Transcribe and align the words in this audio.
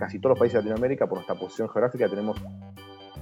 casi 0.00 0.18
todos 0.18 0.30
los 0.30 0.38
países 0.38 0.54
de 0.54 0.60
Latinoamérica, 0.60 1.06
por 1.06 1.18
nuestra 1.18 1.34
posición 1.36 1.68
geográfica, 1.68 2.08
tenemos 2.08 2.38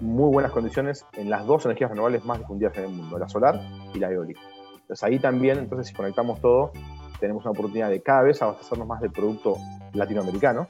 muy 0.01 0.31
buenas 0.31 0.53
condiciones 0.53 1.05
en 1.15 1.29
las 1.29 1.45
dos 1.45 1.65
energías 1.65 1.91
renovables 1.91 2.25
más 2.25 2.39
difundidas 2.39 2.77
en 2.79 2.85
el 2.85 2.91
mundo, 2.91 3.19
la 3.19 3.29
solar 3.29 3.61
y 3.93 3.99
la 3.99 4.11
eólica. 4.11 4.41
Entonces 4.81 5.03
ahí 5.03 5.19
también, 5.19 5.59
entonces 5.59 5.89
si 5.89 5.95
conectamos 5.95 6.41
todo, 6.41 6.73
tenemos 7.19 7.45
una 7.45 7.51
oportunidad 7.51 7.91
de 7.91 8.01
cada 8.01 8.23
vez 8.23 8.41
abastecernos 8.41 8.87
más 8.87 9.01
del 9.01 9.11
producto 9.11 9.57
latinoamericano, 9.93 10.69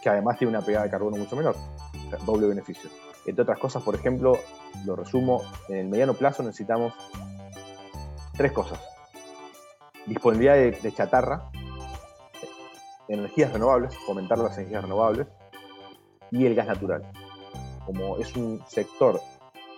que 0.00 0.08
además 0.08 0.38
tiene 0.38 0.56
una 0.56 0.64
pegada 0.64 0.84
de 0.84 0.90
carbono 0.90 1.16
mucho 1.16 1.34
menor, 1.34 1.56
doble 2.24 2.46
beneficio. 2.46 2.88
Entre 3.26 3.42
otras 3.42 3.58
cosas, 3.58 3.82
por 3.82 3.96
ejemplo, 3.96 4.38
lo 4.86 4.94
resumo, 4.94 5.42
en 5.68 5.76
el 5.76 5.88
mediano 5.88 6.14
plazo 6.14 6.44
necesitamos 6.44 6.94
tres 8.36 8.52
cosas. 8.52 8.80
Disponibilidad 10.06 10.54
de, 10.54 10.92
chatarra, 10.92 11.50
energías 13.08 13.52
renovables, 13.52 13.94
fomentar 14.06 14.38
las 14.38 14.56
energías 14.56 14.82
renovables 14.82 15.26
y 16.30 16.46
el 16.46 16.54
gas 16.54 16.66
natural. 16.66 17.02
Como 17.84 18.16
es 18.18 18.34
un 18.36 18.60
sector 18.66 19.20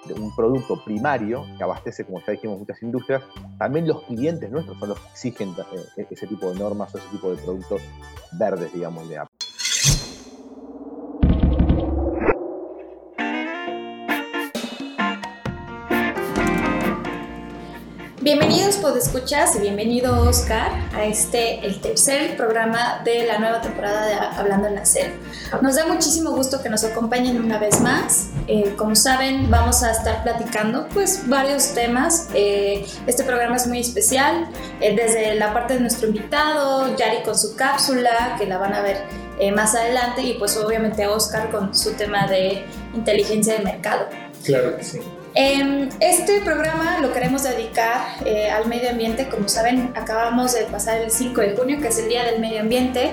de 0.06 0.14
un 0.14 0.34
producto 0.34 0.82
primario 0.82 1.45
que 1.56 1.62
abastece, 1.62 2.04
como 2.04 2.20
ya 2.20 2.32
dijimos, 2.32 2.58
muchas 2.58 2.82
industrias, 2.82 3.22
también 3.58 3.86
los 3.86 4.02
clientes 4.04 4.50
nuestros 4.50 4.78
son 4.78 4.91
los 4.91 5.00
que 5.00 5.08
exigen 5.08 5.55
ese 5.96 6.27
tipo 6.27 6.50
de 6.50 6.58
normas 6.58 6.94
o 6.94 6.98
ese 6.98 7.08
tipo 7.08 7.30
de 7.30 7.36
productos 7.42 7.82
verdes, 8.32 8.72
digamos, 8.72 9.08
de 9.08 9.18
Bienvenidos 18.33 18.77
escuchas 18.97 19.57
y 19.57 19.59
bienvenido 19.59 20.20
Oscar 20.20 20.70
a 20.95 21.05
este, 21.05 21.67
el 21.67 21.81
tercer 21.81 22.37
programa 22.37 23.00
de 23.05 23.27
la 23.27 23.41
nueva 23.41 23.61
temporada 23.61 24.06
de 24.06 24.14
Hablando 24.14 24.69
en 24.69 24.77
la. 24.77 25.11
Nos 25.61 25.75
da 25.75 25.89
muchísimo 25.89 26.31
gusto 26.31 26.62
que 26.62 26.69
nos 26.69 26.84
acompañen 26.84 27.42
una 27.45 27.59
vez 27.59 27.81
más. 27.81 28.28
Eh, 28.47 28.75
como 28.77 28.95
saben, 28.95 29.50
vamos 29.50 29.83
a 29.83 29.91
estar 29.91 30.22
platicando 30.22 30.87
pues 30.95 31.28
varios 31.28 31.75
temas. 31.75 32.28
Eh, 32.33 32.87
este 33.09 33.25
programa 33.25 33.56
es 33.56 33.67
muy 33.67 33.81
especial, 33.81 34.48
eh, 34.81 34.94
desde 34.94 35.34
la 35.34 35.53
parte 35.53 35.75
de 35.75 35.81
nuestro 35.81 36.06
invitado, 36.06 36.97
Yari 36.97 37.25
con 37.25 37.37
su 37.37 37.56
cápsula, 37.56 38.37
que 38.39 38.47
la 38.47 38.59
van 38.59 38.75
a 38.75 38.81
ver 38.81 39.03
más 39.56 39.75
adelante, 39.75 40.22
y 40.22 40.34
pues 40.34 40.56
obviamente 40.56 41.09
Oscar 41.09 41.50
con 41.50 41.75
su 41.75 41.94
tema 41.94 42.28
de 42.28 42.65
inteligencia 42.94 43.55
de 43.55 43.65
mercado. 43.65 44.30
Claro 44.44 44.77
que 44.77 44.84
sí. 44.84 45.00
Este 45.34 46.41
programa 46.41 46.98
lo 47.00 47.12
queremos 47.12 47.44
dedicar 47.44 48.00
eh, 48.24 48.50
al 48.50 48.66
medio 48.66 48.91
ambiente. 48.91 49.28
Como 49.28 49.48
saben, 49.48 49.92
acabamos 49.94 50.55
de 50.55 50.64
pasar 50.64 51.00
el 51.00 51.10
5 51.10 51.41
de 51.41 51.56
junio, 51.56 51.78
que 51.80 51.88
es 51.88 51.98
el 51.98 52.08
Día 52.08 52.24
del 52.24 52.41
Medio 52.41 52.60
Ambiente, 52.60 53.12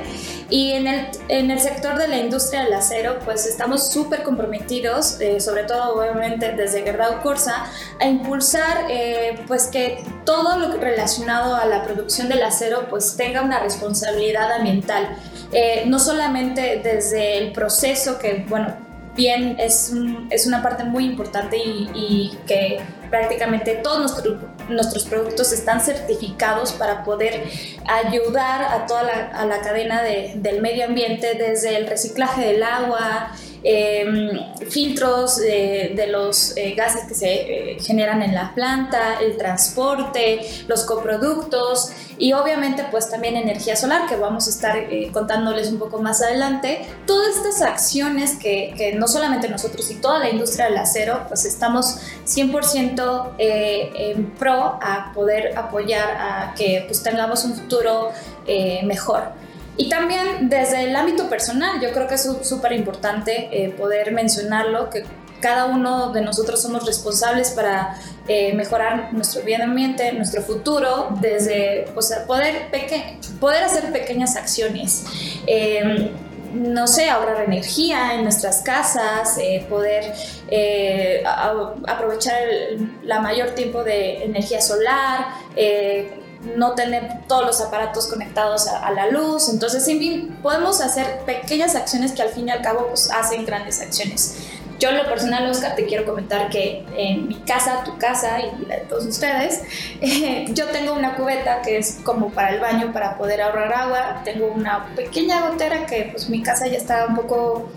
y 0.49 0.71
en 0.71 0.87
el, 0.87 1.07
en 1.27 1.51
el 1.51 1.59
sector 1.59 1.97
de 1.97 2.07
la 2.07 2.17
industria 2.17 2.63
del 2.63 2.73
acero, 2.73 3.19
pues 3.23 3.45
estamos 3.45 3.91
súper 3.91 4.23
comprometidos, 4.23 5.21
eh, 5.21 5.39
sobre 5.39 5.63
todo 5.63 5.95
obviamente 5.95 6.53
desde 6.53 6.81
Gerdau 6.81 7.21
Corsa, 7.21 7.65
a 7.99 8.07
impulsar 8.07 8.87
eh, 8.89 9.39
pues 9.45 9.67
que 9.67 10.03
todo 10.25 10.57
lo 10.57 10.77
relacionado 10.77 11.55
a 11.55 11.65
la 11.65 11.83
producción 11.83 12.29
del 12.29 12.41
acero 12.41 12.87
pues 12.89 13.15
tenga 13.15 13.43
una 13.43 13.59
responsabilidad 13.59 14.51
ambiental. 14.53 15.17
no 15.85 15.99
solamente 15.99 16.81
desde 16.83 17.37
el 17.37 17.51
proceso 17.53 18.17
que, 18.17 18.45
bueno, 18.49 18.86
bien 19.17 19.57
es, 19.59 19.91
es 20.29 20.47
una 20.47 20.63
parte 20.63 20.85
muy 20.85 21.03
importante 21.03 21.57
y, 21.57 22.37
que 22.45 22.79
prácticamente 23.09 23.75
todos 23.75 23.99
nuestros, 23.99 24.37
nuestros 24.69 25.05
productos 25.05 25.51
están 25.51 25.81
certificados 25.81 26.73
para 26.73 27.03
poder 27.03 27.43
ayudar 27.85 28.63
a 28.63 28.85
toda 28.85 29.03
la, 29.03 29.27
a 29.33 29.45
la 29.45 29.59
cadena 29.61 30.03
de, 30.03 30.33
del 30.35 30.61
medio 30.61 30.85
ambiente, 30.85 31.33
desde 31.33 31.77
el 31.77 31.87
reciclaje 31.87 32.45
del 32.45 32.63
agua, 32.63 33.31
filtros 34.69 35.37
de, 35.37 36.07
los 36.09 36.55
eh, 36.55 36.73
gases 36.75 37.05
que 37.07 37.13
se 37.13 37.33
eh, 37.73 37.77
generan 37.81 38.21
en 38.21 38.33
la 38.33 38.53
planta, 38.53 39.19
el 39.19 39.37
transporte, 39.37 40.39
los 40.67 40.85
coproductos 40.85 41.91
y 42.17 42.33
obviamente 42.33 42.85
pues 42.89 43.09
también 43.09 43.35
energía 43.35 43.75
solar 43.75 44.07
que 44.07 44.15
vamos 44.15 44.47
a 44.47 44.49
estar 44.49 44.77
eh, 44.77 45.09
contándoles 45.11 45.71
un 45.71 45.79
poco 45.79 46.01
más 46.01 46.21
adelante. 46.21 46.85
Todas 47.05 47.35
estas 47.35 47.61
acciones 47.61 48.37
que, 48.37 48.73
que, 48.77 48.93
no 48.95 49.07
solamente 49.07 49.49
nosotros 49.49 49.89
y 49.91 49.95
toda 49.95 50.19
la 50.19 50.29
industria 50.29 50.65
del 50.65 50.77
acero 50.77 51.25
pues 51.27 51.45
estamos 51.45 51.97
100% 52.25 53.31
en 53.37 54.31
pro 54.31 54.79
a 54.81 55.11
poder 55.13 55.57
apoyar 55.57 56.09
a 56.17 56.53
que 56.55 56.83
pues 56.87 57.03
tengamos 57.03 57.43
un 57.43 57.53
futuro 57.55 58.11
mejor. 58.83 59.46
Y 59.77 59.89
también 59.89 60.49
desde 60.49 60.85
el 60.85 60.95
ámbito 60.95 61.29
personal, 61.29 61.79
yo 61.79 61.91
creo 61.91 62.07
que 62.07 62.15
es 62.15 62.27
súper 62.41 62.71
importante 62.73 63.49
eh, 63.51 63.69
poder 63.69 64.11
mencionarlo, 64.11 64.89
que 64.89 65.03
cada 65.39 65.65
uno 65.65 66.11
de 66.11 66.21
nosotros 66.21 66.59
somos 66.59 66.83
responsables 66.87 67.51
para 67.51 67.95
eh, 68.27 68.53
mejorar 68.55 69.13
nuestro 69.13 69.43
bien 69.43 69.61
ambiente, 69.61 70.11
nuestro 70.13 70.41
futuro, 70.41 71.09
desde 71.21 71.85
poder, 72.25 72.71
poder 73.39 73.63
hacer 73.63 73.91
pequeñas 73.91 74.35
acciones. 74.35 75.05
Em, 75.45 76.09
no 76.53 76.87
sé, 76.87 77.09
ahorrar 77.09 77.43
energía 77.43 78.15
en 78.15 78.23
nuestras 78.23 78.61
casas, 78.63 79.37
eh, 79.37 79.63
poder 79.69 80.11
aprovechar 81.85 82.41
la 83.03 83.19
mayor 83.19 83.51
tiempo 83.51 83.83
de 83.83 84.23
energía 84.23 84.61
solar, 84.61 85.27
no 86.55 86.75
tener 86.75 87.21
todos 87.27 87.45
los 87.45 87.61
aparatos 87.61 88.07
conectados 88.07 88.67
a, 88.67 88.89
la 88.91 89.07
luz. 89.07 89.49
Entonces, 89.49 89.87
en 89.87 89.99
fin, 89.99 90.37
podemos 90.41 90.81
hacer 90.81 91.19
pequeñas 91.25 91.75
acciones 91.75 92.11
que 92.13 92.21
al 92.21 92.29
fin 92.29 92.47
y 92.47 92.51
al 92.51 92.61
cabo 92.61 92.87
pues, 92.87 93.11
hacen 93.11 93.45
grandes 93.45 93.81
acciones. 93.81 94.37
Yo 94.79 94.89
en 94.89 94.97
lo 94.97 95.05
personal, 95.05 95.49
Oscar, 95.49 95.75
te 95.75 95.85
quiero 95.87 96.05
comentar 96.05 96.49
que 96.49 96.85
en 96.95 97.27
mi 97.27 97.35
casa, 97.35 97.83
tu 97.83 97.97
casa 97.97 98.39
y 98.39 98.65
la 98.67 98.75
de 98.75 98.81
todos 98.81 99.05
ustedes, 99.05 99.61
yo 100.53 100.67
tengo 100.67 100.93
una 100.93 101.15
cubeta 101.15 101.63
que 101.63 101.77
es 101.77 101.97
como 102.03 102.29
para 102.29 102.51
el 102.51 102.59
baño, 102.59 102.93
para 102.93 103.17
poder 103.17 103.41
ahorrar 103.41 103.73
agua. 103.73 104.21
Tengo 104.23 104.47
una 104.47 104.93
pequeña 104.95 105.49
gotera 105.49 105.87
que 105.87 106.09
pues 106.11 106.29
mi 106.29 106.43
casa 106.43 106.67
ya 106.67 106.77
está 106.77 107.07
un 107.07 107.15
poco 107.15 107.69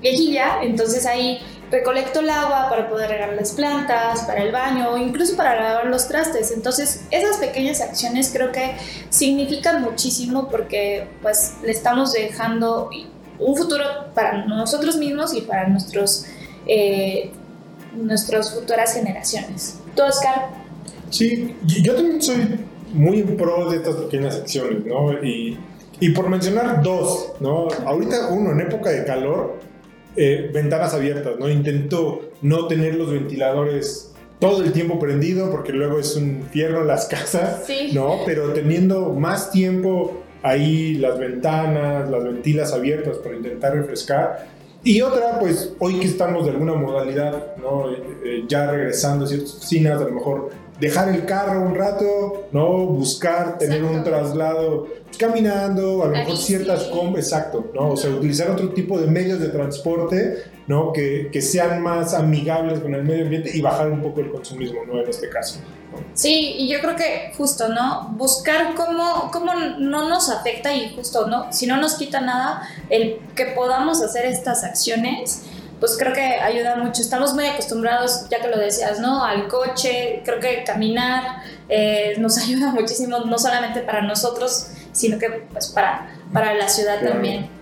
viejilla, 0.00 0.62
entonces 0.62 1.06
ahí 1.06 1.40
recolecto 1.70 2.20
el 2.20 2.30
agua 2.30 2.68
para 2.70 2.88
poder 2.88 3.10
regar 3.10 3.34
las 3.34 3.52
plantas, 3.52 4.22
para 4.22 4.42
el 4.42 4.52
baño 4.52 4.96
incluso 4.96 5.36
para 5.36 5.54
lavar 5.54 5.86
los 5.86 6.08
trastes. 6.08 6.50
Entonces, 6.50 7.04
esas 7.10 7.36
pequeñas 7.38 7.80
acciones 7.80 8.30
creo 8.32 8.52
que 8.52 8.76
significan 9.10 9.82
muchísimo 9.82 10.48
porque 10.48 11.08
pues 11.22 11.54
le 11.62 11.72
estamos 11.72 12.12
dejando 12.12 12.90
un 13.38 13.56
futuro 13.56 13.84
para 14.14 14.44
nosotros 14.46 14.96
mismos 14.96 15.34
y 15.34 15.42
para 15.42 15.68
nuestros, 15.68 16.26
eh, 16.66 17.30
nuestras 17.94 18.52
futuras 18.54 18.94
generaciones. 18.94 19.78
¿Tú, 19.94 20.02
Oscar? 20.02 20.48
Sí, 21.10 21.56
yo 21.64 21.94
también 21.94 22.20
soy 22.20 22.58
muy 22.92 23.20
en 23.20 23.36
pro 23.36 23.70
de 23.70 23.76
estas 23.76 23.96
pequeñas 23.96 24.36
acciones, 24.36 24.84
¿no? 24.86 25.12
Y, 25.22 25.58
y 26.00 26.10
por 26.10 26.28
mencionar 26.28 26.82
dos, 26.82 27.32
¿no? 27.40 27.68
Ahorita 27.86 28.28
uno, 28.28 28.52
en 28.52 28.60
época 28.60 28.90
de 28.90 29.04
calor, 29.04 29.67
eh, 30.20 30.50
ventanas 30.52 30.94
abiertas, 30.94 31.38
¿no? 31.38 31.48
Intento 31.48 32.30
no 32.42 32.66
tener 32.66 32.96
los 32.96 33.12
ventiladores 33.12 34.12
todo 34.40 34.64
el 34.64 34.72
tiempo 34.72 34.98
prendido 34.98 35.48
porque 35.48 35.72
luego 35.72 36.00
es 36.00 36.16
un 36.16 36.28
infierno 36.42 36.82
las 36.82 37.06
casas, 37.10 37.64
¿no? 37.92 38.18
Pero 38.26 38.52
teniendo 38.52 39.12
más 39.12 39.52
tiempo 39.52 40.22
ahí 40.42 40.94
las 40.94 41.20
ventanas, 41.20 42.10
las 42.10 42.24
ventilas 42.24 42.72
abiertas 42.72 43.18
para 43.18 43.36
intentar 43.36 43.74
refrescar. 43.74 44.48
Y 44.82 45.02
otra, 45.02 45.38
pues 45.38 45.74
hoy 45.78 46.00
que 46.00 46.06
estamos 46.06 46.46
de 46.46 46.50
alguna 46.50 46.74
modalidad, 46.74 47.56
¿no? 47.56 47.88
Eh, 47.88 48.02
eh, 48.24 48.44
ya 48.48 48.70
regresando 48.70 49.24
a 49.24 49.28
ciertas 49.28 49.54
oficinas, 49.54 50.00
a 50.00 50.04
lo 50.04 50.14
mejor 50.14 50.50
dejar 50.80 51.08
el 51.08 51.24
carro 51.24 51.60
un 51.62 51.74
rato, 51.74 52.48
¿no? 52.52 52.86
Buscar 52.86 53.58
tener 53.58 53.82
un 53.82 54.02
traslado 54.04 54.86
caminando, 55.18 56.04
a 56.04 56.06
lo 56.06 56.12
mejor 56.12 56.36
ciertas 56.36 56.84
compras, 56.84 57.26
exacto, 57.26 57.70
¿no? 57.74 57.90
O 57.90 57.96
sea, 57.96 58.10
utilizar 58.10 58.50
otro 58.50 58.70
tipo 58.70 58.98
de 59.00 59.06
medios 59.06 59.40
de 59.40 59.48
transporte, 59.48 60.44
¿no? 60.66 60.92
Que, 60.92 61.30
que, 61.32 61.42
sean 61.42 61.82
más 61.82 62.14
amigables 62.14 62.80
con 62.80 62.94
el 62.94 63.02
medio 63.04 63.24
ambiente 63.24 63.50
y 63.52 63.60
bajar 63.60 63.90
un 63.90 64.02
poco 64.02 64.20
el 64.20 64.30
consumismo, 64.30 64.84
¿no? 64.86 65.00
En 65.00 65.08
este 65.08 65.28
caso. 65.28 65.60
Sí, 66.14 66.54
y 66.58 66.68
yo 66.68 66.80
creo 66.80 66.94
que 66.94 67.32
justo, 67.36 67.68
¿no? 67.68 68.10
Buscar 68.16 68.74
cómo, 68.74 69.30
cómo 69.32 69.52
no 69.78 70.08
nos 70.08 70.28
afecta 70.28 70.74
y 70.74 70.94
justo, 70.94 71.26
¿no? 71.26 71.52
Si 71.52 71.66
no 71.66 71.76
nos 71.78 71.94
quita 71.94 72.20
nada, 72.20 72.68
el 72.90 73.18
que 73.34 73.46
podamos 73.46 74.02
hacer 74.02 74.26
estas 74.26 74.62
acciones 74.62 75.42
pues 75.80 75.96
creo 75.98 76.12
que 76.12 76.20
ayuda 76.20 76.76
mucho. 76.76 77.02
Estamos 77.02 77.34
muy 77.34 77.46
acostumbrados, 77.46 78.28
ya 78.28 78.40
que 78.40 78.48
lo 78.48 78.58
decías, 78.58 79.00
¿no? 79.00 79.24
Al 79.24 79.48
coche, 79.48 80.22
creo 80.24 80.40
que 80.40 80.64
caminar 80.64 81.42
eh, 81.68 82.14
nos 82.18 82.38
ayuda 82.44 82.70
muchísimo, 82.72 83.18
no 83.20 83.38
solamente 83.38 83.80
para 83.80 84.02
nosotros, 84.02 84.68
sino 84.92 85.18
que 85.18 85.30
pues 85.52 85.68
para, 85.68 86.14
para 86.32 86.54
la 86.54 86.68
ciudad 86.68 87.00
también. 87.00 87.58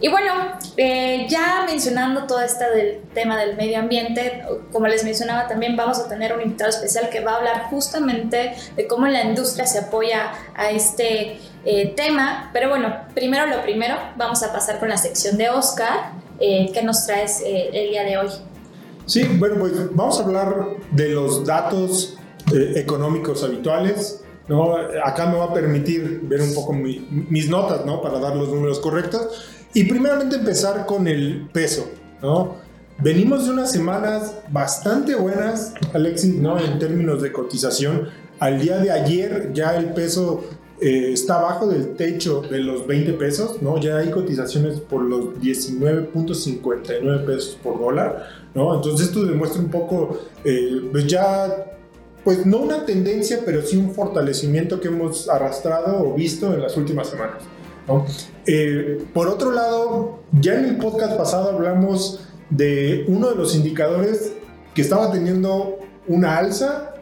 Y 0.00 0.08
bueno, 0.08 0.32
eh, 0.76 1.26
ya 1.30 1.64
mencionando 1.66 2.26
todo 2.26 2.40
esto 2.40 2.64
del 2.74 3.00
tema 3.14 3.38
del 3.38 3.56
medio 3.56 3.78
ambiente, 3.78 4.44
como 4.70 4.86
les 4.86 5.04
mencionaba 5.04 5.46
también 5.46 5.76
vamos 5.76 5.98
a 5.98 6.08
tener 6.08 6.34
un 6.34 6.42
invitado 6.42 6.68
especial 6.68 7.08
que 7.08 7.20
va 7.20 7.32
a 7.32 7.36
hablar 7.36 7.62
justamente 7.70 8.54
de 8.76 8.86
cómo 8.86 9.06
la 9.06 9.22
industria 9.22 9.66
se 9.66 9.78
apoya 9.78 10.32
a 10.54 10.70
este 10.70 11.38
eh, 11.64 11.94
tema. 11.96 12.50
Pero 12.52 12.68
bueno, 12.68 12.94
primero 13.14 13.46
lo 13.46 13.62
primero, 13.62 13.96
vamos 14.16 14.42
a 14.42 14.52
pasar 14.52 14.78
con 14.78 14.88
la 14.88 14.98
sección 14.98 15.38
de 15.38 15.48
Oscar. 15.48 16.23
Eh, 16.40 16.70
¿Qué 16.72 16.82
nos 16.82 17.06
traes 17.06 17.42
el 17.44 17.90
día 17.90 18.04
de 18.04 18.18
hoy? 18.18 18.28
Sí, 19.06 19.24
bueno, 19.38 19.56
pues 19.58 19.72
vamos 19.94 20.18
a 20.20 20.24
hablar 20.24 20.66
de 20.92 21.08
los 21.10 21.44
datos 21.44 22.16
económicos 22.52 23.42
habituales, 23.44 24.22
¿no? 24.48 24.76
Acá 25.04 25.26
me 25.26 25.36
va 25.36 25.44
a 25.44 25.54
permitir 25.54 26.20
ver 26.24 26.40
un 26.40 26.54
poco 26.54 26.72
mis 26.72 27.48
notas, 27.48 27.84
¿no? 27.84 28.00
Para 28.00 28.18
dar 28.18 28.36
los 28.36 28.48
números 28.48 28.80
correctos. 28.80 29.44
Y 29.74 29.84
primeramente 29.84 30.36
empezar 30.36 30.86
con 30.86 31.08
el 31.08 31.48
peso, 31.52 31.90
¿no? 32.22 32.56
Venimos 32.98 33.46
de 33.46 33.52
unas 33.52 33.72
semanas 33.72 34.36
bastante 34.50 35.16
buenas, 35.16 35.74
Alexis, 35.92 36.36
¿no? 36.36 36.58
En 36.58 36.78
términos 36.78 37.20
de 37.22 37.32
cotización. 37.32 38.08
Al 38.38 38.60
día 38.60 38.78
de 38.78 38.90
ayer 38.90 39.50
ya 39.52 39.76
el 39.76 39.94
peso 39.94 40.44
eh, 40.80 41.12
está 41.12 41.38
abajo 41.38 41.66
del 41.66 41.94
techo 41.94 42.40
de 42.42 42.58
los 42.58 42.86
20 42.86 43.12
pesos, 43.14 43.62
¿no? 43.62 43.78
Ya 43.78 43.98
hay 43.98 44.10
cotizaciones 44.10 44.80
por 44.80 45.02
los 45.02 45.34
19.59 45.40 47.24
pesos 47.24 47.58
por 47.62 47.78
dólar, 47.78 48.26
¿no? 48.54 48.74
Entonces 48.74 49.08
esto 49.08 49.24
demuestra 49.24 49.60
un 49.60 49.70
poco, 49.70 50.18
eh, 50.44 50.88
pues 50.90 51.06
ya 51.06 51.70
pues 52.24 52.46
no 52.46 52.58
una 52.58 52.86
tendencia, 52.86 53.40
pero 53.44 53.62
sí 53.62 53.76
un 53.76 53.90
fortalecimiento 53.92 54.80
que 54.80 54.88
hemos 54.88 55.28
arrastrado 55.28 56.00
o 56.00 56.14
visto 56.14 56.52
en 56.54 56.62
las 56.62 56.76
últimas 56.76 57.08
semanas. 57.08 57.42
Eh, 58.46 59.04
por 59.12 59.28
otro 59.28 59.52
lado, 59.52 60.20
ya 60.32 60.54
en 60.54 60.64
el 60.64 60.76
podcast 60.78 61.16
pasado 61.16 61.50
hablamos 61.50 62.26
de 62.48 63.04
uno 63.08 63.28
de 63.28 63.36
los 63.36 63.54
indicadores 63.54 64.32
que 64.74 64.82
estaba 64.82 65.12
teniendo 65.12 65.78
una 66.06 66.38
alza, 66.38 66.94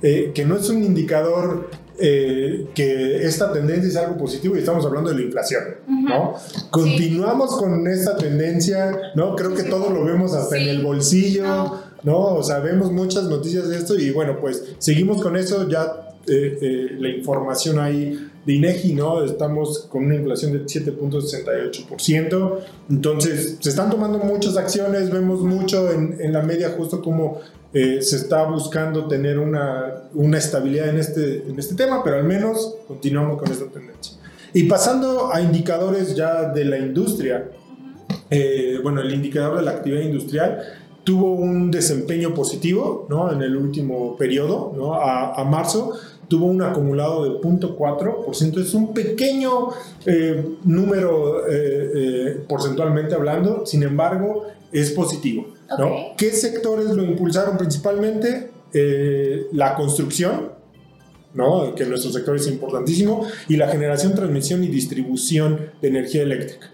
eh, 0.00 0.30
que 0.32 0.44
no 0.44 0.56
es 0.56 0.70
un 0.70 0.84
indicador 0.84 1.70
eh, 2.00 2.68
que 2.74 3.26
esta 3.26 3.52
tendencia 3.52 3.88
es 3.88 3.96
algo 3.96 4.16
positivo 4.16 4.54
y 4.54 4.60
estamos 4.60 4.86
hablando 4.86 5.10
de 5.10 5.16
la 5.16 5.22
inflación, 5.22 5.62
¿no? 5.86 6.34
Continuamos 6.70 7.56
con 7.56 7.86
esta 7.88 8.16
tendencia, 8.16 9.12
¿no? 9.14 9.34
Creo 9.34 9.54
que 9.54 9.64
todo 9.64 9.90
lo 9.90 10.04
vemos 10.04 10.32
hasta 10.34 10.56
en 10.58 10.68
el 10.68 10.82
bolsillo, 10.82 11.74
¿no? 12.04 12.18
O 12.18 12.42
sea, 12.42 12.60
vemos 12.60 12.92
muchas 12.92 13.24
noticias 13.24 13.68
de 13.68 13.76
esto 13.76 13.98
y 13.98 14.10
bueno, 14.10 14.38
pues 14.40 14.62
seguimos 14.78 15.20
con 15.20 15.36
eso, 15.36 15.68
ya 15.68 16.04
la 16.26 17.08
información 17.08 17.78
ahí 17.78 18.30
de 18.46 18.52
INEGI, 18.54 18.94
¿no? 18.94 19.24
Estamos 19.24 19.88
con 19.90 20.04
una 20.06 20.14
inflación 20.14 20.52
de 20.52 20.64
7.68%. 20.64 22.58
Entonces, 22.90 23.58
se 23.60 23.68
están 23.68 23.90
tomando 23.90 24.18
muchas 24.18 24.56
acciones, 24.56 25.10
vemos 25.10 25.40
mucho 25.40 25.90
en, 25.92 26.16
en 26.20 26.32
la 26.32 26.42
media 26.42 26.70
justo 26.70 27.02
como 27.02 27.40
eh, 27.72 28.00
se 28.02 28.16
está 28.16 28.44
buscando 28.44 29.06
tener 29.08 29.38
una, 29.38 30.08
una 30.14 30.38
estabilidad 30.38 30.88
en 30.88 30.98
este, 30.98 31.44
en 31.48 31.58
este 31.58 31.74
tema, 31.74 32.02
pero 32.02 32.16
al 32.16 32.24
menos 32.24 32.76
continuamos 32.86 33.38
con 33.38 33.50
esta 33.50 33.66
tendencia. 33.66 34.16
Y 34.54 34.64
pasando 34.64 35.32
a 35.32 35.40
indicadores 35.40 36.14
ya 36.14 36.50
de 36.50 36.64
la 36.64 36.78
industria, 36.78 37.50
eh, 38.30 38.78
bueno, 38.82 39.00
el 39.00 39.12
indicador 39.12 39.58
de 39.58 39.62
la 39.64 39.72
actividad 39.72 40.02
industrial 40.02 40.62
tuvo 41.04 41.32
un 41.32 41.70
desempeño 41.70 42.34
positivo 42.34 43.06
¿no? 43.08 43.32
en 43.32 43.42
el 43.42 43.56
último 43.56 44.16
periodo, 44.16 44.72
¿no? 44.76 44.94
a, 44.94 45.34
a 45.34 45.44
marzo, 45.44 45.94
tuvo 46.28 46.46
un 46.46 46.62
acumulado 46.62 47.24
de 47.24 47.40
0.4%, 47.40 48.60
es 48.60 48.74
un 48.74 48.92
pequeño 48.92 49.68
eh, 50.04 50.56
número 50.64 51.48
eh, 51.48 51.92
eh, 51.94 52.44
porcentualmente 52.46 53.14
hablando, 53.14 53.64
sin 53.66 53.82
embargo, 53.82 54.46
es 54.70 54.90
positivo. 54.90 55.46
¿No? 55.76 56.14
¿Qué 56.16 56.30
sectores 56.30 56.90
lo 56.90 57.02
impulsaron 57.02 57.56
principalmente? 57.56 58.52
la 59.52 59.74
construcción, 59.74 60.52
¿no? 61.32 61.74
que 61.74 61.86
nuestro 61.86 62.12
sector 62.12 62.36
es 62.36 62.46
importantísimo, 62.48 63.26
y 63.48 63.56
la 63.56 63.66
generación, 63.68 64.14
transmisión 64.14 64.62
y 64.62 64.68
distribución 64.68 65.70
de 65.80 65.88
energía 65.88 66.22
eléctrica. 66.22 66.70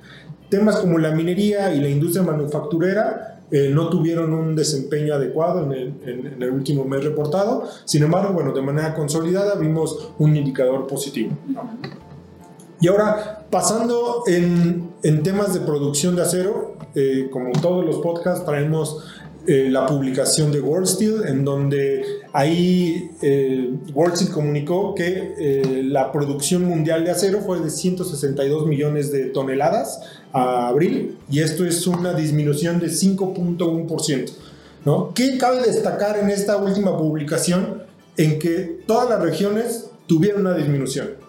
Temas 0.50 0.76
como 0.76 0.99
la 0.99 1.12
minería 1.12 1.73
y 1.73 1.81
la 1.81 1.88
industria 1.88 2.25
manufacturera 2.25 3.35
eh, 3.50 3.70
no 3.73 3.88
tuvieron 3.88 4.32
un 4.32 4.56
desempeño 4.56 5.14
adecuado 5.14 5.73
en 5.73 6.43
el, 6.43 6.50
último 6.50 6.85
mes 6.85 7.05
reportado. 7.05 7.69
Sin 7.85 8.02
embargo, 8.02 8.32
bueno, 8.32 8.52
de 8.52 8.62
manera 8.62 8.94
consolidada 8.94 9.55
vimos 9.56 10.12
un 10.19 10.37
indicador 10.37 10.87
positivo. 10.87 11.37
Y 12.81 12.88
ahora, 12.88 13.47
pasando 13.50 14.25
en, 14.26 14.93
temas 15.23 15.55
de 15.55 15.61
producción 15.61 16.17
de 16.17 16.23
acero, 16.23 16.76
eh, 16.94 17.29
como 17.32 17.53
todos 17.53 17.85
los 17.85 17.97
podcasts, 17.97 18.44
traemos 18.44 19.05
eh, 19.47 19.69
la 19.69 19.85
publicación 19.85 20.50
de 20.50 20.61
World 20.61 20.87
Steel, 20.87 21.26
en 21.26 21.44
donde 21.44 22.03
ahí 22.32 23.11
eh, 23.21 23.75
World 23.93 24.17
Steel 24.17 24.31
comunicó 24.31 24.94
que 24.94 25.35
eh, 25.37 25.82
la 25.85 26.11
producción 26.12 26.65
mundial 26.65 27.05
de 27.05 27.11
acero 27.11 27.43
fue 27.43 27.61
de 27.61 27.69
162 27.69 28.67
millones 28.67 29.12
de 29.12 29.26
toneladas 29.26 30.00
a 30.32 30.69
abril, 30.69 31.19
y 31.31 31.41
esto 31.41 31.67
es 31.67 31.87
una 31.87 32.15
disminución 32.15 32.81
de 32.81 32.87
5.1%. 32.87 34.31
¿no? 34.87 35.12
¿Qué 35.12 35.37
cabe 35.37 35.61
destacar 35.61 36.19
en 36.19 36.31
esta 36.31 36.56
última 36.56 36.97
publicación? 36.97 37.82
En 38.17 38.38
que 38.38 38.81
todas 38.87 39.11
las 39.11 39.21
regiones 39.21 39.91
tuvieron 40.06 40.47
una 40.47 40.55
disminución. 40.55 41.24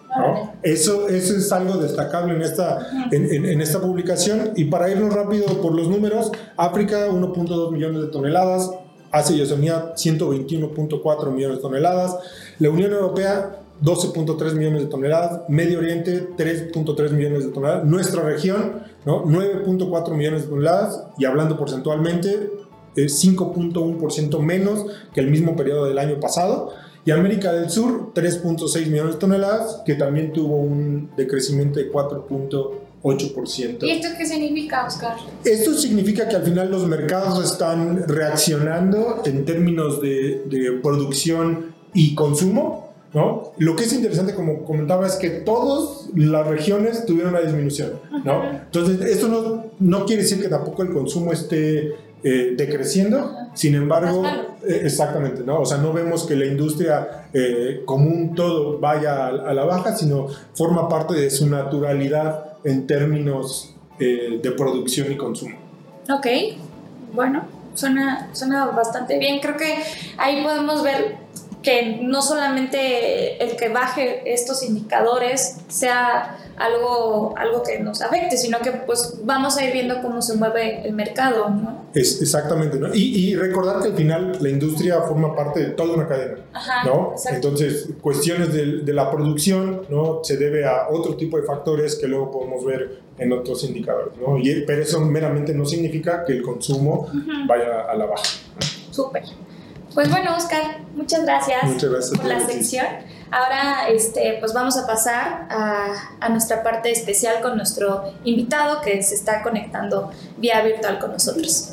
Eso, 0.62 1.08
eso 1.08 1.36
es 1.36 1.52
algo 1.52 1.76
destacable 1.76 2.34
en 2.34 2.42
esta, 2.42 2.86
en, 3.10 3.60
esta 3.60 3.80
publicación. 3.80 4.52
Y 4.56 4.66
para 4.66 4.90
irnos 4.90 5.14
rápido 5.14 5.46
por 5.60 5.74
los 5.74 5.88
números, 5.88 6.32
África 6.56 7.08
1.2 7.08 7.72
millones 7.72 8.02
de 8.02 8.08
toneladas, 8.08 8.70
Asia 9.10 9.36
y 9.36 9.42
Oceanía 9.42 9.94
121.4 9.94 11.30
millones 11.30 11.58
de 11.58 11.62
toneladas, 11.62 12.16
la 12.58 12.70
Unión 12.70 12.92
Europea 12.92 13.60
12.3 13.82 14.54
millones 14.54 14.82
de 14.82 14.86
toneladas, 14.86 15.42
Medio 15.48 15.78
Oriente 15.78 16.28
3.3 16.36 17.10
millones 17.10 17.44
de 17.44 17.52
toneladas, 17.52 17.84
nuestra 17.84 18.22
región 18.22 18.82
¿no? 19.04 19.24
9.4 19.24 20.14
millones 20.14 20.42
de 20.42 20.48
toneladas 20.48 21.04
y 21.18 21.26
hablando 21.26 21.58
porcentualmente 21.58 22.50
es 22.96 23.22
5.1% 23.24 24.40
menos 24.40 24.86
que 25.12 25.20
el 25.20 25.30
mismo 25.30 25.54
periodo 25.54 25.84
del 25.84 25.98
año 25.98 26.18
pasado. 26.18 26.72
Y 27.06 27.12
América 27.12 27.52
del 27.52 27.70
Sur, 27.70 28.12
3.6 28.12 28.86
millones 28.86 29.14
de 29.14 29.20
toneladas, 29.20 29.80
que 29.86 29.94
también 29.94 30.32
tuvo 30.32 30.56
un 30.56 31.10
decrecimiento 31.16 31.78
de 31.78 31.90
4.8%. 31.92 33.84
¿Y 33.84 33.90
esto 33.90 34.08
qué 34.18 34.26
significa, 34.26 34.84
Oscar? 34.84 35.16
Esto 35.44 35.72
significa 35.74 36.28
que 36.28 36.34
al 36.34 36.42
final 36.42 36.68
los 36.68 36.84
mercados 36.88 37.44
están 37.48 38.08
reaccionando 38.08 39.22
en 39.24 39.44
términos 39.44 40.02
de, 40.02 40.42
de 40.46 40.72
producción 40.82 41.76
y 41.94 42.16
consumo. 42.16 42.84
¿No? 43.14 43.52
Lo 43.56 43.76
que 43.76 43.84
es 43.84 43.92
interesante, 43.94 44.34
como 44.34 44.64
comentaba, 44.64 45.06
es 45.06 45.14
que 45.14 45.30
todas 45.30 46.10
las 46.14 46.46
regiones 46.46 47.06
tuvieron 47.06 47.32
una 47.32 47.40
disminución, 47.40 47.92
¿no? 48.24 48.44
Entonces, 48.44 49.00
esto 49.00 49.28
no, 49.28 49.66
no 49.78 50.04
quiere 50.04 50.22
decir 50.22 50.42
que 50.42 50.48
tampoco 50.48 50.82
el 50.82 50.92
consumo 50.92 51.32
esté 51.32 51.94
eh, 52.22 52.54
decreciendo, 52.56 53.30
sin 53.54 53.74
embargo, 53.74 54.24
eh, 54.66 54.80
exactamente, 54.84 55.42
¿no? 55.44 55.60
O 55.60 55.66
sea, 55.66 55.78
no 55.78 55.92
vemos 55.92 56.24
que 56.24 56.34
la 56.34 56.46
industria 56.46 57.28
eh, 57.32 57.82
común 57.84 58.34
todo 58.34 58.78
vaya 58.78 59.26
a, 59.26 59.54
la 59.54 59.64
baja, 59.64 59.94
sino 59.94 60.26
forma 60.54 60.88
parte 60.88 61.14
de 61.14 61.30
su 61.30 61.46
naturalidad 61.46 62.56
en 62.64 62.86
términos 62.86 63.72
de 63.98 64.52
producción 64.56 65.10
y 65.10 65.16
consumo. 65.16 65.56
Ok, 66.10 66.26
bueno, 67.14 67.44
suena, 67.74 68.28
suena 68.34 68.66
bastante 68.66 69.18
bien. 69.18 69.40
Creo 69.40 69.56
que 69.56 69.74
ahí 70.18 70.42
podemos 70.42 70.82
ver 70.82 71.16
que 71.66 71.98
no 72.00 72.22
solamente 72.22 73.42
el 73.42 73.56
que 73.56 73.68
baje 73.68 74.22
estos 74.32 74.62
indicadores 74.62 75.56
sea 75.66 76.38
algo, 76.56 77.34
algo 77.36 77.64
que 77.64 77.80
nos 77.80 78.02
afecte, 78.02 78.36
sino 78.36 78.60
que 78.60 78.70
pues 78.70 79.18
vamos 79.24 79.56
a 79.56 79.64
ir 79.64 79.72
viendo 79.72 80.00
cómo 80.00 80.22
se 80.22 80.36
mueve 80.36 80.86
el 80.86 80.92
mercado, 80.92 81.50
¿no? 81.50 81.86
Es, 81.92 82.22
exactamente, 82.22 82.78
¿no? 82.78 82.94
Y, 82.94 83.34
recordar 83.34 83.82
que 83.82 83.88
al 83.88 83.96
final 83.96 84.38
la 84.40 84.48
industria 84.48 85.00
forma 85.00 85.34
parte 85.34 85.58
de 85.58 85.66
toda 85.72 85.94
una 85.94 86.06
cadena, 86.06 86.36
¿no? 86.84 87.14
Entonces, 87.32 87.88
cuestiones 88.00 88.52
de, 88.52 88.92
la 88.92 89.10
producción, 89.10 89.82
¿no? 89.88 90.20
Se 90.22 90.36
debe 90.36 90.66
a 90.66 90.86
otro 90.88 91.16
tipo 91.16 91.36
de 91.36 91.42
factores 91.42 91.96
que 91.96 92.06
luego 92.06 92.30
podemos 92.30 92.64
ver 92.64 93.00
en 93.18 93.32
otros 93.32 93.64
indicadores, 93.64 94.12
¿no? 94.24 94.38
Y, 94.38 94.62
pero 94.64 94.82
eso 94.82 95.00
meramente 95.00 95.52
no 95.52 95.66
significa 95.66 96.24
que 96.24 96.32
el 96.32 96.42
consumo 96.42 97.10
vaya 97.48 97.90
a 97.90 97.96
la 97.96 98.06
baja. 98.06 98.22
Súper. 98.92 99.24
Pues 99.96 100.10
bueno, 100.10 100.36
Oscar, 100.36 100.82
muchas 100.94 101.22
gracias, 101.22 101.82
por 102.18 102.26
la 102.26 102.38
sección. 102.40 102.84
Ahora, 103.30 103.88
este, 103.88 104.36
pues 104.40 104.52
vamos 104.52 104.76
a 104.76 104.86
pasar 104.86 105.48
a, 105.48 106.28
nuestra 106.28 106.62
parte 106.62 106.92
especial 106.92 107.40
con 107.40 107.56
nuestro 107.56 108.12
invitado 108.22 108.82
que 108.82 109.02
se 109.02 109.14
está 109.14 109.42
conectando 109.42 110.10
vía 110.36 110.60
virtual 110.60 110.98
con 110.98 111.12
nosotros. 111.12 111.72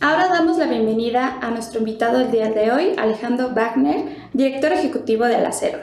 Ahora 0.00 0.28
damos 0.28 0.56
la 0.56 0.68
bienvenida 0.68 1.38
a 1.42 1.50
nuestro 1.50 1.80
invitado 1.80 2.20
del 2.20 2.30
día 2.30 2.50
de 2.50 2.72
hoy, 2.72 2.94
Alejandro 2.96 3.50
Wagner, 3.50 4.06
director 4.32 4.72
ejecutivo 4.72 5.26
de 5.26 5.36
Alacero. 5.36 5.80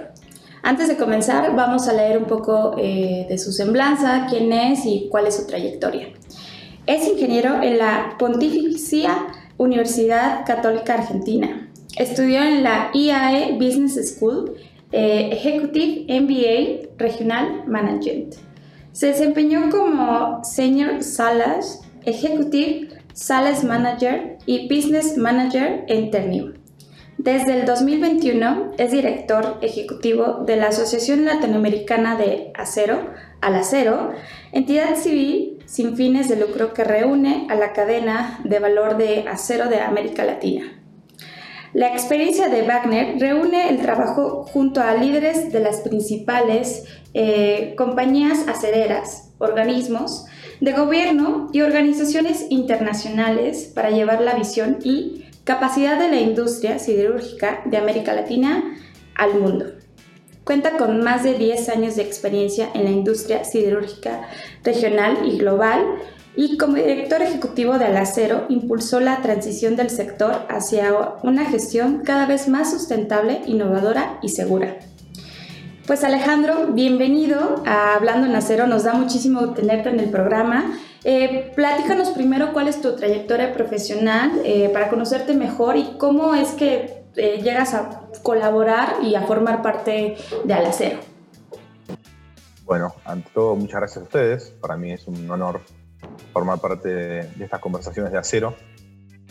Antes 0.63 0.87
de 0.87 0.97
comenzar, 0.97 1.55
vamos 1.55 1.87
a 1.87 1.93
leer 1.93 2.17
un 2.17 2.25
poco 2.25 2.73
eh, 2.79 3.27
de 3.29 3.37
su 3.37 3.51
semblanza, 3.51 4.25
quién 4.27 4.51
es 4.51 4.83
y 4.87 5.09
cuál 5.11 5.27
es 5.27 5.35
su 5.35 5.45
trayectoria. 5.45 6.07
Es 6.87 7.07
ingeniero 7.07 7.61
en 7.61 7.77
la 7.77 8.15
Pontificia 8.17 9.27
Universidad 9.57 10.45
Católica 10.47 10.95
Argentina. 10.95 11.69
Estudió 11.95 12.41
en 12.41 12.63
la 12.63 12.89
IAE 12.93 13.53
Business 13.53 14.15
School, 14.15 14.55
eh, 14.91 15.29
Executive 15.31 16.05
MBA 16.07 16.89
Regional 16.97 17.65
Management. 17.67 18.35
Se 18.93 19.07
desempeñó 19.07 19.69
como 19.69 20.43
Senior 20.43 21.03
Salas, 21.03 21.81
Executive 22.03 22.87
Sales 23.13 23.63
Manager 23.63 24.37
y 24.47 24.67
Business 24.67 25.17
Manager 25.17 25.85
en 25.87 26.09
Ternium. 26.09 26.53
Desde 27.19 27.59
el 27.59 27.67
2021 27.67 28.71
es 28.79 28.91
director 28.91 29.59
ejecutivo 29.61 30.43
de 30.47 30.55
la 30.55 30.69
Asociación 30.69 31.25
Latinoamericana 31.25 32.17
de 32.17 32.51
Acero, 32.55 33.11
Alacero, 33.41 34.11
entidad 34.51 34.95
civil 34.95 35.50
sin 35.71 35.95
fines 35.95 36.27
de 36.27 36.35
lucro 36.35 36.73
que 36.73 36.83
reúne 36.83 37.47
a 37.49 37.55
la 37.55 37.71
cadena 37.71 38.41
de 38.43 38.59
valor 38.59 38.97
de 38.97 39.23
acero 39.29 39.69
de 39.69 39.79
América 39.79 40.25
Latina. 40.25 40.65
La 41.73 41.87
experiencia 41.87 42.49
de 42.49 42.63
Wagner 42.63 43.17
reúne 43.17 43.69
el 43.69 43.79
trabajo 43.81 44.43
junto 44.43 44.81
a 44.81 44.93
líderes 44.95 45.53
de 45.53 45.61
las 45.61 45.77
principales 45.77 46.83
eh, 47.13 47.73
compañías 47.77 48.49
acereras, 48.49 49.31
organismos 49.37 50.25
de 50.59 50.73
gobierno 50.73 51.47
y 51.53 51.61
organizaciones 51.61 52.47
internacionales 52.49 53.71
para 53.73 53.91
llevar 53.91 54.19
la 54.19 54.33
visión 54.33 54.79
y 54.83 55.23
capacidad 55.45 55.97
de 55.97 56.09
la 56.09 56.19
industria 56.19 56.79
siderúrgica 56.79 57.61
de 57.63 57.77
América 57.77 58.13
Latina 58.13 58.77
al 59.15 59.39
mundo. 59.39 59.80
Cuenta 60.43 60.77
con 60.77 61.03
más 61.03 61.23
de 61.23 61.35
10 61.35 61.69
años 61.69 61.95
de 61.95 62.01
experiencia 62.01 62.69
en 62.73 62.85
la 62.85 62.89
industria 62.89 63.43
siderúrgica 63.43 64.21
regional 64.63 65.19
y 65.25 65.37
global 65.37 65.85
y 66.35 66.57
como 66.57 66.75
director 66.75 67.21
ejecutivo 67.21 67.77
de 67.77 67.85
Alacero 67.85 68.45
impulsó 68.49 68.99
la 68.99 69.21
transición 69.21 69.75
del 69.75 69.89
sector 69.89 70.45
hacia 70.49 70.93
una 71.23 71.45
gestión 71.45 72.01
cada 72.03 72.25
vez 72.25 72.47
más 72.47 72.71
sustentable, 72.71 73.41
innovadora 73.45 74.17
y 74.21 74.29
segura. 74.29 74.77
Pues 75.85 76.03
Alejandro, 76.03 76.67
bienvenido 76.67 77.61
a 77.65 77.95
Hablando 77.95 78.25
en 78.27 78.35
Acero, 78.35 78.65
nos 78.65 78.83
da 78.83 78.93
muchísimo 78.93 79.53
tenerte 79.53 79.89
en 79.89 79.99
el 79.99 80.09
programa. 80.09 80.79
Eh, 81.03 81.51
platícanos 81.55 82.09
primero 82.09 82.53
cuál 82.53 82.67
es 82.67 82.81
tu 82.81 82.95
trayectoria 82.95 83.51
profesional 83.53 84.31
eh, 84.45 84.69
para 84.71 84.89
conocerte 84.89 85.33
mejor 85.33 85.77
y 85.77 85.97
cómo 85.97 86.33
es 86.33 86.49
que 86.49 87.00
eh, 87.15 87.41
llegas 87.41 87.73
a 87.73 88.07
colaborar 88.23 88.97
y 89.01 89.15
a 89.15 89.21
formar 89.21 89.61
parte 89.61 90.15
de 90.43 90.53
Alacero. 90.53 90.99
Bueno, 92.65 92.95
ante 93.03 93.29
todo, 93.33 93.55
muchas 93.55 93.81
gracias 93.81 93.97
a 93.97 94.03
ustedes. 94.03 94.49
Para 94.61 94.77
mí 94.77 94.91
es 94.93 95.07
un 95.07 95.29
honor 95.29 95.61
formar 96.31 96.59
parte 96.59 96.89
de 96.89 97.43
estas 97.43 97.59
conversaciones 97.59 98.11
de 98.11 98.17
acero, 98.17 98.55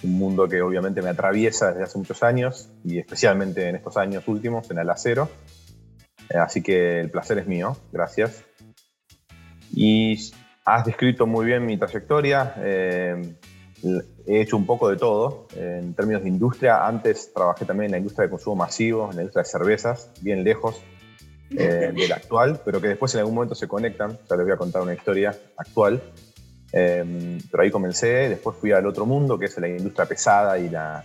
un 0.02 0.18
mundo 0.18 0.48
que 0.48 0.60
obviamente 0.62 1.02
me 1.02 1.10
atraviesa 1.10 1.70
desde 1.70 1.84
hace 1.84 1.98
muchos 1.98 2.22
años 2.22 2.70
y 2.84 2.98
especialmente 2.98 3.68
en 3.68 3.76
estos 3.76 3.96
años 3.96 4.26
últimos 4.28 4.70
en 4.70 4.78
el 4.78 4.90
acero. 4.90 5.28
Eh, 6.28 6.38
así 6.38 6.62
que 6.62 7.00
el 7.00 7.10
placer 7.10 7.38
es 7.38 7.46
mío, 7.46 7.76
gracias. 7.92 8.44
Y 9.72 10.32
has 10.64 10.84
descrito 10.84 11.26
muy 11.26 11.46
bien 11.46 11.64
mi 11.64 11.76
trayectoria. 11.76 12.54
Eh, 12.58 13.36
he 13.82 14.40
hecho 14.40 14.56
un 14.56 14.66
poco 14.66 14.88
de 14.88 14.96
todo 14.96 15.46
en 15.56 15.94
términos 15.94 16.22
de 16.22 16.28
industria. 16.28 16.86
Antes 16.86 17.32
trabajé 17.32 17.64
también 17.64 17.86
en 17.86 17.92
la 17.92 17.98
industria 17.98 18.24
de 18.24 18.30
consumo 18.30 18.56
masivo, 18.56 19.10
en 19.10 19.16
la 19.16 19.22
industria 19.22 19.42
de 19.42 19.48
cervezas, 19.48 20.10
bien 20.20 20.44
lejos 20.44 20.82
eh, 21.50 21.92
de 21.94 22.08
la 22.08 22.16
actual, 22.16 22.60
pero 22.64 22.80
que 22.80 22.88
después 22.88 23.14
en 23.14 23.20
algún 23.20 23.34
momento 23.34 23.54
se 23.54 23.68
conectan. 23.68 24.18
Ya 24.28 24.36
les 24.36 24.44
voy 24.44 24.52
a 24.52 24.56
contar 24.56 24.82
una 24.82 24.94
historia 24.94 25.34
actual. 25.56 26.02
Eh, 26.72 27.38
pero 27.50 27.62
ahí 27.62 27.70
comencé, 27.70 28.28
después 28.28 28.56
fui 28.56 28.72
al 28.72 28.86
otro 28.86 29.06
mundo, 29.06 29.38
que 29.38 29.46
es 29.46 29.58
la 29.58 29.68
industria 29.68 30.06
pesada 30.06 30.56
y 30.58 30.68
la, 30.68 31.04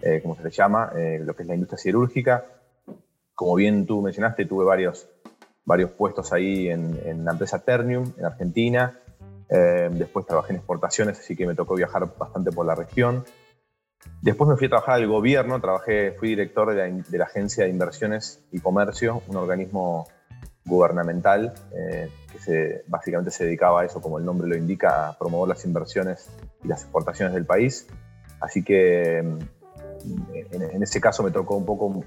eh, 0.00 0.20
¿cómo 0.22 0.36
se 0.36 0.42
le 0.42 0.50
llama? 0.50 0.92
lo 1.20 1.36
que 1.36 1.42
es 1.42 1.48
la 1.48 1.54
industria 1.54 1.78
cirúrgica. 1.78 2.46
Como 3.34 3.54
bien 3.56 3.84
tú 3.84 4.00
mencionaste, 4.00 4.46
tuve 4.46 4.64
varios, 4.64 5.08
varios 5.64 5.90
puestos 5.90 6.32
ahí 6.32 6.68
en, 6.68 6.98
en 7.04 7.24
la 7.24 7.32
empresa 7.32 7.58
Ternium, 7.58 8.12
en 8.16 8.24
Argentina. 8.24 8.98
Eh, 9.54 9.90
después 9.92 10.24
trabajé 10.24 10.52
en 10.52 10.56
exportaciones, 10.56 11.18
así 11.18 11.36
que 11.36 11.46
me 11.46 11.54
tocó 11.54 11.74
viajar 11.74 12.16
bastante 12.16 12.50
por 12.50 12.64
la 12.64 12.74
región. 12.74 13.24
Después 14.22 14.48
me 14.48 14.56
fui 14.56 14.66
a 14.66 14.70
trabajar 14.70 14.94
al 14.94 15.06
gobierno, 15.06 15.60
trabajé, 15.60 16.12
fui 16.12 16.30
director 16.30 16.74
de 16.74 17.18
la, 17.18 17.24
Agencia 17.24 17.64
de 17.64 17.70
Inversiones 17.70 18.42
y 18.50 18.60
Comercio, 18.60 19.22
un 19.28 19.36
organismo 19.36 20.08
gubernamental 20.64 21.52
eh, 21.72 22.08
que 22.32 22.38
se, 22.38 22.84
básicamente 22.86 23.30
se 23.30 23.44
dedicaba 23.44 23.82
a 23.82 23.84
eso, 23.84 24.00
como 24.00 24.18
el 24.18 24.24
nombre 24.24 24.48
lo 24.48 24.56
indica, 24.56 25.08
a 25.08 25.18
promover 25.18 25.48
las 25.48 25.64
inversiones 25.64 26.30
y 26.64 26.68
las 26.68 26.82
exportaciones 26.82 27.34
del 27.34 27.44
país. 27.44 27.86
Así 28.40 28.64
que 28.64 29.22
mm, 29.22 30.22
en, 30.52 30.62
en 30.62 30.82
ese 30.82 31.00
caso 31.00 31.22
me 31.22 31.30
tocó 31.30 31.56
un 31.56 31.66
poco, 31.66 32.02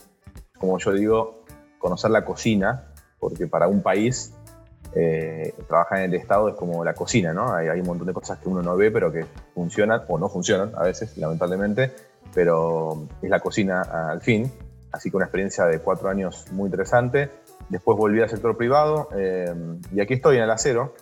como 0.58 0.80
yo 0.80 0.94
digo, 0.94 1.44
conocer 1.78 2.10
la 2.10 2.26
cocina, 2.26 2.92
porque 3.20 3.46
para 3.46 3.68
un 3.68 3.84
país 3.84 4.34
eh, 4.98 5.54
trabajar 5.68 6.00
en 6.00 6.06
el 6.06 6.14
Estado 6.14 6.48
es 6.48 6.56
como 6.56 6.86
la 6.86 6.94
cocina, 6.94 7.34
¿no? 7.34 7.54
Hay, 7.54 7.68
un 7.68 7.86
montón 7.86 8.08
de 8.08 8.14
cosas 8.14 8.40
que 8.40 8.48
uno 8.48 8.62
no 8.62 8.78
ve, 8.78 8.92
pero 8.92 9.12
que 9.12 9.26
funcionan 9.54 10.04
o 10.08 10.18
no 10.18 10.30
funcionan 10.30 10.72
a 10.74 10.84
veces, 10.84 11.18
lamentablemente, 11.18 11.92
pero 12.34 13.06
es 13.22 13.30
la 13.30 13.42
cocina 13.42 13.82
al 13.82 14.22
fin. 14.22 14.50
Así 14.94 15.12
que 15.12 15.18
una 15.18 15.26
experiencia 15.26 15.66
de 15.66 15.80
cuatro 15.80 16.08
años 16.08 16.46
muy 16.54 16.68
interesante. 16.68 17.30
Después 17.68 17.98
volví 17.98 18.22
al 18.22 18.30
sector 18.30 18.56
privado 18.56 19.10
eh, 19.18 19.54
y 19.92 20.00
aquí 20.00 20.14
estoy 20.14 20.38
en 20.38 20.44
el 20.44 20.52
acero, 20.52 20.94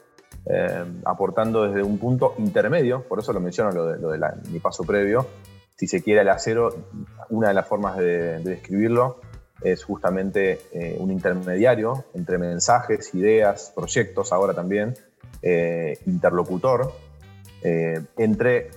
eh, 0.47 0.85
aportando 1.05 1.67
desde 1.67 1.83
un 1.83 1.99
punto 1.99 2.33
intermedio, 2.39 3.03
por 3.03 3.19
eso 3.19 3.31
lo 3.31 3.39
menciono 3.39 3.71
lo 3.71 4.09
de, 4.09 4.19
mi 4.49 4.59
paso 4.59 4.83
previo. 4.83 5.27
Si 5.75 5.87
se 5.87 6.01
quiere 6.01 6.21
el 6.21 6.29
acero, 6.29 6.73
una 7.29 7.49
de 7.49 7.53
las 7.53 7.67
formas 7.67 7.97
de 7.97 8.39
describirlo 8.39 9.19
es 9.63 9.83
justamente 9.83 10.61
eh, 10.73 10.97
un 10.99 11.11
intermediario 11.11 12.05
entre 12.13 12.37
mensajes, 12.37 13.13
ideas, 13.13 13.71
proyectos, 13.73 14.31
ahora 14.33 14.53
también, 14.53 14.93
eh, 15.41 15.97
interlocutor, 16.05 16.93
eh, 17.61 18.01
entre 18.17 18.71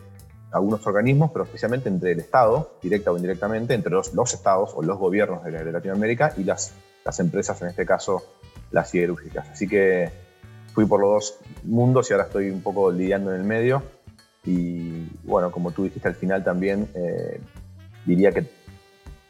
algunos 0.53 0.87
organismos, 0.87 1.31
pero 1.33 1.45
especialmente 1.45 1.89
entre 1.89 2.13
el 2.13 2.21
Estado, 2.21 2.79
directa 2.83 3.11
o 3.11 3.17
indirectamente, 3.17 3.75
entre 3.75 3.93
los, 3.93 4.15
los 4.15 4.33
estados 4.33 4.73
o 4.75 4.83
los 4.83 4.99
gobiernos 4.99 5.45
de, 5.45 5.73
Latinoamérica 5.73 6.33
y 6.37 6.45
las, 6.45 6.73
las 7.05 7.21
empresas, 7.21 7.61
en 7.63 7.69
este 7.69 7.85
caso 7.85 8.23
las 8.71 8.91
siderúrgicas. 8.91 9.49
Así 9.51 9.69
que 9.69 10.11
fui 10.73 10.87
por 10.87 11.01
los 11.01 11.11
dos 11.11 11.39
mundos 11.65 12.09
y 12.11 12.15
ahora 12.15 12.27
estoy 12.27 12.51
un 12.51 12.63
poco 12.63 12.91
lidiando 12.91 13.35
en 13.35 13.41
el 13.41 13.47
medio. 13.47 13.83
Y 14.45 15.09
bueno, 15.25 15.51
como 15.51 15.73
tú 15.73 15.85
dijiste 15.85 16.09
al 16.09 16.15
final 16.15 16.45
también, 16.45 16.89
diría 18.07 18.31
que 18.31 18.47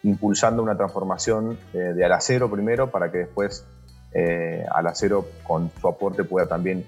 impulsando 0.07 0.63
una 0.63 0.77
transformación 0.77 1.59
eh, 1.73 1.79
de 1.79 2.05
al 2.05 2.13
acero 2.13 2.49
primero 2.49 2.91
para 2.91 3.11
que 3.11 3.19
después 3.19 3.67
eh, 4.13 4.65
al 4.73 4.87
acero 4.87 5.27
con 5.43 5.71
su 5.81 5.89
aporte 5.89 6.23
pueda 6.23 6.47
también 6.47 6.85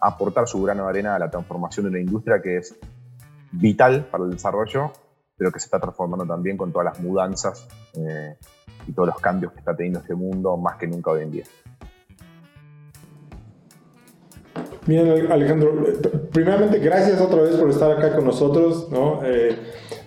aportar 0.00 0.46
su 0.46 0.62
grano 0.62 0.84
de 0.84 0.90
arena 0.90 1.16
a 1.16 1.18
la 1.18 1.28
transformación 1.28 1.84
de 1.86 1.90
una 1.90 2.00
industria 2.00 2.40
que 2.40 2.58
es 2.58 2.76
vital 3.50 4.06
para 4.10 4.24
el 4.24 4.30
desarrollo, 4.30 4.92
pero 5.36 5.50
que 5.50 5.58
se 5.58 5.66
está 5.66 5.80
transformando 5.80 6.24
también 6.24 6.56
con 6.56 6.72
todas 6.72 6.84
las 6.84 7.00
mudanzas 7.00 7.66
eh, 7.94 8.36
y 8.86 8.92
todos 8.92 9.08
los 9.08 9.18
cambios 9.18 9.52
que 9.52 9.58
está 9.58 9.74
teniendo 9.74 9.98
este 9.98 10.14
mundo 10.14 10.56
más 10.56 10.76
que 10.76 10.86
nunca 10.86 11.10
hoy 11.10 11.22
en 11.22 11.30
día. 11.32 11.44
Bien, 14.84 15.30
Alejandro, 15.30 15.86
primeramente 16.32 16.80
gracias 16.80 17.20
otra 17.20 17.42
vez 17.42 17.54
por 17.54 17.70
estar 17.70 17.92
acá 17.92 18.16
con 18.16 18.24
nosotros. 18.24 18.88
¿no? 18.90 19.20
Eh, 19.24 19.54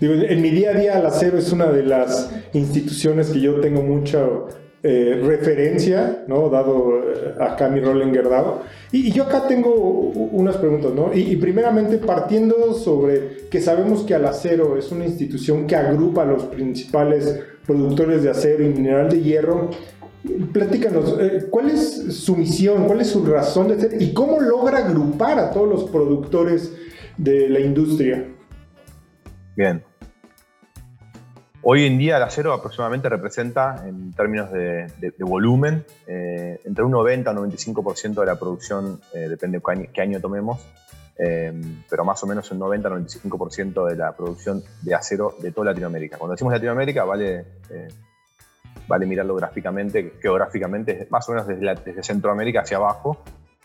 digo, 0.00 0.12
en 0.14 0.42
mi 0.42 0.50
día 0.50 0.70
a 0.70 0.74
día, 0.74 0.98
la 0.98 1.08
acero 1.08 1.38
es 1.38 1.50
una 1.50 1.66
de 1.66 1.82
las 1.82 2.30
instituciones 2.52 3.30
que 3.30 3.40
yo 3.40 3.58
tengo 3.60 3.80
mucha 3.80 4.26
eh, 4.82 5.18
referencia, 5.24 6.24
¿no? 6.28 6.50
dado 6.50 6.98
eh, 6.98 7.34
acá 7.40 7.70
mi 7.70 7.80
rol 7.80 8.02
en 8.02 8.12
Gerdau. 8.12 8.60
Y, 8.92 9.12
yo 9.12 9.24
acá 9.24 9.48
tengo 9.48 9.72
unas 9.72 10.58
preguntas, 10.58 10.92
¿no? 10.92 11.10
Y, 11.14 11.20
y, 11.20 11.36
primeramente 11.36 11.96
partiendo 11.96 12.74
sobre 12.74 13.48
que 13.50 13.62
sabemos 13.62 14.02
que 14.02 14.14
Alacero 14.14 14.76
es 14.76 14.92
una 14.92 15.06
institución 15.06 15.66
que 15.66 15.74
agrupa 15.74 16.22
a 16.22 16.26
los 16.26 16.44
principales 16.44 17.40
productores 17.66 18.22
de 18.22 18.30
acero 18.30 18.62
y 18.64 18.68
mineral 18.68 19.08
de 19.08 19.22
hierro, 19.22 19.70
Platícanos, 20.52 21.16
eh, 21.20 21.46
¿cuál 21.50 21.70
es 21.70 22.16
su 22.16 22.36
misión? 22.36 22.86
¿Cuál 22.86 23.00
es 23.00 23.10
su 23.10 23.24
razón 23.24 23.68
de 23.68 23.80
ser? 23.80 24.02
¿Y 24.02 24.12
cómo 24.12 24.40
logra 24.40 24.78
agrupar 24.78 25.38
a 25.38 25.50
todos 25.50 25.68
los 25.68 25.90
productores 25.90 26.72
de 27.16 27.48
la 27.48 27.60
industria? 27.60 28.26
Bien. 29.56 29.82
Hoy 31.62 31.84
en 31.84 31.98
día 31.98 32.16
el 32.16 32.22
acero 32.22 32.52
aproximadamente 32.52 33.08
representa, 33.08 33.84
en 33.86 34.12
términos 34.12 34.52
de, 34.52 34.86
volumen, 35.18 35.84
eh, 36.06 36.60
entre 36.64 36.84
un 36.84 36.92
90 36.92 37.32
y 37.32 37.36
un 37.36 37.50
95% 37.50 38.20
de 38.20 38.26
la 38.26 38.38
producción, 38.38 39.00
eh, 39.14 39.28
depende 39.28 39.58
de 39.58 39.90
qué 39.92 40.00
año, 40.00 40.20
tomemos, 40.20 40.60
pero 41.88 42.04
más 42.04 42.22
o 42.22 42.26
menos 42.26 42.50
un 42.50 42.58
90 42.58 42.90
95% 42.90 43.88
de 43.88 43.96
la 43.96 44.14
producción 44.14 44.62
de 44.82 44.94
acero 44.94 45.34
de 45.40 45.50
toda 45.50 45.70
Latinoamérica. 45.72 46.18
Cuando 46.18 46.34
decimos 46.34 46.52
Latinoamérica, 46.52 47.04
vale 47.04 47.44
vale 48.88 49.06
mirarlo 49.06 49.34
gráficamente, 49.34 50.14
geográficamente, 50.20 51.06
más 51.10 51.28
o 51.28 51.32
menos 51.32 51.46
desde, 51.46 52.02
Centroamérica 52.02 52.60
hacia 52.60 52.76
abajo, 52.76 53.18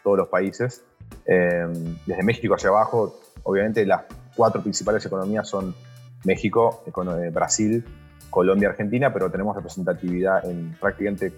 todos 0.04 0.18
los 0.18 0.28
países. 0.28 0.84
Eh, 1.26 1.68
desde 2.06 2.24
México 2.24 2.56
hacia 2.56 2.70
abajo, 2.70 3.20
obviamente 3.44 3.86
las 3.86 4.04
cuatro 4.36 4.62
principales 4.62 5.06
economías 5.06 5.48
son 5.48 5.76
México, 6.24 6.84
eh, 6.88 7.30
Brasil, 7.32 7.84
Colombia, 8.30 8.70
Argentina, 8.70 9.12
pero 9.14 9.30
tenemos 9.30 9.56
representatividad 9.56 10.46
en 10.46 10.76
prácticamente 10.80 11.34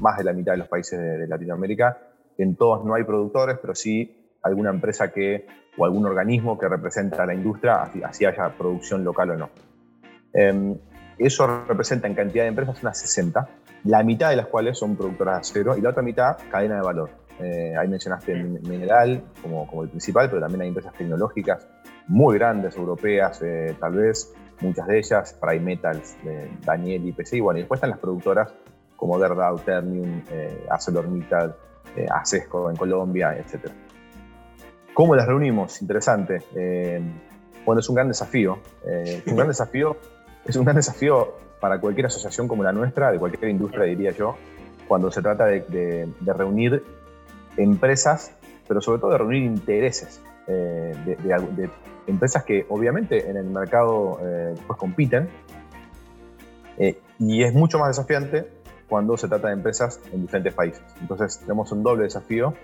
más 0.00 0.16
de 0.18 0.24
la 0.24 0.32
mitad 0.32 0.52
de 0.52 0.58
los 0.58 0.68
países 0.68 0.98
de, 0.98 1.26
Latinoamérica. 1.26 1.98
En 2.38 2.56
todos 2.56 2.84
no 2.84 2.94
hay 2.94 3.04
productores, 3.04 3.58
pero 3.60 3.74
sí 3.74 4.36
alguna 4.42 4.70
empresa 4.70 5.12
que, 5.12 5.46
o 5.76 5.84
algún 5.84 6.06
organismo 6.06 6.58
que 6.58 6.68
representa 6.68 7.22
a 7.22 7.26
la 7.26 7.34
industria, 7.34 7.82
así, 8.04 8.24
haya 8.24 8.48
producción 8.56 9.04
local 9.04 9.30
o 9.30 9.36
no. 9.36 9.50
Em, 10.32 10.76
eso 11.18 11.64
representa 11.66 12.06
en 12.06 12.14
cantidad 12.14 12.44
de 12.44 12.48
empresas 12.48 12.82
unas 12.82 12.98
60, 12.98 13.48
la 13.84 14.02
mitad 14.02 14.30
de 14.30 14.36
las 14.36 14.46
cuales 14.46 14.78
son 14.78 14.96
productoras 14.96 15.34
de 15.34 15.40
acero 15.40 15.76
y 15.76 15.80
la 15.80 15.90
otra 15.90 16.02
mitad 16.02 16.36
cadena 16.50 16.76
de 16.76 16.82
valor. 16.82 17.10
Eh, 17.40 17.74
ahí 17.76 17.88
mencionaste 17.88 18.34
Mineral 18.34 19.22
como, 19.42 19.66
como 19.66 19.82
el 19.82 19.88
principal, 19.88 20.28
pero 20.28 20.40
también 20.40 20.62
hay 20.62 20.68
empresas 20.68 20.92
tecnológicas 20.94 21.66
muy 22.08 22.38
grandes, 22.38 22.76
europeas, 22.76 23.40
eh, 23.42 23.74
tal 23.80 23.94
vez, 23.94 24.34
muchas 24.62 24.86
de 24.86 24.98
ellas, 24.98 25.36
Primetals, 25.40 26.16
eh, 26.24 26.50
Daniel 26.64 27.06
y 27.06 27.12
PC, 27.12 27.36
y 27.36 27.40
bueno, 27.40 27.58
y 27.58 27.62
después 27.62 27.78
están 27.78 27.90
las 27.90 27.98
productoras 27.98 28.52
como 28.96 29.18
Verdau, 29.18 29.58
Ternium, 29.58 30.22
eh, 30.30 30.64
ArcelorMittal, 30.70 31.54
eh, 31.96 32.06
Acesco 32.08 32.70
en 32.70 32.76
Colombia, 32.76 33.36
etc. 33.36 33.70
¿Cómo 34.94 35.14
las 35.14 35.26
reunimos? 35.26 35.82
Interesante. 35.82 36.42
bueno, 37.64 37.80
es 37.80 37.88
un 37.88 37.94
gran 37.94 38.08
desafío. 38.08 38.58
un 39.26 39.36
gran 39.36 39.48
desafío. 39.54 39.96
Es 40.44 40.56
un 40.56 40.64
gran 40.64 40.76
desafío 40.76 41.34
para 41.60 41.80
cualquier 41.80 42.06
asociación 42.06 42.48
como 42.48 42.62
la 42.62 42.72
nuestra, 42.72 43.12
de 43.12 43.18
cualquier 43.18 43.50
industria, 43.50 43.84
diría 43.84 44.10
yo, 44.10 44.36
cuando 44.88 45.10
se 45.10 45.22
trata 45.22 45.46
de, 45.46 46.08
reunir 46.24 46.82
empresas, 47.56 48.34
pero 48.66 48.80
sobre 48.80 49.00
todo 49.00 49.12
de 49.12 49.18
reunir 49.18 49.42
intereses 49.44 50.20
de, 50.46 51.16
de, 51.16 51.70
empresas 52.06 52.44
que 52.44 52.66
obviamente 52.68 53.28
en 53.28 53.36
el 53.36 53.44
mercado 53.44 54.18
eh, 54.22 54.54
pues 54.66 54.78
compiten 54.78 55.28
eh, 56.78 56.98
y 57.18 57.42
es 57.42 57.54
mucho 57.54 57.78
más 57.78 57.88
desafiante 57.88 58.48
cuando 58.88 59.16
se 59.16 59.28
trata 59.28 59.48
de 59.48 59.54
empresas 59.54 60.00
en 60.12 60.22
diferentes 60.22 60.52
países. 60.52 60.82
Entonces 61.00 61.38
tenemos 61.40 61.70
un 61.72 61.82
doble 61.82 62.04
desafío, 62.04 62.54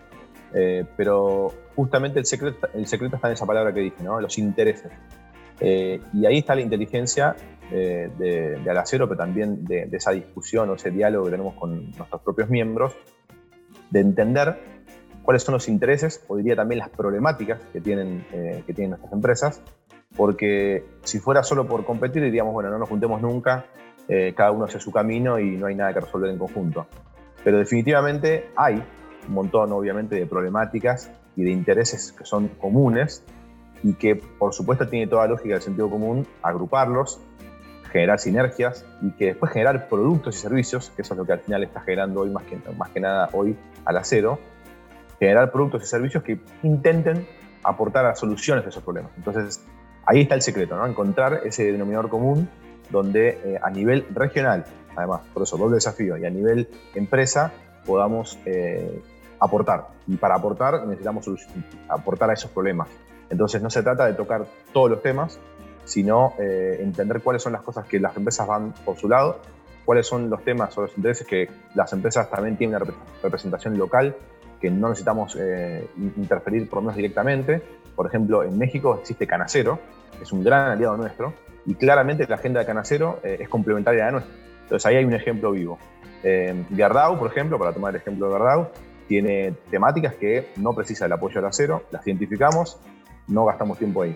eh, 0.52 0.84
pero 0.96 1.52
justamente 1.74 2.18
el 2.18 2.26
secreto, 2.26 2.68
el 2.74 2.86
secreto 2.86 3.16
está 3.16 3.28
en 3.28 3.34
esa 3.34 3.46
palabra 3.46 3.72
que 3.72 3.80
dije, 3.80 4.02
¿no? 4.02 4.20
los 4.20 4.36
intereses. 4.38 4.92
y 5.60 6.26
ahí 6.26 6.38
está 6.38 6.54
la 6.54 6.60
inteligencia 6.60 7.34
de, 7.70 8.60
de 8.62 8.70
Alacero, 8.70 9.08
pero 9.08 9.18
también 9.18 9.64
de, 9.64 9.86
de 9.86 9.96
esa 9.96 10.12
discusión 10.12 10.70
o 10.70 10.74
ese 10.74 10.90
diálogo 10.90 11.26
que 11.26 11.30
tenemos 11.32 11.54
con 11.54 11.90
nuestros 11.92 12.22
propios 12.22 12.48
miembros, 12.48 12.96
de 13.90 14.00
entender 14.00 14.58
cuáles 15.28 15.42
son 15.42 15.52
los 15.52 15.68
intereses, 15.68 16.24
o 16.28 16.36
diría 16.36 16.56
también 16.56 16.78
las 16.78 16.88
problemáticas 16.88 17.60
que 17.70 17.82
tienen, 17.82 18.24
eh, 18.32 18.62
que 18.66 18.72
tienen 18.72 18.92
nuestras 18.92 19.12
empresas, 19.12 19.62
porque 20.16 20.86
si 21.02 21.18
fuera 21.18 21.42
solo 21.42 21.66
por 21.66 21.84
competir 21.84 22.22
diríamos, 22.22 22.54
bueno, 22.54 22.70
no 22.70 22.78
nos 22.78 22.88
juntemos 22.88 23.20
nunca, 23.20 23.66
eh, 24.08 24.32
cada 24.34 24.52
uno 24.52 24.64
hace 24.64 24.80
su 24.80 24.90
camino 24.90 25.38
y 25.38 25.58
no 25.58 25.66
hay 25.66 25.74
nada 25.74 25.92
que 25.92 26.00
resolver 26.00 26.30
en 26.30 26.38
conjunto. 26.38 26.86
Pero 27.44 27.58
definitivamente 27.58 28.48
hay 28.56 28.82
un 29.28 29.34
montón, 29.34 29.70
obviamente, 29.72 30.16
de 30.16 30.26
problemáticas 30.26 31.10
y 31.36 31.44
de 31.44 31.50
intereses 31.50 32.12
que 32.12 32.24
son 32.24 32.48
comunes 32.48 33.22
y 33.82 33.92
que, 33.92 34.16
por 34.16 34.54
supuesto, 34.54 34.88
tiene 34.88 35.08
toda 35.08 35.26
lógica 35.26 35.54
del 35.54 35.62
sentido 35.62 35.90
común 35.90 36.26
agruparlos, 36.42 37.20
generar 37.90 38.18
sinergias 38.18 38.84
y 39.02 39.10
que 39.12 39.26
después 39.26 39.52
generar 39.52 39.88
productos 39.88 40.36
y 40.36 40.38
servicios, 40.38 40.92
que 40.94 41.02
eso 41.02 41.14
es 41.14 41.18
lo 41.18 41.24
que 41.24 41.32
al 41.32 41.40
final 41.40 41.62
está 41.64 41.80
generando 41.80 42.20
hoy 42.20 42.30
más 42.30 42.44
que, 42.44 42.58
más 42.76 42.90
que 42.90 43.00
nada 43.00 43.28
hoy 43.32 43.56
al 43.84 43.96
acero, 43.96 44.38
generar 45.18 45.50
productos 45.50 45.82
y 45.82 45.86
servicios 45.86 46.22
que 46.22 46.38
intenten 46.62 47.26
aportar 47.62 48.06
a 48.06 48.14
soluciones 48.14 48.64
de 48.64 48.70
esos 48.70 48.82
problemas. 48.82 49.12
Entonces, 49.16 49.60
ahí 50.06 50.22
está 50.22 50.34
el 50.34 50.42
secreto, 50.42 50.76
¿no? 50.76 50.86
Encontrar 50.86 51.42
ese 51.44 51.70
denominador 51.72 52.08
común 52.08 52.48
donde 52.90 53.40
eh, 53.44 53.60
a 53.62 53.70
nivel 53.70 54.06
regional, 54.14 54.64
además, 54.96 55.20
por 55.34 55.42
eso 55.42 55.56
doble 55.56 55.74
desafío, 55.74 56.16
y 56.16 56.24
a 56.24 56.30
nivel 56.30 56.68
empresa 56.94 57.52
podamos 57.84 58.38
eh, 58.46 59.02
aportar. 59.40 59.88
Y 60.06 60.16
para 60.16 60.36
aportar 60.36 60.86
necesitamos 60.86 61.28
aportar 61.88 62.30
a 62.30 62.32
esos 62.32 62.50
problemas. 62.50 62.88
Entonces, 63.30 63.60
no 63.60 63.68
se 63.68 63.82
trata 63.82 64.06
de 64.06 64.14
tocar 64.14 64.46
todos 64.72 64.90
los 64.90 65.02
temas, 65.02 65.38
sino 65.88 66.34
eh, 66.38 66.78
entender 66.80 67.22
cuáles 67.22 67.42
son 67.42 67.52
las 67.54 67.62
cosas 67.62 67.86
que 67.86 67.98
las 67.98 68.16
empresas 68.16 68.46
van 68.46 68.72
por 68.84 68.96
su 68.96 69.08
lado, 69.08 69.40
cuáles 69.84 70.06
son 70.06 70.28
los 70.28 70.44
temas 70.44 70.76
o 70.76 70.82
los 70.82 70.96
intereses 70.96 71.26
que 71.26 71.48
las 71.74 71.90
empresas 71.94 72.30
también 72.30 72.56
tienen 72.56 72.76
una 72.76 72.92
representación 73.22 73.78
local 73.78 74.14
que 74.60 74.70
no 74.70 74.88
necesitamos 74.88 75.36
eh, 75.40 75.88
interferir 75.96 76.68
por 76.68 76.78
lo 76.78 76.82
menos 76.82 76.96
directamente. 76.96 77.62
Por 77.94 78.06
ejemplo, 78.06 78.42
en 78.42 78.58
México 78.58 78.98
existe 79.00 79.26
Canacero, 79.26 79.78
que 80.16 80.24
es 80.24 80.32
un 80.32 80.44
gran 80.44 80.72
aliado 80.72 80.96
nuestro, 80.96 81.32
y 81.64 81.74
claramente 81.74 82.26
la 82.28 82.36
agenda 82.36 82.60
de 82.60 82.66
Canacero 82.66 83.20
eh, 83.22 83.38
es 83.40 83.48
complementaria 83.48 84.02
a 84.02 84.06
la 84.06 84.12
nuestra. 84.12 84.34
Entonces 84.62 84.84
ahí 84.86 84.96
hay 84.96 85.04
un 85.04 85.14
ejemplo 85.14 85.52
vivo. 85.52 85.78
Eh, 86.22 86.64
Gardau, 86.70 87.18
por 87.18 87.30
ejemplo, 87.30 87.58
para 87.58 87.72
tomar 87.72 87.94
el 87.94 88.00
ejemplo 88.00 88.26
de 88.26 88.32
Gardau, 88.32 88.68
tiene 89.06 89.54
temáticas 89.70 90.14
que 90.14 90.50
no 90.56 90.74
precisa 90.74 91.06
el 91.06 91.12
apoyo 91.12 91.38
al 91.38 91.46
acero, 91.46 91.84
las 91.90 92.06
identificamos, 92.06 92.78
no 93.28 93.46
gastamos 93.46 93.78
tiempo 93.78 94.02
ahí. 94.02 94.14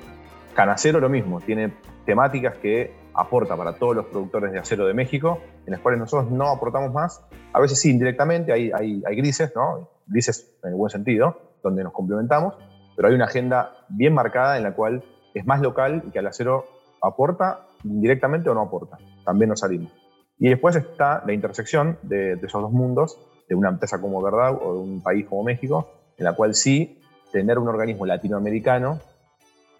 Canacero 0.54 1.00
lo 1.00 1.08
mismo, 1.08 1.40
tiene 1.40 1.72
temáticas 2.04 2.56
que 2.58 2.94
aporta 3.14 3.56
para 3.56 3.74
todos 3.74 3.96
los 3.96 4.06
productores 4.06 4.52
de 4.52 4.58
acero 4.58 4.86
de 4.86 4.94
México, 4.94 5.40
en 5.66 5.72
las 5.72 5.80
cuales 5.80 6.00
nosotros 6.00 6.30
no 6.30 6.48
aportamos 6.48 6.92
más, 6.92 7.24
a 7.52 7.60
veces 7.60 7.80
sí 7.80 7.90
indirectamente, 7.90 8.52
hay, 8.52 8.70
hay, 8.72 9.02
hay 9.06 9.16
grises, 9.16 9.52
¿no? 9.54 9.88
grises 10.06 10.54
en 10.62 10.70
el 10.70 10.76
buen 10.76 10.90
sentido, 10.90 11.38
donde 11.62 11.84
nos 11.84 11.92
complementamos, 11.92 12.54
pero 12.96 13.08
hay 13.08 13.14
una 13.14 13.26
agenda 13.26 13.86
bien 13.88 14.14
marcada 14.14 14.56
en 14.56 14.64
la 14.64 14.74
cual 14.74 15.02
es 15.34 15.46
más 15.46 15.60
local 15.60 16.02
y 16.06 16.10
que 16.10 16.18
al 16.18 16.26
acero 16.26 16.66
aporta 17.02 17.66
directamente 17.82 18.48
o 18.50 18.54
no 18.54 18.62
aporta. 18.62 18.98
También 19.24 19.50
nos 19.50 19.60
salimos. 19.60 19.92
Y 20.38 20.48
después 20.48 20.76
está 20.76 21.22
la 21.26 21.32
intersección 21.32 21.98
de, 22.02 22.32
esos 22.32 22.62
dos 22.62 22.72
mundos, 22.72 23.18
de 23.48 23.54
una 23.54 23.68
empresa 23.68 24.00
como 24.00 24.22
Verdad 24.22 24.58
o 24.60 24.74
de 24.74 24.80
un 24.80 25.02
país 25.02 25.26
como 25.26 25.44
México, 25.44 25.88
en 26.16 26.24
la 26.24 26.34
cual 26.34 26.54
sí 26.54 27.00
tener 27.32 27.58
un 27.58 27.68
organismo 27.68 28.06
latinoamericano 28.06 28.98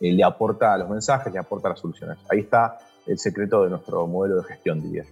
eh, 0.02 0.12
le 0.12 0.24
aporta 0.24 0.76
los 0.76 0.90
mensajes, 0.90 1.32
le 1.32 1.38
aporta 1.38 1.68
las 1.68 1.78
soluciones. 1.78 2.18
Ahí 2.28 2.40
está 2.40 2.76
el 3.06 3.18
secreto 3.18 3.62
de 3.62 3.70
nuestro 3.70 4.04
modelo 4.08 4.42
de 4.42 4.44
gestión, 4.44 4.82
diría. 4.82 5.04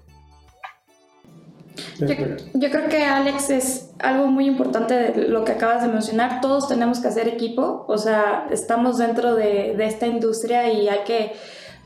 Yo, 2.54 2.70
creo 2.70 2.88
que 2.88 3.04
Alex 3.04 3.50
es 3.50 3.90
algo 4.00 4.26
muy 4.26 4.46
importante 4.46 4.94
de 4.94 5.28
lo 5.28 5.44
que 5.44 5.52
acabas 5.52 5.82
de 5.82 5.88
mencionar. 5.88 6.40
Todos 6.40 6.68
tenemos 6.68 6.98
que 6.98 7.06
hacer 7.06 7.28
equipo, 7.28 7.84
o 7.86 7.98
sea, 7.98 8.48
estamos 8.50 8.98
dentro 8.98 9.36
de, 9.36 9.76
esta 9.84 10.08
industria 10.08 10.72
y 10.72 10.88
hay 10.88 11.04
que, 11.04 11.32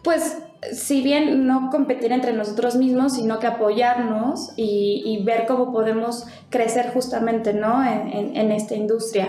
pues, 0.02 0.38
si 0.72 1.02
bien 1.02 1.46
no 1.46 1.68
competir 1.70 2.10
entre 2.10 2.32
nosotros 2.32 2.74
mismos, 2.76 3.16
sino 3.16 3.38
que 3.38 3.46
apoyarnos 3.46 4.54
y, 4.56 5.22
ver 5.26 5.44
cómo 5.46 5.72
podemos 5.72 6.26
crecer 6.48 6.90
justamente, 6.94 7.52
¿no? 7.52 7.84
En 7.84 8.50
esta 8.50 8.74
industria. 8.74 9.28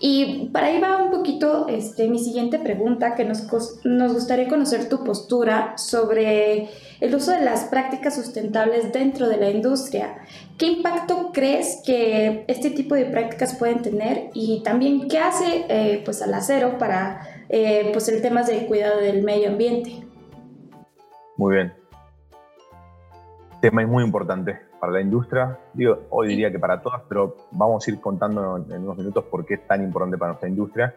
Y 0.00 0.50
para 0.52 0.66
ahí 0.66 0.80
va 0.80 1.02
un 1.02 1.10
poquito 1.10 1.66
este, 1.68 2.08
mi 2.08 2.18
siguiente 2.18 2.58
pregunta, 2.58 3.14
que 3.14 3.24
nos, 3.24 3.46
nos 3.84 4.12
gustaría 4.12 4.48
conocer 4.48 4.88
tu 4.88 5.04
postura 5.04 5.74
sobre 5.76 6.68
el 7.00 7.14
uso 7.14 7.30
de 7.30 7.40
las 7.40 7.64
prácticas 7.64 8.14
sustentables 8.14 8.92
dentro 8.92 9.28
de 9.28 9.36
la 9.36 9.50
industria. 9.50 10.16
¿Qué 10.58 10.66
impacto 10.66 11.30
crees 11.32 11.80
que 11.84 12.44
este 12.48 12.70
tipo 12.70 12.94
de 12.94 13.06
prácticas 13.06 13.54
pueden 13.54 13.82
tener? 13.82 14.30
Y 14.34 14.62
también, 14.62 15.08
¿qué 15.08 15.18
hace 15.18 15.64
eh, 15.68 16.02
pues, 16.04 16.22
al 16.22 16.34
acero 16.34 16.78
para 16.78 17.44
eh, 17.48 17.90
pues, 17.92 18.08
el 18.08 18.20
tema 18.22 18.42
del 18.42 18.66
cuidado 18.66 19.00
del 19.00 19.22
medio 19.22 19.48
ambiente? 19.48 20.02
Muy 21.36 21.56
bien. 21.56 21.83
Tema 23.64 23.86
muy 23.86 24.04
importante 24.04 24.60
para 24.78 24.92
la 24.92 25.00
industria, 25.00 25.58
digo, 25.72 26.00
hoy 26.10 26.28
diría 26.28 26.52
que 26.52 26.58
para 26.58 26.82
todas, 26.82 27.00
pero 27.08 27.34
vamos 27.50 27.88
a 27.88 27.90
ir 27.90 27.98
contando 27.98 28.58
en 28.58 28.82
unos 28.82 28.98
minutos 28.98 29.24
por 29.24 29.46
qué 29.46 29.54
es 29.54 29.66
tan 29.66 29.82
importante 29.82 30.18
para 30.18 30.32
nuestra 30.32 30.50
industria. 30.50 30.94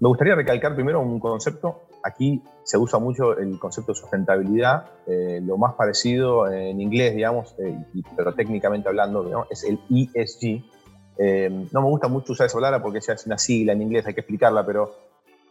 Me 0.00 0.08
gustaría 0.08 0.34
recalcar 0.34 0.74
primero 0.74 1.00
un 1.00 1.20
concepto. 1.20 1.82
Aquí 2.02 2.42
se 2.64 2.78
usa 2.78 2.98
mucho 2.98 3.38
el 3.38 3.60
concepto 3.60 3.92
de 3.92 3.96
sustentabilidad. 4.00 4.86
Eh, 5.06 5.40
lo 5.40 5.56
más 5.56 5.74
parecido 5.74 6.50
en 6.50 6.80
inglés, 6.80 7.14
digamos, 7.14 7.54
eh, 7.60 7.78
pero 8.16 8.34
técnicamente 8.34 8.88
hablando, 8.88 9.46
es 9.48 9.62
el 9.62 9.78
ESG. 9.88 10.64
Eh, 11.16 11.68
no 11.70 11.80
me 11.80 11.88
gusta 11.90 12.08
mucho 12.08 12.32
usar 12.32 12.46
esa 12.46 12.56
palabra 12.56 12.82
porque 12.82 13.00
se 13.00 13.12
hace 13.12 13.28
una 13.28 13.38
sigla 13.38 13.72
en 13.72 13.82
inglés, 13.82 14.04
hay 14.04 14.14
que 14.14 14.22
explicarla, 14.22 14.66
pero 14.66 14.96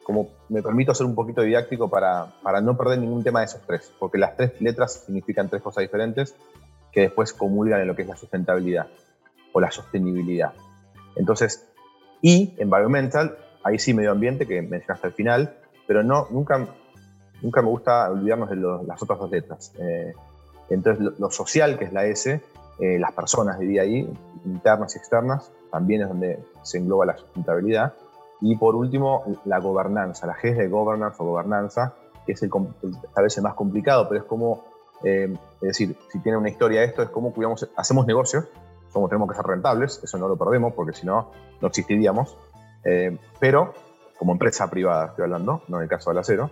como 0.08 0.30
me 0.48 0.64
permito 0.64 0.96
ser 0.96 1.06
un 1.06 1.16
poquito 1.16 1.42
didáctico 1.42 1.90
para, 1.90 2.28
para 2.42 2.62
no 2.62 2.78
perder 2.78 3.00
ningún 3.00 3.26
tema 3.26 3.42
de 3.42 3.48
esos 3.48 3.60
tres, 3.68 3.92
porque 4.00 4.18
las 4.18 4.38
tres 4.38 4.54
letras 4.62 5.04
significan 5.06 5.50
tres 5.50 5.62
cosas 5.62 5.82
diferentes 5.82 6.34
que 6.94 7.02
después 7.02 7.34
comulgan 7.34 7.82
en 7.82 7.88
lo 7.88 7.94
que 7.94 8.04
es 8.04 8.08
la 8.08 8.16
sustentabilidad 8.16 8.88
o 9.52 9.60
la 9.60 9.70
sostenibilidad. 9.70 10.54
Entonces, 11.18 11.68
y 12.22 12.56
environmental, 12.58 13.38
ahí 13.66 13.80
sí 13.80 13.94
medio 13.94 14.12
ambiente, 14.12 14.48
que 14.48 14.62
mencionaste 14.62 15.08
al 15.08 15.14
final, 15.14 15.58
pero 15.86 16.04
no, 16.04 16.28
nunca, 16.32 16.66
nunca 17.42 17.62
me 17.62 17.68
gusta 17.68 18.10
olvidarnos 18.10 18.50
de 18.50 18.56
las 18.88 19.04
otras 19.04 19.20
dos 19.20 19.30
letras. 19.30 19.74
Eh, 19.78 20.14
Entonces, 20.70 21.06
lo, 21.20 21.30
social, 21.32 21.78
que 21.78 21.84
es 21.84 21.92
la 21.92 22.06
S, 22.06 22.42
eh, 22.80 22.98
las 22.98 23.12
personas, 23.12 23.60
diría 23.60 23.82
ahí, 23.82 24.10
internas 24.46 24.96
y 24.96 25.00
externas, 25.00 25.52
también 25.70 26.04
es 26.04 26.08
donde 26.08 26.40
se 26.64 26.78
engloba 26.78 27.06
la 27.06 27.18
sustentabilidad. 27.18 27.94
Y 28.42 28.56
por 28.56 28.76
último, 28.76 29.24
la 29.46 29.60
gobernanza, 29.60 30.28
la 30.28 30.36
G 30.36 30.56
de 30.56 30.68
governance 30.68 31.18
o 31.20 31.26
gobernanza, 31.26 31.94
que 32.26 32.34
es 32.34 32.44
el, 32.44 32.52
a 33.16 33.22
veces 33.22 33.44
más 33.44 33.56
complicado, 33.56 34.08
pero 34.08 34.22
es 34.22 34.28
como, 34.28 34.66
eh, 35.04 35.34
es 35.62 35.68
decir, 35.68 35.98
si 36.12 36.20
tiene 36.20 36.38
una 36.38 36.50
historia 36.50 36.84
esto, 36.84 37.02
es 37.02 37.10
como 37.10 37.34
cuidamos, 37.34 37.68
hacemos 37.76 38.06
negocios, 38.06 38.46
somos, 38.92 39.10
tenemos 39.10 39.30
que 39.30 39.36
ser 39.36 39.46
rentables, 39.46 40.02
eso 40.04 40.18
no 40.18 40.28
lo 40.28 40.38
perdemos 40.38 40.74
porque 40.74 40.94
si 40.94 41.06
no, 41.06 41.32
no 41.62 41.68
existiríamos, 41.68 42.38
eh, 42.84 43.18
pero 43.40 43.74
como 44.18 44.34
empresa 44.34 44.70
privada 44.70 45.08
estoy 45.08 45.24
hablando, 45.24 45.62
no 45.68 45.78
en 45.78 45.84
el 45.84 45.90
caso 45.90 46.10
del 46.10 46.20
acero, 46.20 46.50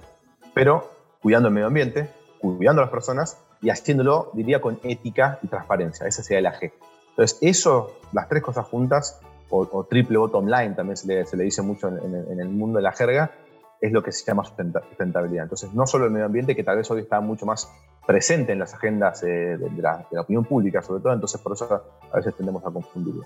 pero 0.53 0.89
cuidando 1.21 1.49
el 1.49 1.53
medio 1.53 1.67
ambiente, 1.67 2.09
cuidando 2.39 2.81
a 2.81 2.85
las 2.85 2.91
personas 2.91 3.37
y 3.61 3.69
haciéndolo, 3.69 4.29
diría, 4.33 4.61
con 4.61 4.79
ética 4.83 5.39
y 5.41 5.47
transparencia. 5.47 6.07
Esa 6.07 6.23
sería 6.23 6.41
la 6.41 6.59
G. 6.59 6.71
Entonces, 7.09 7.37
eso, 7.41 7.93
las 8.11 8.27
tres 8.27 8.43
cosas 8.43 8.67
juntas, 8.67 9.19
o, 9.49 9.85
triple 9.85 10.17
bottom 10.17 10.47
line, 10.47 10.73
también 10.75 10.97
se 10.97 11.07
le, 11.07 11.43
dice 11.43 11.61
mucho 11.61 11.87
en, 11.87 12.39
el 12.39 12.49
mundo 12.49 12.77
de 12.77 12.83
la 12.83 12.91
jerga, 12.91 13.31
es 13.79 13.91
lo 13.91 14.01
que 14.01 14.11
se 14.11 14.25
llama 14.25 14.43
sustentabilidad. 14.43 15.43
Entonces, 15.43 15.73
no 15.73 15.85
solo 15.85 16.05
el 16.05 16.11
medio 16.11 16.25
ambiente, 16.25 16.55
que 16.55 16.63
tal 16.63 16.77
vez 16.77 16.89
hoy 16.89 17.01
está 17.01 17.19
mucho 17.21 17.45
más 17.45 17.71
presente 18.05 18.53
en 18.53 18.59
las 18.59 18.73
agendas 18.73 19.23
eh, 19.23 19.57
de, 19.57 19.81
la, 19.81 20.05
opinión 20.19 20.45
pública, 20.45 20.81
sobre 20.81 21.01
todo, 21.01 21.13
entonces 21.13 21.41
por 21.41 21.53
eso 21.53 21.83
a 22.11 22.15
veces 22.17 22.35
tendemos 22.35 22.65
a 22.65 22.71
confundirlo. 22.71 23.23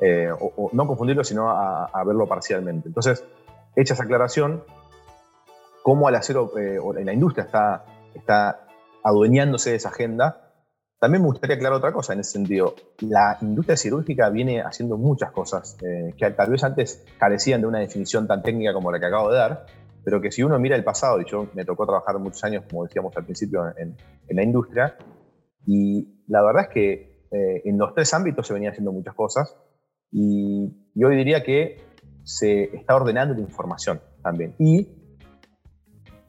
Eh, 0.00 0.30
o, 0.32 0.70
no 0.72 0.86
confundirlo, 0.86 1.24
sino 1.24 1.50
a, 1.50 2.02
verlo 2.04 2.26
parcialmente. 2.26 2.88
Entonces, 2.88 3.24
hecha 3.76 3.94
esa 3.94 4.04
aclaración, 4.04 4.64
cómo 5.82 6.08
al 6.08 6.14
acero, 6.14 6.56
eh, 6.58 6.78
o 6.78 6.92
la 6.92 7.12
industria 7.12 7.44
está, 7.44 7.84
está 8.14 8.66
adueñándose 9.04 9.70
de 9.70 9.76
esa 9.76 9.90
agenda, 9.90 10.49
también 11.00 11.22
me 11.22 11.28
gustaría 11.28 11.56
aclarar 11.56 11.78
otra 11.78 11.92
cosa 11.92 12.12
en 12.12 12.20
ese 12.20 12.32
sentido. 12.32 12.74
La 13.00 13.38
industria 13.40 13.76
cirúrgica 13.76 14.28
viene 14.28 14.60
haciendo 14.60 14.98
muchas 14.98 15.32
cosas 15.32 15.78
eh, 15.82 16.14
que 16.16 16.30
tal 16.30 16.50
vez 16.50 16.62
antes 16.62 17.04
carecían 17.18 17.62
de 17.62 17.66
una 17.66 17.78
definición 17.78 18.26
tan 18.26 18.42
técnica 18.42 18.74
como 18.74 18.92
la 18.92 19.00
que 19.00 19.06
acabo 19.06 19.30
de 19.30 19.38
dar, 19.38 19.64
pero 20.04 20.20
que 20.20 20.30
si 20.30 20.42
uno 20.42 20.58
mira 20.58 20.76
el 20.76 20.84
pasado, 20.84 21.18
y 21.18 21.24
yo 21.24 21.48
me 21.54 21.64
tocó 21.64 21.86
trabajar 21.86 22.18
muchos 22.18 22.44
años, 22.44 22.64
como 22.68 22.84
decíamos 22.84 23.16
al 23.16 23.24
principio, 23.24 23.62
en, 23.78 23.96
la 24.28 24.42
industria, 24.42 24.96
y 25.66 26.22
la 26.28 26.42
verdad 26.42 26.64
es 26.64 26.68
que 26.68 26.92
eh, 27.32 27.62
en 27.64 27.78
los 27.78 27.94
tres 27.94 28.12
ámbitos 28.12 28.46
se 28.46 28.52
venía 28.52 28.70
haciendo 28.70 28.92
muchas 28.92 29.14
cosas, 29.14 29.56
y, 30.12 30.90
y 30.94 31.04
hoy 31.04 31.16
diría 31.16 31.42
que 31.42 31.78
se 32.24 32.76
está 32.76 32.94
ordenando 32.96 33.34
la 33.34 33.40
información 33.40 34.02
también. 34.22 34.54
Y 34.58 34.86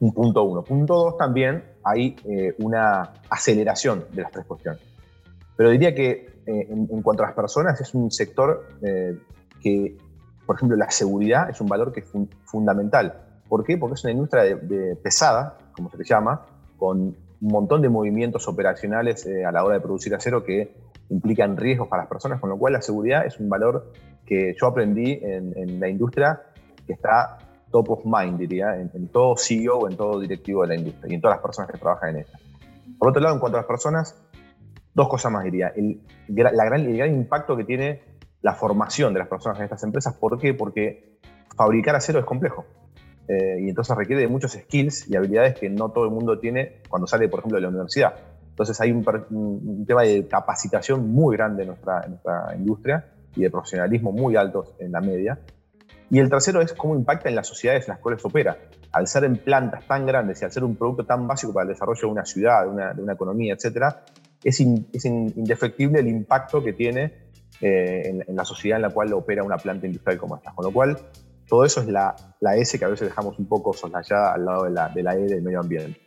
un 0.00 0.12
punto 0.14 0.44
uno. 0.44 0.64
Punto 0.64 0.94
dos 0.94 1.16
también, 1.18 1.71
hay 1.84 2.16
eh, 2.24 2.54
una 2.58 3.12
aceleración 3.28 4.04
de 4.12 4.22
las 4.22 4.30
tres 4.30 4.46
cuestiones. 4.46 4.80
Pero 5.56 5.70
diría 5.70 5.94
que 5.94 6.40
eh, 6.46 6.66
en, 6.70 7.02
cuanto 7.02 7.22
a 7.22 7.26
las 7.26 7.34
personas 7.34 7.80
es 7.80 7.94
un 7.94 8.10
sector 8.10 8.68
eh, 8.82 9.18
que, 9.60 9.96
por 10.46 10.56
ejemplo, 10.56 10.76
la 10.76 10.90
seguridad 10.90 11.50
es 11.50 11.60
un 11.60 11.68
valor 11.68 11.92
que 11.92 12.00
es 12.00 12.06
fundamental. 12.44 13.14
¿Por 13.48 13.64
qué? 13.64 13.76
Porque 13.76 13.94
es 13.94 14.04
una 14.04 14.12
industria 14.12 14.58
pesada, 15.02 15.58
como 15.72 15.90
se 15.90 15.98
le 15.98 16.04
llama, 16.04 16.46
con 16.78 16.98
un 16.98 17.16
montón 17.40 17.82
de 17.82 17.88
movimientos 17.88 18.48
operacionales 18.48 19.26
a 19.26 19.52
la 19.52 19.64
hora 19.64 19.74
de 19.74 19.80
producir 19.80 20.14
acero 20.14 20.42
que 20.42 20.74
implican 21.10 21.56
riesgos 21.56 21.88
para 21.88 22.02
las 22.02 22.08
personas, 22.08 22.40
con 22.40 22.48
lo 22.48 22.56
cual 22.56 22.72
la 22.72 22.82
seguridad 22.82 23.26
es 23.26 23.38
un 23.38 23.48
valor 23.48 23.92
que 24.24 24.54
yo 24.58 24.66
aprendí 24.66 25.20
en, 25.22 25.52
en 25.56 25.78
la 25.78 25.88
industria 25.88 26.40
que 26.86 26.94
está 26.94 27.38
top 27.72 27.90
of 27.90 28.04
mind, 28.04 28.38
diría, 28.38 28.76
en, 28.76 29.08
todo 29.08 29.34
CEO, 29.36 29.88
en 29.88 29.96
todo 29.96 30.20
directivo 30.20 30.62
de 30.62 30.68
la 30.68 30.74
industria 30.76 31.10
y 31.10 31.14
en 31.16 31.20
todas 31.20 31.36
las 31.36 31.42
personas 31.42 31.72
que 31.72 31.78
trabajan 31.78 32.10
en 32.10 32.16
ella. 32.18 32.38
Por 32.98 33.08
otro 33.08 33.20
lado, 33.20 33.34
en 33.34 33.40
cuanto 33.40 33.58
a 33.58 33.62
las 33.62 33.66
personas, 33.66 34.22
dos 34.94 35.08
cosas 35.08 35.32
más 35.32 35.42
diría. 35.42 35.72
El, 35.74 36.00
la 36.28 36.64
gran, 36.64 36.82
el 36.82 36.96
gran 36.96 37.12
impacto 37.12 37.56
que 37.56 37.64
tiene 37.64 38.02
la 38.42 38.54
formación 38.54 39.12
de 39.12 39.20
las 39.20 39.28
personas 39.28 39.58
en 39.58 39.64
estas 39.64 39.82
empresas. 39.82 40.14
¿Por 40.14 40.38
qué? 40.38 40.54
Porque 40.54 41.18
fabricar 41.56 41.96
acero 41.96 42.20
es 42.20 42.24
complejo. 42.24 42.64
Eh, 43.28 43.62
y 43.62 43.68
entonces 43.68 43.96
requiere 43.96 44.22
de 44.22 44.28
muchos 44.28 44.52
skills 44.52 45.08
y 45.08 45.16
habilidades 45.16 45.58
que 45.58 45.70
no 45.70 45.90
todo 45.90 46.04
el 46.04 46.10
mundo 46.10 46.38
tiene 46.38 46.82
cuando 46.88 47.06
sale, 47.06 47.28
por 47.28 47.40
ejemplo, 47.40 47.56
de 47.56 47.62
la 47.62 47.68
universidad. 47.68 48.14
Entonces 48.50 48.78
hay 48.80 48.92
un, 48.92 49.04
un 49.30 49.86
tema 49.86 50.02
de 50.02 50.28
capacitación 50.28 51.10
muy 51.10 51.36
grande 51.36 51.62
en 51.62 51.68
nuestra, 51.68 52.02
en 52.04 52.10
nuestra 52.10 52.54
industria 52.56 53.06
y 53.34 53.42
de 53.42 53.50
profesionalismo 53.50 54.12
muy 54.12 54.36
alto 54.36 54.74
en 54.78 54.92
la 54.92 55.00
media. 55.00 55.38
Y 56.12 56.18
el 56.18 56.28
tercero 56.28 56.60
es 56.60 56.74
cómo 56.74 56.94
impacta 56.94 57.30
en 57.30 57.34
las 57.34 57.46
sociedades 57.46 57.88
en 57.88 57.94
las 57.94 57.98
cuales 57.98 58.22
opera. 58.22 58.58
Al 58.92 59.08
ser 59.08 59.24
en 59.24 59.38
plantas 59.38 59.86
tan 59.86 60.04
grandes 60.04 60.42
y 60.42 60.44
al 60.44 60.52
ser 60.52 60.62
un 60.62 60.76
producto 60.76 61.06
tan 61.06 61.26
básico 61.26 61.54
para 61.54 61.62
el 61.62 61.68
desarrollo 61.70 62.02
de 62.02 62.06
una 62.06 62.26
ciudad, 62.26 62.64
de 62.64 63.02
una, 63.02 63.12
economía, 63.14 63.54
etc., 63.54 63.96
es, 64.44 64.60
indefectible 64.60 66.00
el 66.00 66.08
impacto 66.08 66.62
que 66.62 66.74
tiene 66.74 67.14
eh, 67.62 68.22
en, 68.28 68.36
la 68.36 68.44
sociedad 68.44 68.76
en 68.76 68.82
la 68.82 68.90
cual 68.90 69.10
opera 69.14 69.42
una 69.42 69.56
planta 69.56 69.86
industrial 69.86 70.18
como 70.18 70.36
esta. 70.36 70.52
Con 70.54 70.66
lo 70.66 70.70
cual, 70.70 70.98
todo 71.48 71.64
eso 71.64 71.80
es 71.80 71.86
la, 71.86 72.14
S 72.56 72.78
que 72.78 72.84
a 72.84 72.88
veces 72.88 73.08
dejamos 73.08 73.38
un 73.38 73.46
poco 73.46 73.72
soslayada 73.72 74.34
al 74.34 74.44
lado 74.44 74.64
de 74.64 74.70
la, 74.70 74.90
de 74.90 75.02
la 75.02 75.14
E 75.16 75.20
del 75.20 75.40
medio 75.40 75.60
ambiente. 75.60 75.98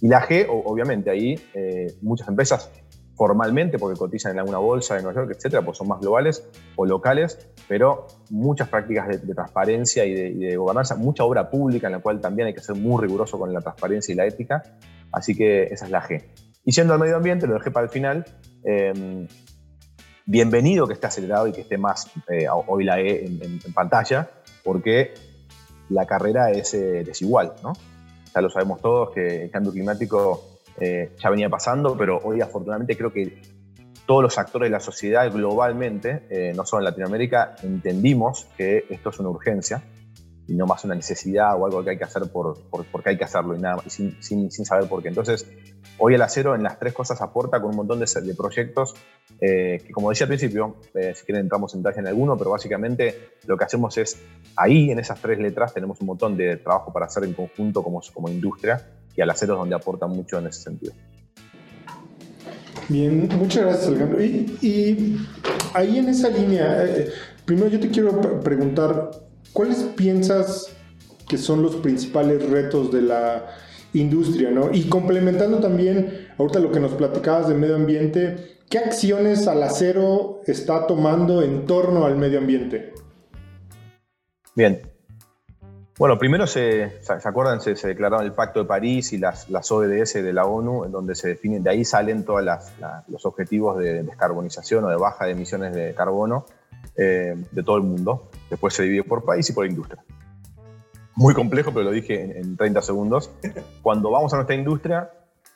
Y 0.00 0.08
la 0.08 0.26
G, 0.26 0.44
obviamente, 0.48 1.08
ahí 1.08 1.38
eh, 1.54 1.86
muchas 2.02 2.26
empresas 2.26 2.68
formalmente, 3.14 3.78
porque 3.78 3.98
cotizan 3.98 4.32
en 4.32 4.40
alguna 4.40 4.58
bolsa 4.58 4.96
de 4.96 5.02
Nueva 5.02 5.20
York, 5.20 5.34
etcétera, 5.36 5.62
pues 5.62 5.78
son 5.78 5.88
más 5.88 6.00
globales 6.00 6.48
o 6.76 6.86
locales, 6.86 7.38
pero 7.68 8.06
muchas 8.30 8.68
prácticas 8.68 9.08
de, 9.08 9.34
transparencia 9.34 10.04
y 10.04 10.14
de, 10.14 10.56
gobernanza, 10.56 10.96
mucha 10.96 11.24
obra 11.24 11.50
pública 11.50 11.88
en 11.88 11.94
la 11.94 11.98
cual 12.00 12.20
también 12.20 12.48
hay 12.48 12.54
que 12.54 12.60
ser 12.60 12.76
muy 12.76 13.02
riguroso 13.02 13.38
con 13.38 13.52
la 13.52 13.60
transparencia 13.60 14.12
y 14.12 14.16
la 14.16 14.26
ética. 14.26 14.62
Así 15.12 15.36
que 15.36 15.64
esa 15.64 15.84
es 15.84 15.90
la 15.90 16.02
G. 16.02 16.24
Y 16.64 16.72
siendo 16.72 16.94
al 16.94 17.00
medio 17.00 17.16
ambiente, 17.16 17.46
lo 17.46 17.54
dejé 17.54 17.70
para 17.70 17.84
el 17.84 17.90
final. 17.90 18.24
Em, 18.64 19.26
bienvenido 20.24 20.86
que 20.86 20.94
esté 20.94 21.06
acelerado 21.08 21.46
y 21.48 21.52
que 21.52 21.62
esté 21.62 21.76
más 21.76 22.10
eh, 22.28 22.46
hoy 22.48 22.84
la 22.84 23.00
E 23.00 23.26
en, 23.26 23.72
pantalla, 23.74 24.30
porque 24.64 25.12
la 25.90 26.06
carrera 26.06 26.50
es 26.50 26.72
eh, 26.74 27.02
desigual, 27.04 27.54
¿no? 27.62 27.72
Ya 28.34 28.40
lo 28.40 28.48
sabemos 28.48 28.80
todos 28.80 29.10
que 29.10 29.44
el 29.44 29.50
cambio 29.50 29.72
climático 29.72 30.51
eh, 30.80 31.12
ya 31.18 31.30
venía 31.30 31.48
pasando, 31.48 31.96
pero 31.96 32.18
hoy 32.22 32.40
afortunadamente 32.40 32.96
creo 32.96 33.12
que 33.12 33.40
todos 34.06 34.22
los 34.22 34.38
actores 34.38 34.66
de 34.66 34.70
la 34.70 34.80
sociedad 34.80 35.30
globalmente, 35.32 36.26
eh, 36.30 36.52
no 36.54 36.64
solo 36.64 36.80
en 36.80 36.86
Latinoamérica, 36.86 37.56
entendimos 37.62 38.46
que 38.56 38.86
esto 38.90 39.10
es 39.10 39.18
una 39.20 39.28
urgencia 39.28 39.82
y 40.48 40.54
no 40.54 40.66
más 40.66 40.84
una 40.84 40.94
necesidad 40.94 41.54
o 41.58 41.66
algo 41.66 41.84
que 41.84 41.90
hay 41.90 41.98
que 41.98 42.04
hacer 42.04 42.24
por, 42.32 42.58
porque 42.68 43.10
hay 43.10 43.16
que 43.16 43.24
hacerlo 43.24 43.56
y 43.56 43.60
nada 43.60 43.80
sin, 43.86 44.20
sin, 44.20 44.50
sin, 44.50 44.64
saber 44.64 44.88
por 44.88 45.02
qué. 45.02 45.08
Entonces, 45.08 45.46
hoy 45.98 46.14
el 46.14 46.22
acero 46.22 46.56
en 46.56 46.64
las 46.64 46.80
tres 46.80 46.92
cosas 46.92 47.22
aporta 47.22 47.60
con 47.60 47.70
un 47.70 47.76
montón 47.76 48.00
de, 48.00 48.06
de 48.22 48.34
proyectos 48.34 48.94
eh, 49.40 49.80
que, 49.86 49.92
como 49.92 50.10
decía 50.10 50.24
al 50.24 50.28
principio, 50.28 50.76
si 50.92 51.24
quieren 51.24 51.42
entramos 51.44 51.72
en 51.74 51.82
detalle 51.82 52.00
en 52.00 52.08
alguno, 52.08 52.36
pero 52.36 52.50
básicamente 52.50 53.36
lo 53.46 53.56
que 53.56 53.64
hacemos 53.64 53.96
es, 53.98 54.20
ahí 54.56 54.90
en 54.90 54.98
esas 54.98 55.20
tres 55.20 55.38
letras 55.38 55.72
tenemos 55.72 56.00
un 56.00 56.08
montón 56.08 56.36
de 56.36 56.56
trabajo 56.56 56.92
para 56.92 57.06
hacer 57.06 57.22
en 57.22 57.34
conjunto 57.34 57.84
como, 57.84 58.02
como 58.12 58.28
industria 58.28 58.84
y 59.16 59.20
al 59.20 59.30
acero 59.30 59.54
es 59.54 59.58
donde 59.58 59.74
aporta 59.74 60.06
mucho 60.06 60.38
en 60.38 60.46
ese 60.46 60.62
sentido. 60.62 60.92
Bien, 62.88 63.28
muchas 63.38 63.64
gracias 63.64 63.86
Alejandro. 63.88 64.22
Y, 64.22 65.18
ahí 65.74 65.98
en 65.98 66.08
esa 66.08 66.28
línea, 66.28 66.84
eh, 66.84 67.08
primero 67.44 67.68
yo 67.68 67.80
te 67.80 67.90
quiero 67.90 68.40
preguntar, 68.40 69.10
¿cuáles 69.52 69.78
piensas 69.96 70.68
que 71.28 71.38
son 71.38 71.62
los 71.62 71.76
principales 71.76 72.48
retos 72.48 72.92
de 72.92 73.02
la 73.02 73.46
industria? 73.94 74.50
¿no? 74.50 74.70
Y 74.72 74.84
complementando 74.84 75.58
también, 75.58 76.28
ahorita 76.38 76.58
lo 76.58 76.72
que 76.72 76.80
nos 76.80 76.92
platicabas 76.92 77.48
de 77.48 77.54
medio 77.54 77.76
ambiente, 77.76 78.58
¿qué 78.68 78.78
acciones 78.78 79.46
al 79.46 79.62
acero 79.62 80.40
está 80.46 80.86
tomando 80.86 81.42
en 81.42 81.66
torno 81.66 82.04
al 82.04 82.16
medio 82.16 82.38
ambiente? 82.38 82.92
Bien, 84.54 84.82
bueno, 86.02 86.18
primero 86.18 86.48
se, 86.48 86.98
acuerdan, 87.24 87.60
se, 87.60 87.74
declararon 87.74 88.26
el 88.26 88.32
Pacto 88.32 88.58
de 88.58 88.64
París 88.66 89.12
y 89.12 89.18
las, 89.18 89.48
las 89.48 89.70
ODS 89.70 90.14
de 90.14 90.32
la 90.32 90.46
ONU, 90.46 90.84
en 90.84 90.90
donde 90.90 91.14
se 91.14 91.28
definen, 91.28 91.62
de 91.62 91.70
ahí 91.70 91.84
salen 91.84 92.24
todos 92.24 92.42
los 93.06 93.24
objetivos 93.24 93.78
de 93.78 94.02
descarbonización 94.02 94.82
o 94.82 94.88
de 94.88 94.96
baja 94.96 95.26
de 95.26 95.30
emisiones 95.30 95.72
de 95.72 95.94
carbono 95.94 96.44
eh, 96.96 97.36
de 97.52 97.62
todo 97.62 97.76
el 97.76 97.84
mundo. 97.84 98.30
Después 98.50 98.74
se 98.74 98.82
divide 98.82 99.04
por 99.04 99.24
país 99.24 99.48
y 99.48 99.52
por 99.52 99.64
industria. 99.64 100.02
Muy 101.14 101.34
complejo, 101.34 101.70
pero 101.72 101.84
lo 101.84 101.92
dije 101.92 102.36
en, 102.36 102.56
30 102.56 102.82
segundos. 102.82 103.30
Cuando 103.80 104.10
vamos 104.10 104.32
a 104.32 104.38
nuestra 104.38 104.56
industria, 104.56 105.08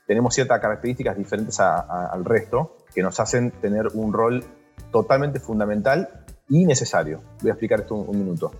tenemos 0.07 0.33
ciertas 0.33 0.61
características 0.61 1.17
diferentes 1.17 1.59
al 1.59 2.25
resto 2.25 2.77
que 2.95 3.03
nos 3.03 3.19
hacen 3.19 3.51
tener 3.51 3.89
un 3.95 4.13
rol 4.13 4.45
totalmente 4.93 5.41
fundamental 5.41 6.25
y 6.49 6.67
necesario. 6.67 7.21
Voy 7.41 7.51
a 7.51 7.55
explicar 7.55 7.81
esto 7.81 7.97
un 7.97 8.17
minuto. 8.17 8.53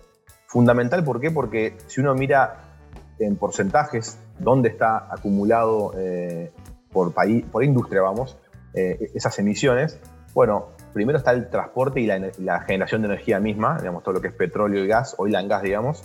Fundamental, 0.47 1.05
¿por 1.05 1.21
qué? 1.21 1.31
Porque 1.31 1.77
si 1.87 2.01
uno 2.01 2.15
mira 2.15 2.63
en 3.19 3.37
porcentajes 3.37 4.19
dónde 4.39 4.69
está 4.69 5.13
acumulado 5.13 5.93
eh, 5.97 6.53
por, 6.93 7.13
país, 7.13 7.45
por 7.51 7.65
industria, 7.65 8.03
vamos, 8.03 8.37
eh, 8.75 9.11
esas 9.15 9.39
emisiones, 9.39 9.99
bueno, 10.35 10.69
primero 10.93 11.19
está 11.19 11.33
el 11.33 11.49
transporte 11.49 12.01
y 12.01 12.07
la, 12.07 12.61
generación 12.61 13.03
de 13.03 13.09
energía 13.09 13.41
misma, 13.41 13.79
digamos, 13.79 14.03
todo 14.03 14.15
lo 14.15 14.21
que 14.21 14.29
es 14.29 14.35
petróleo 14.35 14.85
y 14.85 14.87
gas, 14.87 15.15
oil 15.19 15.35
and 15.37 15.49
gas, 15.49 15.63
digamos. 15.63 16.05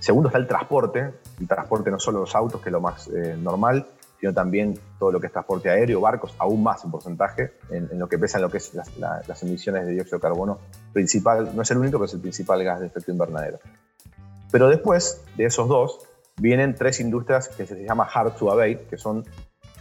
Segundo 0.00 0.28
está 0.28 0.38
el 0.38 0.48
transporte, 0.48 1.14
el 1.40 1.46
transporte 1.46 1.90
no 1.90 2.00
solo 2.00 2.20
los 2.20 2.34
autos, 2.34 2.60
que 2.60 2.68
es 2.68 2.72
lo 2.72 2.80
más 2.80 3.08
eh, 3.08 3.36
normal, 3.40 3.86
sino 4.20 4.32
también 4.32 4.78
todo 4.98 5.12
lo 5.12 5.20
que 5.20 5.26
es 5.26 5.32
transporte 5.32 5.70
aéreo, 5.70 6.00
barcos, 6.00 6.34
aún 6.38 6.62
más 6.62 6.84
en 6.84 6.90
porcentaje, 6.90 7.52
en, 7.70 7.98
lo 7.98 8.08
que 8.08 8.18
pesan 8.18 8.42
lo 8.42 8.50
que 8.50 8.58
es 8.58 8.72
las, 8.74 9.42
emisiones 9.42 9.86
de 9.86 9.92
dióxido 9.92 10.18
de 10.18 10.22
carbono 10.22 10.58
principal, 10.92 11.50
no 11.54 11.62
es 11.62 11.70
el 11.70 11.78
único, 11.78 11.98
pero 11.98 12.06
es 12.06 12.14
el 12.14 12.20
principal 12.20 12.62
gas 12.64 12.80
de 12.80 12.86
efecto 12.86 13.10
invernadero. 13.12 13.58
Pero 14.50 14.68
después 14.68 15.22
de 15.36 15.44
esos 15.44 15.68
dos, 15.68 16.00
vienen 16.38 16.74
tres 16.74 17.00
industrias 17.00 17.48
que 17.48 17.66
se 17.66 17.84
llama 17.84 18.08
hard 18.12 18.36
to 18.36 18.50
abate, 18.50 18.86
que 18.88 18.96
son 18.96 19.24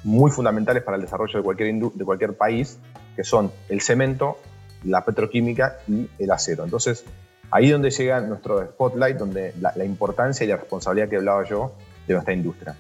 muy 0.04 0.32
fundamentales 0.32 0.84
para 0.84 0.98
el 0.98 1.04
desarrollo 1.04 1.40
de 1.40 1.44
cualquier, 1.44 1.74
de 1.74 2.06
cualquier 2.06 2.38
país, 2.38 2.80
que 3.16 3.24
son 3.24 3.52
el 3.70 3.82
cemento, 3.82 4.38
la 4.84 5.04
petroquímica 5.04 5.80
y 5.88 6.10
el 6.20 6.32
acero. 6.32 6.64
Entonces, 6.64 7.06
ahí 7.52 7.66
es 7.66 7.72
donde 7.72 7.90
llega 7.90 8.20
nuestro 8.22 8.64
spotlight, 8.66 9.18
donde 9.18 9.54
la, 9.60 9.74
la 9.76 9.86
importancia 9.86 10.44
y 10.44 10.48
la 10.48 10.58
responsabilidad 10.58 11.10
que 11.10 11.16
hablaba 11.16 11.44
yo 11.46 11.74
de 12.08 12.14
nuestra 12.14 12.34
industria. 12.34 12.76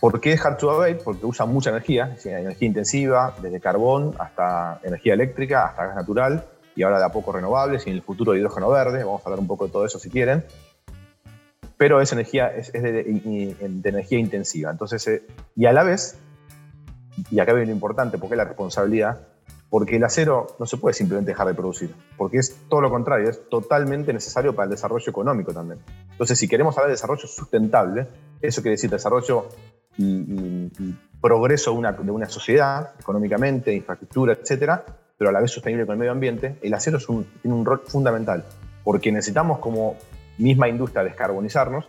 ¿Por 0.00 0.20
qué 0.20 0.38
hard 0.42 0.58
to 0.58 0.70
abate? 0.70 1.00
Porque 1.02 1.24
usa 1.24 1.46
mucha 1.46 1.70
energía, 1.70 2.16
energía 2.24 2.68
intensiva, 2.68 3.34
desde 3.40 3.60
carbón 3.60 4.14
hasta 4.18 4.80
energía 4.82 5.14
eléctrica, 5.14 5.66
hasta 5.66 5.86
gas 5.86 5.96
natural, 5.96 6.44
y 6.74 6.82
ahora 6.82 6.98
de 6.98 7.06
a 7.06 7.08
poco 7.08 7.32
renovables, 7.32 7.86
y 7.86 7.90
en 7.90 7.96
el 7.96 8.02
futuro 8.02 8.34
hidrógeno 8.34 8.68
verde, 8.68 9.04
vamos 9.04 9.22
a 9.22 9.24
hablar 9.24 9.40
un 9.40 9.46
poco 9.46 9.66
de 9.66 9.72
todo 9.72 9.86
eso 9.86 9.98
si 9.98 10.10
quieren. 10.10 10.44
Pero 11.78 12.00
es 12.00 12.12
energía, 12.12 12.48
es, 12.48 12.72
de, 12.72 13.56
energía 13.84 14.18
intensiva. 14.18 14.70
Entonces, 14.70 15.06
eh, 15.08 15.26
y 15.54 15.66
a 15.66 15.72
la 15.72 15.82
vez, 15.82 16.18
y 17.30 17.40
acá 17.40 17.54
viene 17.54 17.68
lo 17.68 17.72
importante, 17.72 18.18
porque 18.18 18.34
es 18.34 18.38
la 18.38 18.44
responsabilidad, 18.44 19.20
porque 19.70 19.96
el 19.96 20.04
acero 20.04 20.46
no 20.58 20.66
se 20.66 20.76
puede 20.76 20.94
simplemente 20.94 21.32
dejar 21.32 21.46
de 21.46 21.54
producir, 21.54 21.94
porque 22.16 22.38
es 22.38 22.56
todo 22.68 22.80
lo 22.82 22.90
contrario, 22.90 23.30
es 23.30 23.48
totalmente 23.48 24.12
necesario 24.12 24.54
para 24.54 24.64
el 24.64 24.70
desarrollo 24.70 25.08
económico 25.10 25.52
también. 25.52 25.80
Entonces, 26.12 26.38
si 26.38 26.46
queremos 26.46 26.76
hablar 26.76 26.88
de 26.88 26.92
desarrollo 26.92 27.26
sustentable, 27.26 28.06
eso 28.40 28.62
quiere 28.62 28.72
decir 28.72 28.90
desarrollo 28.90 29.48
y, 29.98 30.94
progreso 31.20 31.72
de 31.72 31.78
una, 31.78 31.92
de 31.92 32.10
una, 32.10 32.28
sociedad, 32.28 32.92
económicamente, 33.00 33.74
infraestructura, 33.74 34.34
etcétera, 34.34 34.84
pero 35.18 35.30
a 35.30 35.32
la 35.32 35.40
vez 35.40 35.50
sostenible 35.50 35.86
con 35.86 35.94
el 35.94 35.98
medio 35.98 36.12
ambiente, 36.12 36.58
el 36.62 36.72
acero 36.74 36.98
es 36.98 37.08
un, 37.08 37.24
tiene 37.42 37.56
un 37.56 37.64
rol 37.64 37.82
fundamental, 37.86 38.44
porque 38.84 39.10
necesitamos 39.10 39.58
como 39.58 39.96
misma 40.38 40.68
industria 40.68 41.02
descarbonizarnos, 41.02 41.88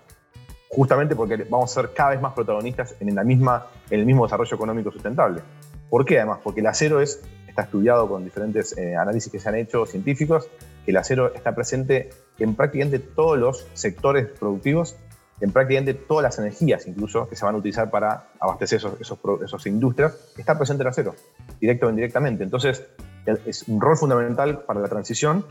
justamente 0.70 1.16
porque 1.16 1.38
vamos 1.50 1.72
a 1.72 1.82
ser 1.82 1.94
cada 1.94 2.12
vez 2.12 2.22
más 2.22 2.34
protagonistas 2.34 2.96
en, 3.00 3.14
la 3.14 3.24
misma, 3.24 3.68
en 3.90 4.00
el 4.00 4.06
mismo 4.06 4.26
desarrollo 4.26 4.56
económico 4.56 4.92
sustentable. 4.92 5.42
¿Por 5.90 6.06
qué 6.06 6.18
además? 6.18 6.40
Porque 6.44 6.62
el 6.62 6.68
acero 6.68 7.02
es, 7.02 7.22
está 7.48 7.64
estudiado 7.64 8.08
con 8.08 8.24
diferentes 8.24 8.78
eh, 8.78 8.96
análisis 8.96 9.32
que 9.32 9.40
se 9.40 9.50
han 9.50 9.56
hecho 9.56 9.86
científicos, 9.86 10.50
que 10.86 10.92
el 10.92 10.98
acero 10.98 11.34
está 11.34 11.54
presente 11.54 12.10
en 12.40 12.56
prácticamente 12.56 13.00
todos 13.00 13.38
los 13.38 13.68
sectores 13.74 14.28
productivos 14.28 14.96
en 15.40 15.52
prácticamente 15.52 15.94
todas 15.94 16.24
las 16.24 16.40
energías, 16.40 16.88
incluso 16.88 17.28
que 17.28 17.36
se 17.36 17.46
van 17.46 17.56
a 17.56 17.58
utilizar 17.58 17.90
para 17.90 18.30
abastecer 18.40 18.78
esos, 18.78 19.00
esos, 19.42 19.68
industrias, 19.68 20.16
está 20.38 20.58
presente 20.58 20.84
el 20.84 20.90
acero, 20.90 21.16
directo 21.60 21.88
o 21.88 21.90
indirectamente. 21.90 22.44
Entonces, 22.44 22.84
es 23.26 23.68
un 23.68 23.80
rol 23.80 23.98
fundamental 23.98 24.60
para 24.60 24.80
la 24.80 24.88
transición, 24.88 25.46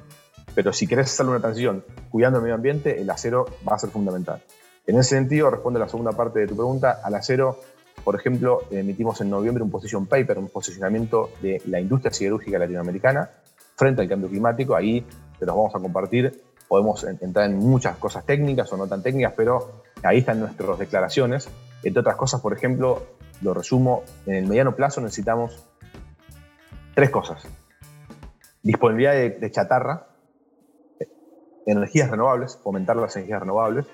pero 0.55 0.73
si 0.73 0.87
querés 0.87 1.07
hacer 1.07 1.27
una 1.27 1.41
transición 1.41 1.85
cuidando 2.11 2.39
el 2.39 2.43
medio 2.43 2.55
ambiente, 2.55 3.01
el 3.01 3.09
acero 3.11 3.45
va 3.69 3.77
a 3.77 3.79
ser 3.79 3.91
fundamental. 3.91 4.43
En 4.87 4.99
ese 4.99 5.11
sentido, 5.11 5.51
responde 5.51 5.79
a 5.79 5.85
la 5.85 5.89
segunda 5.89 6.13
parte 6.13 6.41
de 6.41 6.47
tu 6.47 6.57
pregunta, 6.57 7.01
al 7.03 7.15
acero, 7.15 7.61
por 8.05 8.15
ejemplo, 8.15 8.63
emitimos 8.71 9.21
en 9.21 9.31
noviembre 9.31 9.63
un 9.63 9.71
position 9.71 10.07
paper, 10.07 10.39
un 10.39 10.49
posicionamiento 10.49 11.31
de 11.43 11.61
la 11.67 11.81
industria 11.81 12.13
siderúrgica 12.13 12.59
latinoamericana 12.59 13.31
frente 13.75 14.03
al 14.03 14.09
cambio 14.09 14.29
climático. 14.29 14.75
Ahí 14.75 15.05
te 15.39 15.45
los 15.47 15.55
vamos 15.55 15.75
a 15.75 15.81
compartir 15.81 16.41
podemos 16.69 17.05
entrar 17.05 17.51
en 17.51 17.59
muchas 17.59 17.97
cosas 17.97 18.25
técnicas 18.25 18.73
o 18.73 18.77
no 18.77 18.87
tan 18.87 19.03
técnicas, 19.03 19.35
pero 19.37 19.83
ahí 20.03 20.19
están 20.19 20.41
nuestras 20.41 20.79
declaraciones. 20.79 21.49
Entre 21.83 22.01
otras 22.01 22.17
cosas, 22.17 22.41
por 22.41 22.53
ejemplo, 22.53 23.07
lo 23.43 23.55
resumo, 23.55 24.03
en 24.27 24.35
el 24.35 24.47
mediano 24.47 24.75
plazo 24.75 25.01
necesitamos 25.01 25.65
tres 26.95 27.11
cosas. 27.11 27.47
Disponibilidad 28.63 29.13
de, 29.13 29.51
chatarra, 29.51 30.09
energías 31.67 32.11
renovables, 32.11 32.59
aumentar 32.65 32.97
las 32.97 33.15
energías 33.17 33.41
renovables 33.41 33.87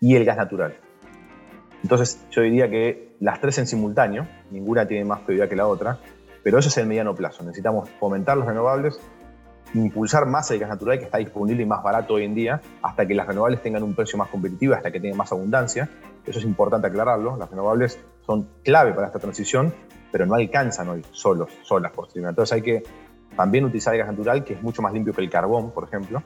y 0.00 0.16
el 0.16 0.24
gas 0.24 0.36
natural. 0.36 0.76
Entonces 1.82 2.20
yo 2.30 2.42
diría 2.42 2.68
que 2.68 3.16
las 3.20 3.40
tres 3.40 3.58
en 3.58 3.66
simultáneo, 3.66 4.26
ninguna 4.50 4.86
tiene 4.86 5.04
más 5.04 5.20
prioridad 5.20 5.48
que 5.48 5.56
la 5.56 5.66
otra, 5.66 5.98
pero 6.42 6.58
eso 6.58 6.68
es 6.68 6.78
el 6.78 6.86
mediano 6.86 7.14
plazo. 7.14 7.44
Necesitamos 7.44 7.88
fomentar 8.00 8.36
los 8.36 8.46
renovables, 8.46 9.00
impulsar 9.74 10.26
más 10.26 10.50
el 10.50 10.58
gas 10.58 10.68
natural 10.68 10.98
que 10.98 11.04
está 11.04 11.18
disponible 11.18 11.62
y 11.62 11.66
más 11.66 11.82
barato 11.82 12.14
hoy 12.14 12.24
en 12.24 12.34
día, 12.34 12.60
hasta 12.82 13.06
que 13.06 13.14
las 13.14 13.26
renovables 13.26 13.62
tengan 13.62 13.82
un 13.82 13.94
precio 13.94 14.18
más 14.18 14.28
competitivo, 14.28 14.74
hasta 14.74 14.90
que 14.90 15.00
tengan 15.00 15.18
más 15.18 15.30
abundancia. 15.32 15.88
Eso 16.24 16.38
es 16.38 16.44
importante 16.44 16.86
aclararlo. 16.86 17.36
Las 17.36 17.50
renovables 17.50 17.98
son 18.26 18.48
clave 18.62 18.92
para 18.92 19.06
esta 19.06 19.18
transición, 19.18 19.72
pero 20.10 20.26
no 20.26 20.34
alcanzan 20.34 20.88
hoy 20.88 21.04
solos, 21.10 21.50
solas 21.62 21.92
por 21.92 22.10
sí. 22.10 22.18
Entonces 22.18 22.52
hay 22.52 22.62
que 22.62 22.82
también 23.36 23.64
utilizar 23.64 23.94
el 23.94 24.00
gas 24.00 24.08
natural, 24.08 24.44
que 24.44 24.54
es 24.54 24.62
mucho 24.62 24.82
más 24.82 24.92
limpio 24.92 25.12
que 25.12 25.20
el 25.20 25.30
carbón, 25.30 25.70
por 25.70 25.84
ejemplo. 25.84 26.22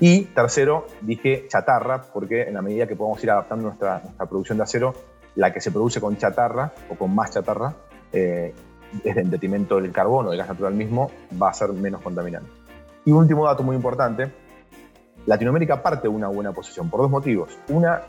Y 0.00 0.22
tercero, 0.26 0.86
dije 1.02 1.46
chatarra, 1.48 2.00
porque 2.00 2.42
en 2.42 2.54
la 2.54 2.62
medida 2.62 2.86
que 2.86 2.96
podamos 2.96 3.22
ir 3.22 3.30
adaptando 3.30 3.66
nuestra, 3.66 4.00
nuestra 4.02 4.26
producción 4.26 4.56
de 4.58 4.64
acero, 4.64 4.94
la 5.34 5.52
que 5.52 5.60
se 5.60 5.70
produce 5.70 6.00
con 6.00 6.16
chatarra 6.16 6.72
o 6.88 6.94
con 6.94 7.14
más 7.14 7.30
chatarra, 7.30 7.74
eh, 8.12 8.54
es 9.04 9.16
en 9.16 9.30
detrimento 9.30 9.80
del 9.80 9.92
carbón 9.92 10.26
o 10.26 10.30
del 10.30 10.38
gas 10.38 10.48
natural 10.48 10.74
mismo, 10.74 11.10
va 11.40 11.50
a 11.50 11.52
ser 11.52 11.72
menos 11.72 12.00
contaminante. 12.00 12.50
Y 13.10 13.12
un 13.12 13.18
último 13.18 13.44
dato 13.44 13.64
muy 13.64 13.74
importante, 13.74 14.30
Latinoamérica 15.26 15.82
parte 15.82 16.02
de 16.02 16.14
una 16.14 16.28
buena 16.28 16.52
posición 16.52 16.88
por 16.88 17.00
dos 17.00 17.10
motivos. 17.10 17.58
Una, 17.68 18.02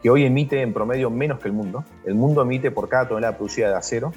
que 0.00 0.08
hoy 0.08 0.24
emite 0.24 0.62
en 0.62 0.72
promedio 0.72 1.10
menos 1.10 1.40
que 1.40 1.48
el 1.48 1.54
mundo. 1.54 1.84
El 2.04 2.14
mundo 2.14 2.42
emite 2.42 2.70
por 2.70 2.88
cada 2.88 3.08
tonelada 3.08 3.36
producida 3.36 3.70
de 3.70 3.74
acero 3.74 4.12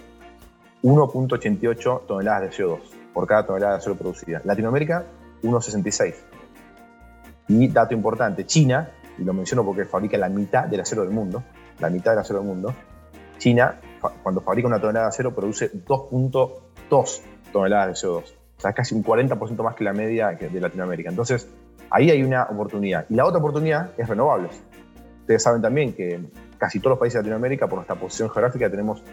1.88 0.83 2.05
toneladas 2.05 2.41
de 2.43 2.49
CO2 2.51 2.81
por 3.15 3.25
cada 3.25 3.47
tonelada 3.47 3.73
de 3.73 3.77
acero 3.79 3.95
producida. 3.95 4.39
Latinoamérica, 4.43 5.05
1.66. 5.41 6.13
Y 7.47 7.67
dato 7.69 7.95
importante, 7.95 8.45
China, 8.45 8.91
y 9.17 9.23
lo 9.23 9.33
menciono 9.33 9.65
porque 9.65 9.85
fabrica 9.85 10.19
la 10.19 10.29
mitad 10.29 10.65
del 10.65 10.81
acero 10.81 11.01
del 11.01 11.09
mundo, 11.09 11.45
la 11.79 11.89
mitad 11.89 12.11
del 12.11 12.19
acero 12.19 12.41
del 12.41 12.47
mundo, 12.47 12.75
China, 13.39 13.79
cuando 14.21 14.41
fabrica 14.41 14.67
una 14.67 14.79
tonelada 14.79 15.07
de 15.07 15.09
acero, 15.09 15.33
produce 15.33 15.71
2.2 15.73 17.21
toneladas 17.51 17.99
de 17.99 18.07
CO2. 18.07 18.36
O 18.57 18.61
sea, 18.61 18.73
casi 18.73 18.95
un 18.95 19.03
40% 19.03 19.63
más 19.63 19.75
que 19.75 19.83
la 19.83 19.93
media 19.93 20.29
de 20.31 20.59
Latinoamérica. 20.59 21.09
Entonces, 21.09 21.47
ahí 21.91 22.09
hay 22.09 22.23
una 22.23 22.43
oportunidad. 22.43 23.05
Y 23.09 23.15
la 23.15 23.25
otra 23.25 23.39
oportunidad 23.39 23.91
es 23.97 24.07
renovables. 24.07 24.61
Ustedes 25.21 25.43
saben 25.43 25.61
también 25.61 25.93
que 25.93 26.19
casi 26.57 26.79
todos 26.79 26.91
los 26.91 26.99
países 26.99 27.15
de 27.15 27.23
Latinoamérica, 27.23 27.67
por 27.67 27.75
nuestra 27.77 27.95
posición 27.95 28.29
geográfica, 28.29 28.69
tenemos 28.69 29.03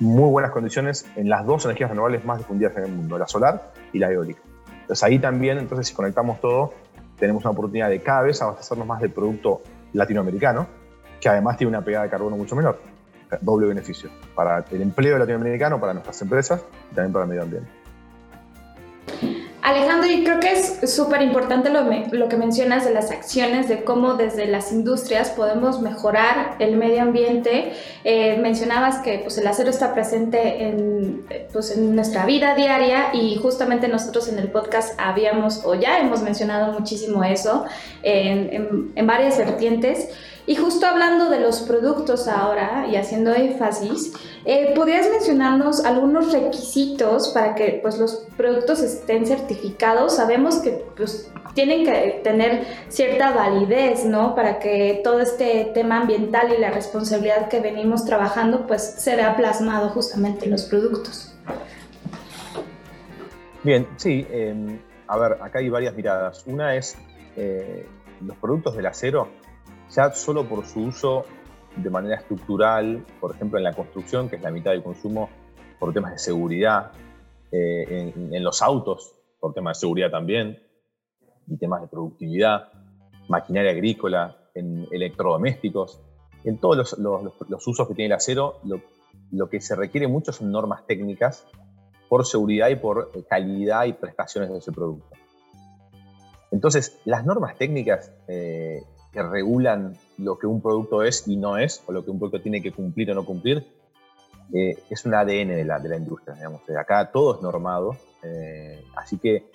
muy 0.00 0.28
buenas 0.28 0.50
condiciones 0.50 1.06
en 1.16 1.28
las 1.28 1.46
dos 1.46 1.64
energías 1.64 1.90
renovables 1.90 2.24
más 2.24 2.38
difundidas 2.38 2.76
en 2.76 2.84
el 2.84 2.92
mundo, 2.92 3.16
la 3.18 3.28
solar 3.28 3.72
y 3.92 3.98
la 3.98 4.10
eólica. 4.10 4.40
Entonces 4.80 5.02
ahí 5.04 5.18
también, 5.18 5.58
entonces 5.58 5.86
si 5.86 5.94
conectamos 5.94 6.40
todo, 6.40 6.74
tenemos 7.18 7.44
una 7.44 7.52
oportunidad 7.52 7.88
de 7.88 8.02
cada 8.02 8.22
vez 8.22 8.42
abastecernos 8.42 8.86
más 8.86 9.00
del 9.00 9.12
producto 9.12 9.62
latinoamericano, 9.92 10.66
que 11.20 11.28
además 11.28 11.56
tiene 11.56 11.68
una 11.68 11.84
pegada 11.84 12.04
de 12.04 12.10
carbono 12.10 12.36
mucho 12.36 12.56
menor. 12.56 12.80
Doble 13.40 13.66
beneficio 13.66 14.10
para 14.34 14.64
el 14.70 14.82
empleo 14.82 15.18
latinoamericano, 15.18 15.80
para 15.80 15.92
nuestras 15.92 16.20
empresas 16.22 16.64
y 16.90 16.94
también 16.94 17.12
para 17.12 17.24
el 17.24 17.28
medio 17.28 17.42
ambiente. 17.42 17.83
Alejandro, 19.64 20.10
y 20.10 20.22
creo 20.24 20.40
que 20.40 20.52
es 20.52 20.94
súper 20.94 21.22
importante 21.22 21.70
lo, 21.70 21.84
lo, 22.12 22.28
que 22.28 22.36
mencionas 22.36 22.84
de 22.84 22.92
las 22.92 23.10
acciones, 23.10 23.66
de 23.66 23.82
cómo 23.82 24.12
desde 24.12 24.46
las 24.46 24.72
industrias 24.72 25.30
podemos 25.30 25.80
mejorar 25.80 26.56
el 26.58 26.76
medio 26.76 27.00
ambiente. 27.00 27.72
Eh, 28.04 28.36
mencionabas 28.42 28.98
que 28.98 29.20
pues, 29.20 29.38
el 29.38 29.46
acero 29.46 29.70
está 29.70 29.94
presente 29.94 30.64
en, 30.64 31.24
pues, 31.50 31.74
en 31.74 31.96
nuestra 31.96 32.26
vida 32.26 32.54
diaria 32.54 33.14
y 33.14 33.36
justamente 33.36 33.88
nosotros 33.88 34.28
en 34.28 34.38
el 34.38 34.48
podcast 34.48 35.00
habíamos 35.00 35.64
o 35.64 35.74
ya 35.74 35.98
hemos 35.98 36.20
mencionado 36.20 36.78
muchísimo 36.78 37.24
eso 37.24 37.64
en, 38.02 38.52
en, 38.52 38.92
en 38.94 39.06
varias 39.06 39.38
vertientes. 39.38 40.10
Y 40.46 40.56
justo 40.56 40.86
hablando 40.86 41.30
de 41.30 41.40
los 41.40 41.60
productos 41.62 42.28
ahora 42.28 42.86
y 42.86 42.96
haciendo 42.96 43.34
énfasis, 43.34 44.12
eh, 44.44 44.74
¿podrías 44.74 45.08
mencionarnos 45.08 45.84
algunos 45.84 46.32
requisitos 46.32 47.28
para 47.28 47.54
que 47.54 47.78
pues, 47.80 47.98
los 47.98 48.26
productos 48.36 48.80
estén 48.80 49.26
certificados? 49.26 50.16
Sabemos 50.16 50.56
que 50.56 50.84
pues, 50.96 51.32
tienen 51.54 51.86
que 51.86 52.20
tener 52.22 52.66
cierta 52.88 53.32
validez, 53.32 54.04
¿no? 54.04 54.34
Para 54.34 54.58
que 54.58 55.00
todo 55.02 55.20
este 55.20 55.70
tema 55.72 56.02
ambiental 56.02 56.52
y 56.52 56.60
la 56.60 56.70
responsabilidad 56.70 57.48
que 57.48 57.60
venimos 57.60 58.04
trabajando, 58.04 58.66
pues 58.66 58.82
se 58.82 59.16
plasmado 59.36 59.88
justamente 59.90 60.44
en 60.44 60.50
los 60.50 60.64
productos. 60.64 61.34
Bien, 63.62 63.88
sí. 63.96 64.26
Em, 64.30 64.78
a 65.06 65.16
ver, 65.16 65.38
acá 65.40 65.60
hay 65.60 65.70
varias 65.70 65.94
miradas. 65.94 66.44
Una 66.46 66.76
es 66.76 66.98
eh, 67.36 67.86
los 68.20 68.36
productos 68.36 68.76
del 68.76 68.86
acero 68.86 69.28
ya 69.94 70.12
solo 70.12 70.48
por 70.48 70.66
su 70.66 70.80
uso 70.80 71.24
de 71.76 71.90
manera 71.90 72.16
estructural, 72.16 73.04
por 73.20 73.34
ejemplo 73.34 73.58
en 73.58 73.64
la 73.64 73.72
construcción, 73.72 74.28
que 74.28 74.36
es 74.36 74.42
la 74.42 74.50
mitad 74.50 74.70
del 74.70 74.82
consumo, 74.82 75.28
por 75.78 75.92
temas 75.92 76.12
de 76.12 76.18
seguridad, 76.18 76.92
eh, 77.50 78.12
en, 78.16 78.44
los 78.44 78.62
autos, 78.62 79.14
por 79.40 79.54
temas 79.54 79.76
de 79.78 79.80
seguridad 79.80 80.10
también, 80.10 80.58
y 81.46 81.56
temas 81.56 81.82
de 81.82 81.88
productividad, 81.88 82.68
maquinaria 83.28 83.72
agrícola, 83.72 84.36
en 84.54 84.86
electrodomésticos. 84.90 86.00
en 86.44 86.58
todos 86.58 86.96
los, 86.98 87.66
usos 87.66 87.88
que 87.88 87.94
tiene 87.94 88.06
el 88.06 88.12
acero, 88.12 88.60
lo, 89.30 89.48
que 89.48 89.60
se 89.60 89.74
requiere 89.74 90.06
mucho 90.06 90.32
son 90.32 90.52
normas 90.52 90.86
técnicas 90.86 91.46
por 92.08 92.26
seguridad 92.26 92.68
y 92.68 92.76
por 92.76 93.10
eh, 93.14 93.24
calidad 93.28 93.86
y 93.86 93.94
prestaciones 93.94 94.50
de 94.50 94.58
ese 94.58 94.70
producto. 94.70 95.08
Entonces, 96.50 97.00
las 97.04 97.24
normas 97.24 97.56
técnicas 97.56 98.12
eh, 98.28 98.82
que 99.14 99.22
regulan 99.22 99.96
lo 100.18 100.38
que 100.38 100.46
un 100.46 100.60
producto 100.60 101.02
es 101.02 101.26
y 101.26 101.36
no 101.36 101.56
es, 101.56 101.82
o 101.86 101.92
lo 101.92 102.04
que 102.04 102.10
un 102.10 102.18
producto 102.18 102.42
tiene 102.42 102.60
que 102.60 102.72
cumplir 102.72 103.10
o 103.10 103.14
no 103.14 103.24
cumplir, 103.24 103.66
eh, 104.52 104.76
es 104.90 105.06
un 105.06 105.14
ADN 105.14 105.48
de 105.48 105.64
la, 105.64 105.78
de 105.78 105.88
la 105.88 105.96
industria. 105.96 106.34
Digamos. 106.34 106.60
Acá 106.78 107.10
todo 107.10 107.36
es 107.36 107.42
normado, 107.42 107.96
así 108.96 109.16
que 109.18 109.50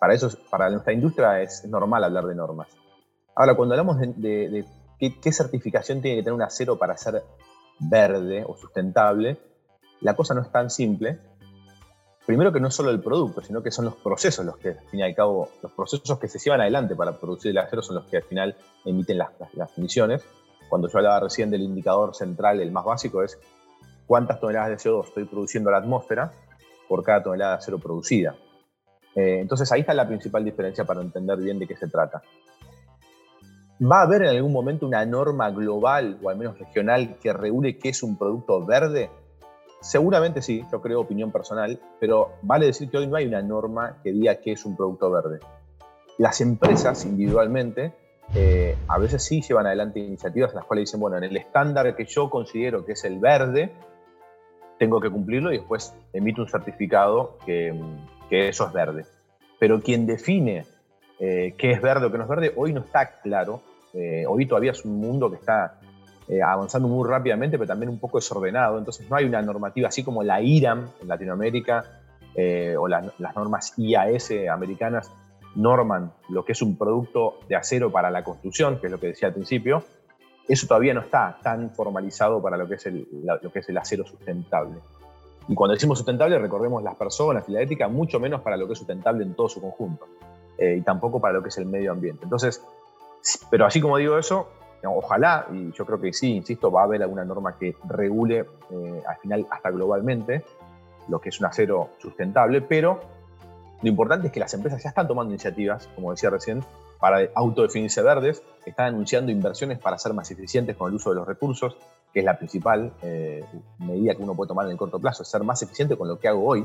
para, 0.00 0.14
eso, 0.14 0.30
para 0.50 0.70
nuestra 0.70 0.94
industria 0.94 1.42
es, 1.42 1.66
normal 1.66 2.04
hablar 2.04 2.24
de 2.24 2.34
normas. 2.34 2.68
Ahora, 3.34 3.54
cuando 3.54 3.74
hablamos 3.74 3.98
de 3.98 4.64
¿Qué, 5.10 5.32
certificación 5.32 6.00
tiene 6.00 6.18
que 6.18 6.22
tener 6.22 6.34
un 6.34 6.42
acero 6.42 6.78
para 6.78 6.96
ser 6.96 7.24
verde 7.80 8.44
o 8.46 8.56
sustentable? 8.56 9.36
La 10.00 10.14
cosa 10.14 10.32
no 10.32 10.42
es 10.42 10.52
tan 10.52 10.70
simple. 10.70 11.18
Primero 12.26 12.52
que 12.52 12.60
no 12.60 12.68
es 12.68 12.74
solo 12.74 12.90
el 12.90 13.00
producto, 13.00 13.40
sino 13.42 13.62
que 13.62 13.72
son 13.72 13.84
los 13.86 13.96
procesos 13.96 14.44
los 14.44 14.56
que, 14.56 14.70
al 14.70 14.88
fin 14.90 15.00
y 15.00 15.02
al 15.02 15.14
cabo, 15.14 15.48
los 15.60 15.72
procesos 15.72 16.18
que 16.18 16.28
se 16.28 16.38
llevan 16.38 16.60
adelante 16.60 16.94
para 16.94 17.18
producir 17.18 17.50
el 17.50 17.58
acero 17.58 17.82
son 17.82 17.96
los 17.96 18.04
que 18.06 18.18
al 18.18 18.22
final 18.22 18.54
emiten 18.84 19.18
las, 19.18 19.30
emisiones. 19.76 20.24
Cuando 20.68 20.88
yo 20.88 20.98
hablaba 20.98 21.20
recién 21.20 21.50
del 21.50 21.62
indicador 21.62 22.14
central, 22.14 22.60
el 22.60 22.70
más 22.70 22.84
básico 22.84 23.22
es 23.22 23.38
cuántas 24.06 24.38
toneladas 24.38 24.70
de 24.70 24.76
CO2 24.76 25.08
estoy 25.08 25.24
produciendo 25.24 25.70
a 25.70 25.72
la 25.72 25.78
atmósfera 25.78 26.30
por 26.88 27.02
cada 27.02 27.22
tonelada 27.22 27.52
de 27.52 27.58
acero 27.58 27.78
producida. 27.78 28.36
Eh, 29.14 29.40
entonces 29.40 29.70
ahí 29.72 29.80
está 29.80 29.92
la 29.92 30.06
principal 30.06 30.44
diferencia 30.44 30.84
para 30.84 31.02
entender 31.02 31.38
bien 31.38 31.58
de 31.58 31.66
qué 31.66 31.76
se 31.76 31.88
trata. 31.88 32.22
¿Va 33.82 34.00
a 34.00 34.02
haber 34.02 34.22
en 34.22 34.28
algún 34.28 34.52
momento 34.52 34.86
una 34.86 35.04
norma 35.04 35.50
global 35.50 36.18
o 36.22 36.30
al 36.30 36.36
menos 36.36 36.56
regional 36.56 37.16
que 37.20 37.32
regule 37.32 37.78
qué 37.78 37.88
es 37.88 38.02
un 38.04 38.16
producto 38.16 38.64
verde? 38.64 39.10
Seguramente 39.82 40.40
sí, 40.42 40.64
yo 40.70 40.80
creo 40.80 41.00
opinión 41.00 41.32
personal, 41.32 41.78
pero 41.98 42.34
vale 42.42 42.66
decir 42.66 42.88
que 42.88 42.98
hoy 42.98 43.08
no 43.08 43.16
hay 43.16 43.26
una 43.26 43.42
norma 43.42 43.98
que 44.02 44.12
diga 44.12 44.36
qué 44.36 44.52
es 44.52 44.64
un 44.64 44.76
producto 44.76 45.10
verde. 45.10 45.40
Las 46.18 46.40
empresas 46.40 47.04
individualmente 47.04 47.92
eh, 48.34 48.76
a 48.86 48.98
veces 48.98 49.24
sí 49.24 49.42
llevan 49.42 49.66
adelante 49.66 49.98
iniciativas 49.98 50.52
en 50.52 50.56
las 50.56 50.66
cuales 50.66 50.84
dicen, 50.84 51.00
bueno, 51.00 51.18
en 51.18 51.24
el 51.24 51.36
estándar 51.36 51.96
que 51.96 52.04
yo 52.04 52.30
considero 52.30 52.84
que 52.84 52.92
es 52.92 53.04
el 53.04 53.18
verde, 53.18 53.72
tengo 54.78 55.00
que 55.00 55.10
cumplirlo 55.10 55.52
y 55.52 55.58
después 55.58 55.92
emito 56.12 56.42
un 56.42 56.48
certificado 56.48 57.38
que, 57.44 57.74
eso 58.30 58.66
es 58.66 58.72
verde. 58.72 59.04
Pero 59.58 59.82
quien 59.82 60.06
define 60.06 60.64
eh, 61.18 61.54
qué 61.58 61.72
es 61.72 61.82
verde 61.82 62.06
o 62.06 62.12
qué 62.12 62.18
no 62.18 62.24
es 62.24 62.30
verde, 62.30 62.52
hoy 62.56 62.72
no 62.72 62.80
está 62.80 63.20
claro 63.20 63.62
eh, 63.94 64.24
hoy 64.26 64.46
todavía 64.46 64.70
es 64.70 64.84
un 64.84 64.98
mundo 64.98 65.30
que 65.30 65.36
está 65.36 65.78
eh, 66.32 66.40
avanzando 66.40 66.88
muy 66.88 67.06
rápidamente, 67.06 67.58
pero 67.58 67.68
también 67.68 67.90
un 67.90 67.98
poco 67.98 68.16
desordenado. 68.16 68.78
Entonces 68.78 69.06
no 69.10 69.16
hay 69.16 69.26
una 69.26 69.42
normativa 69.42 69.88
así 69.88 70.02
como 70.02 70.22
la 70.22 70.40
IRAM 70.40 70.88
en 71.02 71.08
Latinoamérica 71.08 71.84
eh, 72.34 72.74
o 72.78 72.88
las 72.88 73.36
normas 73.36 73.74
IAS 73.76 74.30
americanas 74.50 75.12
norman 75.54 76.10
lo 76.30 76.42
que 76.42 76.52
es 76.52 76.62
un 76.62 76.78
producto 76.78 77.40
de 77.50 77.56
acero 77.56 77.92
para 77.92 78.10
la 78.10 78.24
construcción, 78.24 78.78
que 78.80 78.86
es 78.86 78.92
lo 78.92 78.98
que 78.98 79.08
decía 79.08 79.28
al 79.28 79.34
principio. 79.34 79.84
Eso 80.48 80.66
todavía 80.66 80.94
no 80.94 81.02
está 81.02 81.38
tan 81.42 81.74
formalizado 81.74 82.40
para 82.40 82.56
lo 82.56 82.66
que 82.66 82.76
es 82.76 82.86
el, 82.86 83.06
lo 83.42 83.52
que 83.52 83.58
es 83.58 83.68
el 83.68 83.76
acero 83.76 84.06
sustentable. 84.06 84.80
Y 85.48 85.54
cuando 85.54 85.74
decimos 85.74 85.98
sustentable, 85.98 86.38
recordemos 86.38 86.82
las 86.82 86.94
personas 86.94 87.46
y 87.46 87.52
la 87.52 87.60
ética, 87.60 87.88
mucho 87.88 88.18
menos 88.18 88.40
para 88.40 88.56
lo 88.56 88.66
que 88.66 88.72
es 88.72 88.78
sustentable 88.78 89.22
en 89.22 89.34
todo 89.34 89.50
su 89.50 89.60
conjunto. 89.60 90.06
y 90.58 90.80
tampoco 90.80 91.20
para 91.20 91.34
lo 91.34 91.42
que 91.42 91.50
es 91.50 91.58
el 91.58 91.66
medio 91.66 91.92
ambiente. 91.92 92.24
Entonces, 92.24 92.64
pero 93.50 93.66
así 93.66 93.82
como 93.82 93.98
digo 93.98 94.16
eso, 94.16 94.48
ojalá, 94.90 95.46
y 95.52 95.72
yo 95.72 95.86
creo 95.86 96.00
que 96.00 96.12
sí, 96.12 96.34
insisto, 96.34 96.70
va 96.70 96.82
a 96.82 96.84
haber 96.84 97.02
alguna 97.02 97.24
norma 97.24 97.56
que 97.56 97.76
regule 97.84 98.46
eh, 98.70 99.02
al 99.06 99.16
final 99.18 99.46
hasta 99.50 99.70
globalmente 99.70 100.44
lo 101.08 101.20
que 101.20 101.28
es 101.28 101.40
un 101.40 101.46
acero 101.46 101.90
sustentable, 101.98 102.62
pero 102.62 103.00
lo 103.82 103.88
importante 103.88 104.28
es 104.28 104.32
que 104.32 104.40
las 104.40 104.54
empresas 104.54 104.82
ya 104.82 104.90
están 104.90 105.08
tomando 105.08 105.32
iniciativas, 105.32 105.88
como 105.94 106.12
decía 106.12 106.30
recién, 106.30 106.64
para 107.00 107.28
autodefinirse 107.34 108.00
verdes, 108.02 108.42
están 108.64 108.86
anunciando 108.86 109.32
inversiones 109.32 109.78
para 109.80 109.98
ser 109.98 110.14
más 110.14 110.30
eficientes 110.30 110.76
con 110.76 110.88
el 110.88 110.94
uso 110.94 111.10
de 111.10 111.16
los 111.16 111.26
recursos, 111.26 111.76
que 112.12 112.20
es 112.20 112.24
la 112.24 112.38
principal 112.38 112.92
eh, 113.02 113.44
medida 113.78 114.14
que 114.14 114.22
uno 114.22 114.34
puede 114.34 114.48
tomar 114.48 114.66
en 114.66 114.72
el 114.72 114.78
corto 114.78 115.00
plazo, 115.00 115.24
ser 115.24 115.42
más 115.42 115.60
eficiente 115.62 115.96
con 115.96 116.06
lo 116.06 116.18
que 116.18 116.28
hago 116.28 116.46
hoy, 116.46 116.64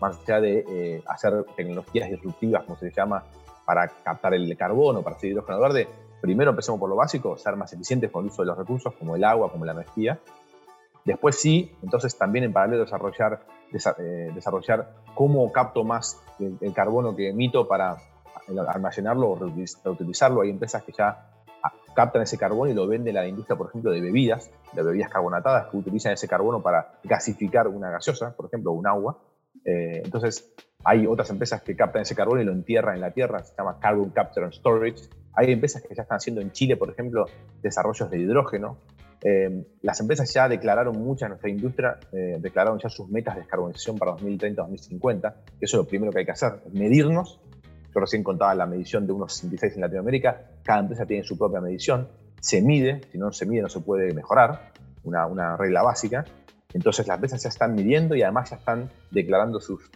más 0.00 0.18
allá 0.20 0.40
de 0.40 0.64
eh, 0.68 1.02
hacer 1.06 1.44
tecnologías 1.56 2.10
disruptivas, 2.10 2.64
como 2.64 2.78
se 2.78 2.90
llama, 2.90 3.24
para 3.64 3.88
captar 3.88 4.34
el 4.34 4.54
carbono, 4.56 5.02
para 5.02 5.16
hacer 5.16 5.30
hidrógeno 5.30 5.58
verde, 5.58 5.88
primero 6.20 6.50
empecemos 6.50 6.80
por 6.80 6.88
lo 6.88 6.96
básico, 6.96 7.36
ser 7.36 7.56
más 7.56 7.72
eficientes 7.72 8.10
con 8.10 8.24
el 8.24 8.30
uso 8.30 8.42
de 8.42 8.46
los 8.46 8.58
recursos, 8.58 8.94
como 8.94 9.16
el 9.16 9.24
agua, 9.24 9.50
como 9.50 9.64
la 9.64 9.72
energía. 9.72 10.18
Después 11.04 11.40
sí, 11.40 11.72
entonces 11.82 12.16
también 12.16 12.44
en 12.44 12.52
paralelo 12.52 12.84
desarrollar, 12.84 13.40
eh, 13.72 14.30
desarrollar 14.34 14.94
cómo 15.14 15.50
capto 15.52 15.84
más 15.84 16.20
el, 16.38 16.72
carbono 16.74 17.16
que 17.16 17.30
emito 17.30 17.66
para 17.66 17.96
almacenarlo 18.68 19.30
o 19.30 19.38
reutilizarlo. 19.84 20.42
Hay 20.42 20.50
empresas 20.50 20.82
que 20.82 20.92
ya 20.92 21.30
ah, 21.62 21.72
captan 21.94 22.22
ese 22.22 22.36
carbono 22.36 22.70
y 22.70 22.74
lo 22.74 22.86
venden 22.86 23.16
a 23.16 23.22
la 23.22 23.28
industria, 23.28 23.56
por 23.56 23.68
ejemplo, 23.68 23.90
de 23.90 24.00
bebidas, 24.00 24.50
de 24.72 24.82
bebidas 24.82 25.10
carbonatadas, 25.10 25.68
que 25.70 25.76
utilizan 25.76 26.12
ese 26.12 26.28
carbono 26.28 26.62
para 26.62 26.98
gasificar 27.04 27.68
una 27.68 27.90
gaseosa, 27.90 28.34
por 28.36 28.46
ejemplo, 28.46 28.72
un 28.72 28.86
agua. 28.86 29.18
Eh, 29.64 30.02
entonces, 30.04 30.54
hay 30.84 31.06
otras 31.06 31.30
empresas 31.30 31.62
que 31.62 31.74
captan 31.74 32.02
ese 32.02 32.14
carbono 32.14 32.40
y 32.40 32.44
lo 32.44 32.52
entierran 32.52 32.94
en 32.94 33.00
la 33.00 33.10
tierra, 33.10 33.42
se 33.42 33.54
llama 33.56 33.78
Carbon 33.80 34.10
Capture 34.10 34.46
and 34.46 34.54
Storage. 34.54 35.08
Hay 35.34 35.52
empresas 35.52 35.82
que 35.82 35.94
ya 35.94 36.02
están 36.02 36.16
haciendo 36.16 36.40
en 36.40 36.52
Chile, 36.52 36.76
por 36.76 36.90
ejemplo, 36.90 37.26
desarrollos 37.62 38.10
de 38.10 38.18
hidrógeno. 38.18 38.78
Eh, 39.22 39.66
las 39.82 40.00
empresas 40.00 40.32
ya 40.32 40.48
declararon, 40.48 40.96
muchas 40.96 41.28
nuestra 41.28 41.50
industria, 41.50 41.98
eh, 42.12 42.36
declararon 42.40 42.78
ya 42.78 42.88
sus 42.88 43.08
metas 43.08 43.34
de 43.34 43.42
descarbonización 43.42 43.98
para 43.98 44.12
2030-2050. 44.12 45.34
Eso 45.60 45.76
es 45.76 45.82
lo 45.82 45.86
primero 45.86 46.12
que 46.12 46.20
hay 46.20 46.24
que 46.24 46.32
hacer, 46.32 46.60
medirnos. 46.72 47.40
Yo 47.92 48.00
recién 48.00 48.22
contaba 48.22 48.54
la 48.54 48.66
medición 48.66 49.06
de 49.06 49.12
unos 49.12 49.34
66 49.34 49.74
en 49.74 49.80
Latinoamérica. 49.80 50.42
Cada 50.62 50.80
empresa 50.80 51.06
tiene 51.06 51.24
su 51.24 51.36
propia 51.36 51.60
medición. 51.60 52.08
Se 52.40 52.62
mide, 52.62 53.00
si 53.10 53.18
no 53.18 53.32
se 53.32 53.46
mide 53.46 53.62
no 53.62 53.68
se 53.68 53.80
puede 53.80 54.14
mejorar, 54.14 54.72
una, 55.02 55.26
una 55.26 55.56
regla 55.56 55.82
básica. 55.82 56.24
Entonces 56.72 57.06
las 57.06 57.16
empresas 57.16 57.42
ya 57.42 57.48
están 57.48 57.74
midiendo 57.74 58.14
y 58.14 58.22
además 58.22 58.50
ya 58.50 58.56
están 58.56 58.90
declarando 59.10 59.60
sus, 59.60 59.90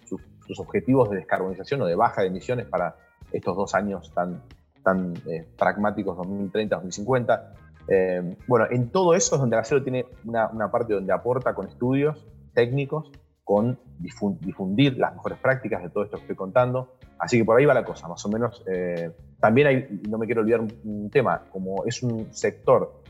objetivos 0.59 1.09
de 1.11 1.17
descarbonización 1.17 1.81
o 1.83 1.87
de 1.87 1.95
baja 1.95 2.21
de 2.21 2.29
emisiones 2.29 2.67
para 2.67 2.97
estos 3.31 3.57
dos 3.57 3.75
años 3.75 4.13
tan, 4.13 4.43
tan 4.83 5.15
eh, 5.27 5.47
pragmáticos, 5.57 6.19
2030-2050. 6.19 7.43
Eh, 7.89 8.37
bueno, 8.47 8.67
en 8.71 8.91
todo 8.91 9.15
eso 9.15 9.35
es 9.35 9.41
donde 9.41 9.57
el 9.57 9.61
acero 9.61 9.83
tiene 9.83 10.07
una, 10.25 10.71
parte 10.71 10.95
donde 10.95 11.13
aporta 11.13 11.55
con 11.55 11.69
estudios 11.69 12.27
técnicos, 12.55 13.11
con 13.45 13.79
difundir 13.99 14.99
las 14.99 15.15
mejores 15.15 15.39
prácticas 15.39 15.83
de 15.83 15.89
todo 15.89 16.05
esto 16.05 16.17
que 16.17 16.23
estoy 16.23 16.37
contando. 16.37 16.97
Así 17.19 17.39
que 17.39 17.45
por 17.45 17.59
ahí 17.59 17.65
va 17.65 17.73
la 17.75 17.85
cosa, 17.85 18.09
más 18.09 18.25
o 18.27 18.29
menos. 18.29 18.63
Eh, 18.67 19.11
también 19.41 20.01
no 20.09 20.19
me 20.19 20.27
quiero 20.27 20.43
olvidar 20.43 20.61
un 20.61 21.11
tema, 21.11 21.45
como 21.51 21.85
es 21.85 22.03
un 22.03 22.33
sector 22.33 23.03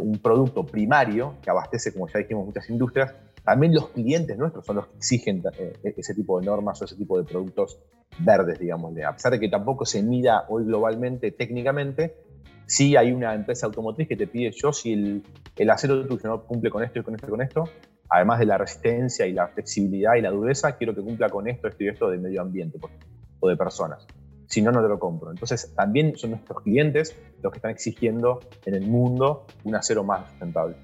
un 0.00 0.18
producto 0.18 0.64
primario 0.64 1.36
que 1.42 1.50
abastece, 1.50 1.92
como 1.92 2.08
ya 2.08 2.18
dijimos, 2.18 2.46
muchas 2.46 2.68
industrias, 2.70 3.14
también 3.44 3.74
los 3.74 3.90
clientes 3.90 4.38
nuestros 4.38 4.64
son 4.64 4.76
los 4.76 4.86
que 4.86 4.96
exigen 4.96 5.42
eh, 5.58 5.94
ese 5.96 6.14
tipo 6.14 6.40
de 6.40 6.46
normas 6.46 6.80
o 6.80 6.84
ese 6.86 6.96
tipo 6.96 7.18
de 7.18 7.24
productos 7.24 7.78
verdes, 8.18 8.58
digamos. 8.58 8.94
A 9.06 9.12
pesar 9.12 9.32
de 9.32 9.40
que 9.40 9.48
tampoco 9.48 9.84
se 9.84 10.02
mida 10.02 10.44
hoy 10.48 10.64
globalmente, 10.64 11.30
técnicamente, 11.30 12.16
sí 12.66 12.96
hay 12.96 13.12
una 13.12 13.34
empresa 13.34 13.66
automotriz 13.66 14.08
que 14.08 14.16
te 14.16 14.26
pide 14.26 14.50
yo 14.52 14.72
si 14.72 14.94
el, 14.94 15.22
el 15.56 15.70
acero 15.70 16.06
tuyo 16.06 16.28
no 16.28 16.42
cumple 16.44 16.70
con 16.70 16.82
esto 16.82 17.00
y 17.00 17.02
con 17.02 17.14
esto 17.14 17.26
y 17.26 17.30
con 17.30 17.42
esto, 17.42 17.64
además 18.08 18.38
de 18.38 18.46
la 18.46 18.56
resistencia 18.56 19.26
y 19.26 19.32
la 19.32 19.48
flexibilidad 19.48 20.14
y 20.14 20.22
la 20.22 20.30
dureza, 20.30 20.76
quiero 20.76 20.94
que 20.94 21.02
cumpla 21.02 21.28
con 21.28 21.46
esto, 21.46 21.68
esto 21.68 21.84
y 21.84 21.88
esto 21.88 22.08
de 22.08 22.18
medio 22.18 22.40
ambiente 22.40 22.78
o 23.40 23.48
de 23.48 23.56
personas 23.56 24.06
si 24.46 24.62
no, 24.62 24.70
no 24.72 24.82
te 24.82 24.88
lo 24.88 24.98
compro. 24.98 25.30
Entonces, 25.30 25.72
también 25.74 26.16
son 26.16 26.30
nuestros 26.30 26.62
clientes 26.62 27.16
los 27.42 27.52
que 27.52 27.58
están 27.58 27.70
exigiendo 27.70 28.40
en 28.64 28.74
el 28.74 28.86
mundo 28.86 29.46
un 29.64 29.74
acero 29.74 30.04
más 30.04 30.28
sustentable. 30.30 30.76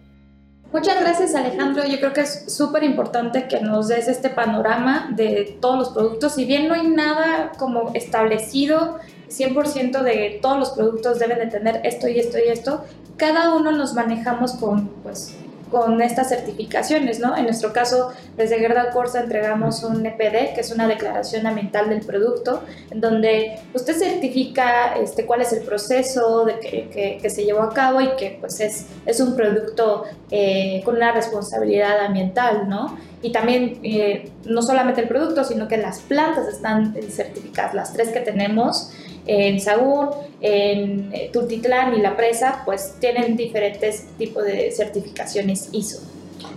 Muchas 0.72 1.00
gracias 1.00 1.34
Alejandro, 1.34 1.84
yo 1.84 1.98
creo 1.98 2.12
que 2.12 2.20
es 2.20 2.44
súper 2.54 2.84
importante 2.84 3.48
que 3.48 3.60
nos 3.60 3.88
des 3.88 4.06
este 4.06 4.30
panorama 4.30 5.10
de 5.16 5.58
todos 5.60 5.78
los 5.78 5.88
productos. 5.88 6.34
Si 6.34 6.44
bien 6.44 6.68
no 6.68 6.74
hay 6.74 6.86
nada 6.86 7.50
como 7.58 7.90
establecido 7.94 8.98
100% 9.28 10.02
de 10.02 10.38
todos 10.40 10.58
los 10.58 10.70
productos 10.70 11.18
deben 11.18 11.38
de 11.38 11.46
tener 11.46 11.80
esto 11.84 12.06
y 12.08 12.20
esto 12.20 12.38
y 12.38 12.48
esto, 12.48 12.84
cada 13.16 13.56
uno 13.56 13.72
nos 13.72 13.94
manejamos 13.94 14.52
con 14.52 14.88
pues 15.02 15.36
con 15.70 16.00
estas 16.02 16.28
certificaciones, 16.28 17.20
¿no? 17.20 17.36
En 17.36 17.44
nuestro 17.44 17.72
caso, 17.72 18.12
desde 18.36 18.58
Gerda 18.58 18.90
Corsa 18.90 19.20
entregamos 19.20 19.82
un 19.84 20.04
EPD, 20.04 20.54
que 20.54 20.60
es 20.60 20.70
una 20.72 20.88
declaración 20.88 21.46
ambiental 21.46 21.88
del 21.88 22.00
producto, 22.00 22.62
en 22.90 23.00
donde 23.00 23.58
usted 23.74 23.94
certifica 23.94 24.94
este, 24.94 25.26
cuál 25.26 25.42
es 25.42 25.52
el 25.52 25.62
proceso 25.62 26.44
de 26.44 26.58
que, 26.58 27.18
que, 27.22 27.30
se 27.30 27.44
llevó 27.44 27.62
a 27.62 27.72
cabo 27.72 28.00
y 28.00 28.16
que 28.16 28.38
pues 28.40 28.60
es, 28.60 28.86
es 29.06 29.20
un 29.20 29.36
producto 29.36 30.04
eh, 30.30 30.82
con 30.84 30.96
una 30.96 31.12
responsabilidad 31.12 32.00
ambiental, 32.00 32.68
¿no? 32.68 32.98
Y 33.22 33.32
también 33.32 33.78
eh, 33.82 34.30
no 34.46 34.62
solamente 34.62 35.00
el 35.02 35.08
producto, 35.08 35.44
sino 35.44 35.68
que 35.68 35.76
las 35.76 36.00
plantas 36.00 36.48
están 36.48 36.94
certificadas, 37.10 37.74
las 37.74 37.92
tres 37.92 38.08
que 38.08 38.20
tenemos 38.20 38.92
en 39.26 39.60
Sagún, 39.60 40.08
en 40.40 41.10
eh, 41.12 41.30
Tultitlán 41.32 41.94
y 41.94 42.00
La 42.00 42.16
Presa, 42.16 42.62
pues 42.64 42.94
tienen 43.00 43.36
diferentes 43.36 44.06
tipos 44.18 44.44
de 44.44 44.70
certificaciones 44.70 45.68
ISO. 45.72 46.00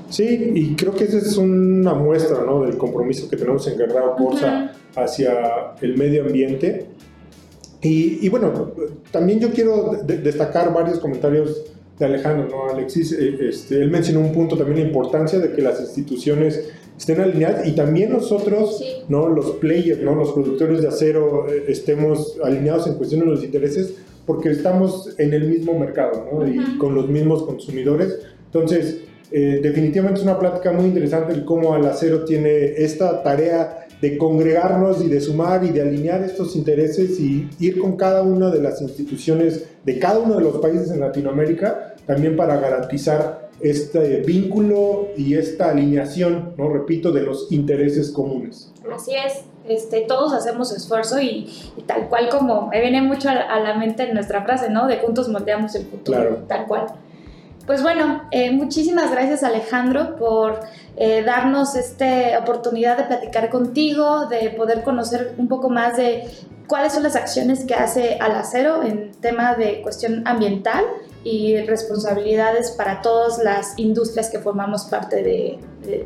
Sí, 0.09 0.51
y 0.53 0.75
creo 0.75 0.93
que 0.93 1.05
esa 1.05 1.17
es 1.17 1.37
una 1.37 1.93
muestra 1.93 2.43
¿no? 2.45 2.63
del 2.63 2.77
compromiso 2.77 3.29
que 3.29 3.35
tenemos 3.35 3.67
en 3.67 3.77
Guerrero 3.77 4.15
Corsa 4.15 4.71
hacia 4.95 5.73
el 5.81 5.97
medio 5.97 6.23
ambiente. 6.23 6.87
Y, 7.81 8.29
bueno, 8.29 8.71
también 9.11 9.41
yo 9.41 9.51
quiero 9.51 9.91
destacar 10.05 10.71
varios 10.73 10.99
comentarios 10.99 11.72
de 11.99 12.05
Alejandro, 12.05 12.47
¿no? 12.49 12.73
Alexis, 12.73 13.11
eh, 13.11 13.37
este, 13.49 13.81
él 13.81 13.91
mencionó 13.91 14.21
un 14.21 14.31
punto 14.31 14.57
también 14.57 14.79
la 14.79 14.85
importancia 14.87 15.39
de 15.39 15.51
que 15.51 15.61
las 15.61 15.79
instituciones 15.79 16.71
estén 16.97 17.21
alineadas 17.21 17.67
y 17.67 17.73
también 17.73 18.11
nosotros, 18.11 19.03
¿no? 19.09 19.29
Los 19.29 19.51
players, 19.57 20.01
¿no? 20.01 20.15
Los 20.15 20.31
productores 20.31 20.81
de 20.81 20.87
acero 20.87 21.47
eh, 21.49 21.65
estemos 21.67 22.39
alineados 22.43 22.87
en 22.87 22.95
cuestión 22.95 23.21
de 23.21 23.27
los 23.27 23.43
intereses 23.43 23.95
porque 24.25 24.49
estamos 24.49 25.13
en 25.19 25.33
el 25.33 25.49
mismo 25.49 25.77
mercado, 25.77 26.27
¿no? 26.31 26.47
Y 26.47 26.77
con 26.77 26.95
los 26.95 27.09
mismos 27.09 27.43
consumidores. 27.43 28.19
Entonces, 28.45 29.01
eh, 29.31 29.59
definitivamente 29.61 30.19
es 30.19 30.25
una 30.25 30.37
plática 30.37 30.71
muy 30.71 30.85
interesante 30.85 31.33
el 31.33 31.43
cómo 31.43 31.73
al 31.73 31.85
acero 31.85 32.23
tiene 32.23 32.73
esta 32.77 33.23
tarea 33.23 33.82
de 34.03 34.17
congregarnos 34.17 35.01
y 35.01 35.07
de 35.07 35.21
sumar 35.21 35.63
y 35.63 35.69
de 35.69 35.81
alinear 35.81 36.21
estos 36.23 36.57
intereses 36.57 37.21
y 37.21 37.47
ir 37.57 37.79
con 37.79 37.95
cada 37.95 38.21
una 38.21 38.51
de 38.51 38.61
las 38.61 38.81
instituciones 38.81 39.65
de 39.85 39.97
cada 39.97 40.19
uno 40.19 40.35
de 40.35 40.41
los 40.41 40.57
países 40.57 40.91
en 40.91 40.99
Latinoamérica 40.99 41.95
también 42.05 42.35
para 42.35 42.57
garantizar 42.57 43.47
este 43.61 44.17
vínculo 44.17 45.07
y 45.15 45.35
esta 45.35 45.69
alineación, 45.69 46.53
no 46.57 46.67
repito, 46.67 47.13
de 47.13 47.21
los 47.21 47.49
intereses 47.53 48.11
comunes. 48.11 48.73
Así 48.93 49.13
es, 49.15 49.45
este, 49.69 50.01
todos 50.01 50.33
hacemos 50.33 50.73
esfuerzo 50.73 51.21
y, 51.21 51.49
tal 51.85 52.09
cual 52.09 52.27
como 52.27 52.67
me 52.67 52.81
viene 52.81 53.01
mucho 53.01 53.29
a, 53.29 53.57
la 53.61 53.75
mente 53.75 54.13
nuestra 54.13 54.43
frase, 54.43 54.69
¿no? 54.69 54.85
De 54.85 54.97
juntos 54.97 55.29
moldeamos 55.29 55.75
el 55.75 55.85
futuro, 55.85 56.43
tal 56.49 56.67
cual. 56.67 56.87
Pues 57.65 57.81
bueno, 57.81 58.23
eh, 58.31 58.51
muchísimas 58.51 59.11
gracias 59.11 59.43
Alejandro 59.43 60.17
por 60.17 60.59
eh, 60.95 61.23
darnos 61.23 61.75
esta 61.75 62.37
oportunidad 62.39 62.97
de 62.97 63.03
platicar 63.05 63.49
contigo, 63.49 64.27
de 64.27 64.51
poder 64.51 64.83
conocer 64.83 65.33
un 65.37 65.47
poco 65.47 65.69
más 65.69 65.97
de 65.97 66.29
cuáles 66.67 66.93
son 66.93 67.03
las 67.03 67.15
acciones 67.15 67.65
que 67.65 67.73
hace 67.73 68.17
Al 68.19 68.33
Acero 68.33 68.83
en 68.83 69.11
tema 69.13 69.55
de 69.55 69.81
cuestión 69.81 70.21
ambiental 70.27 70.83
y 71.23 71.57
responsabilidades 71.61 72.71
para 72.71 73.01
todas 73.01 73.39
las 73.39 73.77
industrias 73.77 74.29
que 74.29 74.39
formamos 74.39 74.85
parte 74.85 75.23
de, 75.23 75.59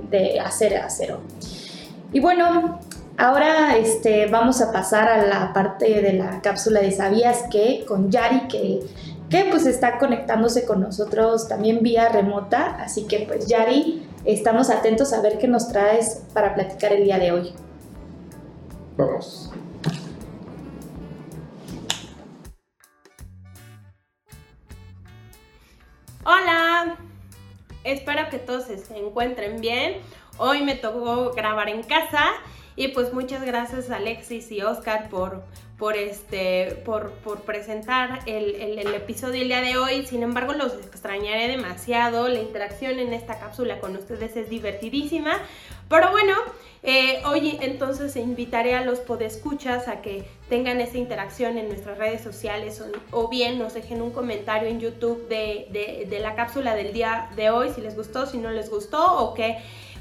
de, 0.09 0.39
Hacer 0.39 0.77
Acero. 0.77 1.19
Y 2.13 2.19
bueno, 2.19 2.79
ahora 3.17 3.75
este, 3.77 4.27
vamos 4.27 4.61
a 4.61 4.71
pasar 4.71 5.09
a 5.09 5.25
la 5.25 5.53
parte 5.53 6.01
de 6.01 6.13
la 6.13 6.41
cápsula 6.41 6.79
de 6.81 6.91
¿Sabías 6.91 7.43
qué? 7.51 7.83
con 7.87 8.09
Yari, 8.09 8.47
que 8.47 8.79
que 9.29 9.45
pues 9.49 9.65
está 9.65 9.97
conectándose 9.97 10.65
con 10.65 10.81
nosotros 10.81 11.47
también 11.47 11.79
vía 11.81 12.09
remota. 12.09 12.77
Así 12.81 13.07
que 13.07 13.25
pues 13.27 13.47
Yari, 13.47 14.07
estamos 14.25 14.69
atentos 14.69 15.13
a 15.13 15.21
ver 15.21 15.37
qué 15.37 15.47
nos 15.47 15.67
traes 15.69 16.23
para 16.33 16.55
platicar 16.55 16.93
el 16.93 17.03
día 17.03 17.19
de 17.19 17.31
hoy. 17.31 17.53
Vamos. 18.95 19.51
Hola, 26.23 26.97
espero 27.83 28.29
que 28.29 28.37
todos 28.37 28.65
se 28.65 28.97
encuentren 28.97 29.61
bien. 29.61 30.01
Hoy 30.37 30.61
me 30.61 30.75
tocó 30.75 31.31
grabar 31.31 31.69
en 31.69 31.83
casa 31.83 32.23
y 32.75 32.89
pues 32.89 33.13
muchas 33.13 33.43
gracias 33.43 33.89
Alexis 33.89 34.51
y 34.51 34.61
Oscar 34.61 35.09
por, 35.09 35.43
por, 35.77 35.95
este, 35.95 36.81
por, 36.85 37.11
presentar 37.45 38.21
el, 38.25 38.55
el, 38.55 38.93
episodio 38.95 39.41
el 39.41 39.47
día 39.47 39.61
de 39.61 39.77
hoy. 39.77 40.05
Sin 40.05 40.23
embargo, 40.23 40.53
los 40.53 40.73
extrañaré 40.73 41.47
demasiado. 41.47 42.27
La 42.27 42.39
interacción 42.39 42.99
en 42.99 43.13
esta 43.13 43.39
cápsula 43.39 43.79
con 43.79 43.95
ustedes 43.95 44.35
es 44.35 44.49
divertidísima. 44.49 45.39
Pero 45.87 46.11
bueno, 46.11 46.33
eh, 46.83 47.21
hoy 47.25 47.57
entonces 47.61 48.15
invitaré 48.15 48.75
a 48.75 48.83
los 48.83 48.99
podescuchas 48.99 49.87
a 49.87 50.01
que 50.01 50.25
tengan 50.49 50.81
esa 50.81 50.97
interacción 50.97 51.57
en 51.57 51.69
nuestras 51.69 51.97
redes 51.97 52.21
sociales 52.21 52.83
o, 53.11 53.27
bien 53.29 53.57
nos 53.59 53.73
dejen 53.73 54.01
un 54.01 54.11
comentario 54.11 54.67
en 54.67 54.79
YouTube 54.79 55.27
de, 55.27 56.05
de, 56.09 56.19
la 56.19 56.35
cápsula 56.35 56.75
del 56.75 56.93
día 56.93 57.29
de 57.35 57.49
hoy, 57.49 57.71
si 57.73 57.81
les 57.81 57.95
gustó, 57.95 58.25
si 58.25 58.37
no 58.37 58.51
les 58.51 58.69
gustó 58.69 59.17
o 59.19 59.33
que 59.33 59.57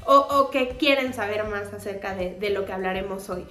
o, 0.07 0.49
que 0.51 0.69
quieren 0.69 1.13
saber 1.13 1.43
más 1.43 1.73
acerca 1.73 2.15
de, 2.15 2.49
lo 2.49 2.65
que 2.65 2.71
hablaremos 2.71 3.29
hoy. 3.29 3.45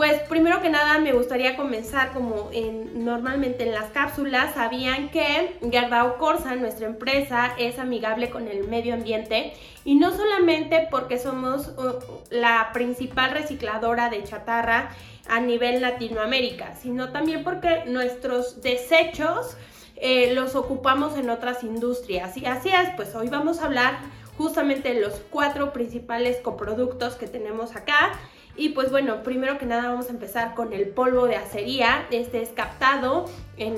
Pues 0.00 0.18
primero 0.20 0.62
que 0.62 0.70
nada 0.70 0.98
me 0.98 1.12
gustaría 1.12 1.58
comenzar 1.58 2.14
como 2.14 2.48
en, 2.54 3.04
normalmente 3.04 3.64
en 3.64 3.72
las 3.72 3.90
cápsulas, 3.90 4.54
sabían 4.54 5.10
que 5.10 5.58
Gerdau 5.70 6.16
Corsa, 6.16 6.54
nuestra 6.54 6.86
empresa, 6.86 7.52
es 7.58 7.78
amigable 7.78 8.30
con 8.30 8.48
el 8.48 8.66
medio 8.66 8.94
ambiente 8.94 9.52
y 9.84 9.96
no 9.96 10.10
solamente 10.10 10.88
porque 10.90 11.18
somos 11.18 11.68
uh, 11.76 11.98
la 12.30 12.70
principal 12.72 13.32
recicladora 13.32 14.08
de 14.08 14.24
chatarra 14.24 14.88
a 15.28 15.38
nivel 15.38 15.82
Latinoamérica, 15.82 16.76
sino 16.76 17.12
también 17.12 17.44
porque 17.44 17.84
nuestros 17.84 18.62
desechos 18.62 19.58
eh, 19.96 20.32
los 20.32 20.54
ocupamos 20.54 21.18
en 21.18 21.28
otras 21.28 21.62
industrias. 21.62 22.38
Y 22.38 22.46
así 22.46 22.70
es, 22.70 22.88
pues 22.96 23.14
hoy 23.14 23.28
vamos 23.28 23.60
a 23.60 23.66
hablar 23.66 23.98
justamente 24.38 24.98
los 24.98 25.20
cuatro 25.28 25.74
principales 25.74 26.38
coproductos 26.38 27.16
que 27.16 27.26
tenemos 27.26 27.76
acá. 27.76 28.12
Y 28.56 28.70
pues 28.70 28.90
bueno, 28.90 29.22
primero 29.22 29.58
que 29.58 29.66
nada 29.66 29.88
vamos 29.88 30.08
a 30.08 30.10
empezar 30.10 30.54
con 30.54 30.72
el 30.72 30.88
polvo 30.88 31.26
de 31.26 31.36
acería. 31.36 32.06
Este 32.10 32.42
es 32.42 32.50
captado 32.50 33.26
en, 33.56 33.76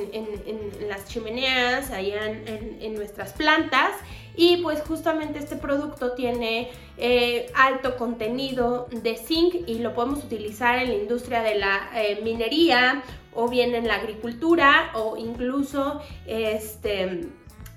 las 0.88 1.06
chimeneas, 1.08 1.90
allá 1.90 2.26
en, 2.26 2.94
nuestras 2.94 3.32
plantas. 3.32 3.92
Y 4.34 4.58
pues 4.58 4.80
justamente 4.80 5.38
este 5.38 5.56
producto 5.56 6.12
tiene 6.12 6.70
eh, 6.96 7.50
alto 7.54 7.96
contenido 7.96 8.88
de 8.90 9.16
zinc 9.16 9.54
y 9.66 9.80
lo 9.80 9.92
podemos 9.94 10.24
utilizar 10.24 10.78
en 10.78 10.88
la 10.88 10.94
industria 10.94 11.42
de 11.42 11.56
la 11.56 11.90
eh, 11.94 12.20
minería 12.22 13.02
o 13.34 13.48
bien 13.48 13.74
en 13.74 13.86
la 13.86 13.96
agricultura 13.96 14.90
o 14.94 15.16
incluso 15.16 16.00
este 16.26 17.28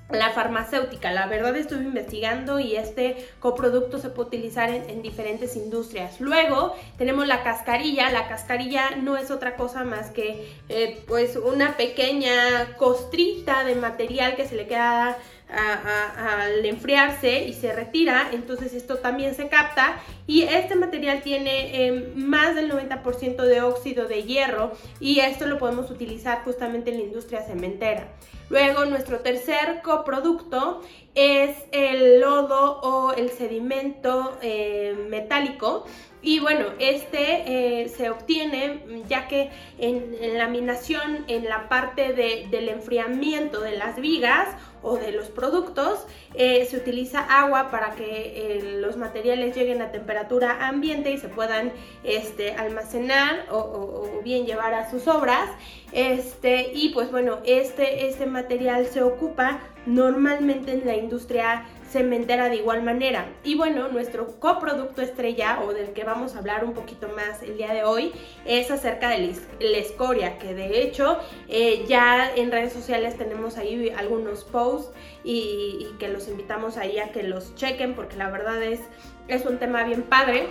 la 0.10 0.32
farmacéutica. 0.32 1.12
La 1.12 1.28
verdad 1.28 1.56
estuve 1.56 1.84
investigando 1.84 2.60
y 2.60 2.76
este 2.76 3.28
coproducto 3.40 4.00
se 4.00 4.10
puede 4.10 4.28
utilizar 4.28 4.70
en, 4.70 5.02
diferentes 5.02 5.56
industrias. 5.56 6.22
Luego 6.22 6.76
tenemos 6.98 7.28
la 7.28 7.44
cascarilla. 7.44 8.12
La 8.12 8.28
cascarilla 8.28 8.96
no 8.98 9.18
es 9.18 9.32
otra 9.32 9.56
cosa 9.56 9.84
más 9.84 10.12
que 10.12 10.54
eh, 10.70 11.04
pues 11.08 11.36
una 11.36 11.76
pequeña 11.78 12.76
costrita 12.78 13.64
de 13.64 13.76
material 13.76 14.36
que 14.36 14.48
se 14.48 14.56
le 14.56 14.68
queda 14.68 15.18
al 15.48 16.66
enfriarse 16.66 17.46
y 17.46 17.54
se 17.54 17.72
retira, 17.72 18.30
entonces 18.34 18.74
esto 18.74 18.98
también 18.98 19.36
se 19.36 19.48
capta 19.48 19.98
y 20.28 20.42
este 20.42 20.76
material 20.76 21.22
tiene 21.22 21.88
eh, 21.88 22.14
más 22.16 22.56
del 22.56 22.72
90% 22.72 23.36
de 23.44 23.62
óxido 23.62 24.08
de 24.08 24.24
hierro 24.24 24.72
y 25.00 25.20
esto 25.20 25.46
lo 25.46 25.58
podemos 25.58 25.92
utilizar 25.92 26.44
justamente 26.44 26.92
en 26.92 26.98
la 26.98 27.04
industria 27.04 27.42
cementera. 27.44 28.08
Luego 28.50 28.86
nuestro 28.86 29.20
tercer 29.20 29.82
coproducto 29.84 30.82
es 31.16 31.58
el 31.72 32.20
lodo 32.22 32.80
o 32.82 33.14
el 33.14 33.30
sedimento 33.30 34.38
eh, 34.42 34.96
metálico 35.10 35.86
y 36.22 36.40
bueno, 36.40 36.66
este 36.80 37.84
eh, 37.84 37.90
se 37.90 38.10
obtiene 38.10 39.04
ya 39.08 39.28
que 39.28 39.52
en, 39.78 40.16
en, 40.20 40.38
la 40.40 40.48
minación, 40.48 41.24
en 41.28 41.46
la 41.46 41.70
parte 41.70 42.14
del 42.14 42.70
enfriamiento 42.70 43.62
de 43.62 43.78
las 43.78 43.98
vigas 43.98 44.48
o 44.86 44.98
de 44.98 45.12
los 45.12 45.28
productos, 45.28 46.06
eh, 46.36 46.66
se 46.70 46.78
utiliza 46.78 47.20
agua 47.20 47.72
para 47.72 47.96
que 47.96 48.06
eh, 48.06 48.78
los 48.80 48.98
materiales 48.98 49.56
lleguen 49.56 49.82
a 49.82 49.92
temperatura 49.92 50.68
ambiente 50.68 51.12
y 51.12 51.18
se 51.18 51.28
puedan 51.28 51.72
este, 52.04 52.54
almacenar 52.54 53.48
o, 53.52 54.22
bien 54.24 54.46
llevar 54.46 54.74
a 54.76 54.90
sus 54.90 55.08
obras. 55.08 55.50
Este, 55.92 56.72
y 56.74 56.90
pues 56.90 57.12
bueno, 57.12 57.40
este, 57.46 58.08
este 58.08 58.28
material 58.28 58.86
se 58.86 59.02
ocupa 59.02 59.60
normalmente 59.86 60.74
en 60.74 60.86
la 60.86 60.96
industria 60.96 61.66
cementera 61.96 62.50
de 62.50 62.58
igual 62.58 62.84
manera. 62.84 63.26
Y 63.46 63.56
bueno, 63.56 63.88
nuestro 63.88 64.38
coproducto 64.42 65.02
estrella 65.02 65.62
o 65.64 65.72
del 65.72 65.94
que 65.94 66.04
vamos 66.04 66.36
a 66.36 66.40
hablar 66.40 66.66
un 66.66 66.74
poquito 66.74 67.08
más 67.08 67.42
el 67.42 67.56
día 67.56 67.74
de 67.74 67.86
hoy 67.86 68.12
es 68.44 68.70
acerca 68.70 69.08
de 69.08 69.34
la 69.62 69.78
escoria, 69.78 70.38
que 70.38 70.54
de 70.54 70.82
hecho 70.82 71.18
eh, 71.48 71.86
ya 71.88 72.30
en 72.36 72.52
redes 72.52 72.74
sociales 72.74 73.18
tenemos 73.18 73.58
ahí 73.58 73.90
algunos 73.98 74.44
posts 74.44 74.92
y, 75.24 75.88
que 75.98 76.10
los 76.10 76.28
invitamos 76.28 76.76
ahí 76.76 77.00
a 77.00 77.14
que 77.14 77.24
los 77.24 77.56
chequen 77.56 77.96
porque 77.96 78.18
la 78.18 78.30
verdad 78.30 78.62
es, 78.62 78.82
es 79.30 79.46
un 79.46 79.58
tema 79.58 79.86
bien 79.86 80.02
padre. 80.04 80.48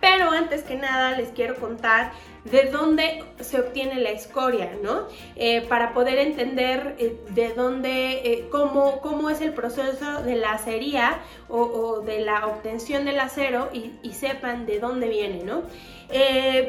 Pero 0.00 0.30
antes 0.30 0.62
que 0.62 0.76
nada 0.76 1.16
les 1.16 1.30
quiero 1.30 1.56
contar 1.56 2.12
de 2.44 2.70
dónde 2.70 3.24
se 3.40 3.60
obtiene 3.60 4.00
la 4.00 4.10
escoria, 4.10 4.76
¿no? 4.82 5.06
Eh, 5.36 5.62
para 5.68 5.92
poder 5.92 6.18
entender 6.18 6.96
eh, 6.98 7.16
de 7.30 7.54
dónde, 7.54 8.12
eh, 8.24 8.48
cómo, 8.50 9.00
cómo, 9.00 9.30
es 9.30 9.40
el 9.40 9.52
proceso 9.52 10.22
de 10.22 10.36
la 10.36 10.52
acería 10.52 11.18
o, 11.48 12.00
de 12.00 12.20
la 12.20 12.46
obtención 12.46 13.04
del 13.04 13.20
acero 13.20 13.68
y, 13.72 13.92
y, 14.02 14.12
sepan 14.12 14.66
de 14.66 14.78
dónde 14.78 15.08
viene, 15.08 15.44
¿no? 15.44 15.62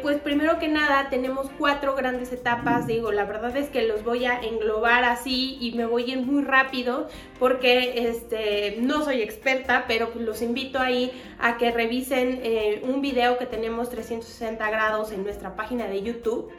Pues 0.01 0.19
primero 0.19 0.59
que 0.59 0.67
nada 0.67 1.09
tenemos 1.09 1.49
cuatro 1.57 1.95
grandes 1.95 2.33
etapas, 2.33 2.87
digo, 2.87 3.11
la 3.11 3.25
verdad 3.25 3.55
es 3.55 3.69
que 3.69 3.83
los 3.83 4.03
voy 4.03 4.25
a 4.25 4.39
englobar 4.41 5.03
así 5.05 5.57
y 5.61 5.71
me 5.73 5.85
voy 5.85 6.03
a 6.03 6.15
ir 6.15 6.25
muy 6.25 6.43
rápido 6.43 7.07
porque 7.39 8.09
este, 8.09 8.77
no 8.81 9.03
soy 9.03 9.21
experta, 9.21 9.85
pero 9.87 10.09
pues 10.11 10.25
los 10.25 10.41
invito 10.41 10.79
ahí 10.79 11.11
a 11.39 11.57
que 11.57 11.71
revisen 11.71 12.41
un 12.83 13.01
video 13.01 13.37
que 13.37 13.45
tenemos 13.45 13.89
360 13.89 14.69
grados 14.69 15.11
en 15.11 15.23
nuestra 15.23 15.55
página 15.55 15.87
de 15.87 16.03
YouTube 16.03 16.51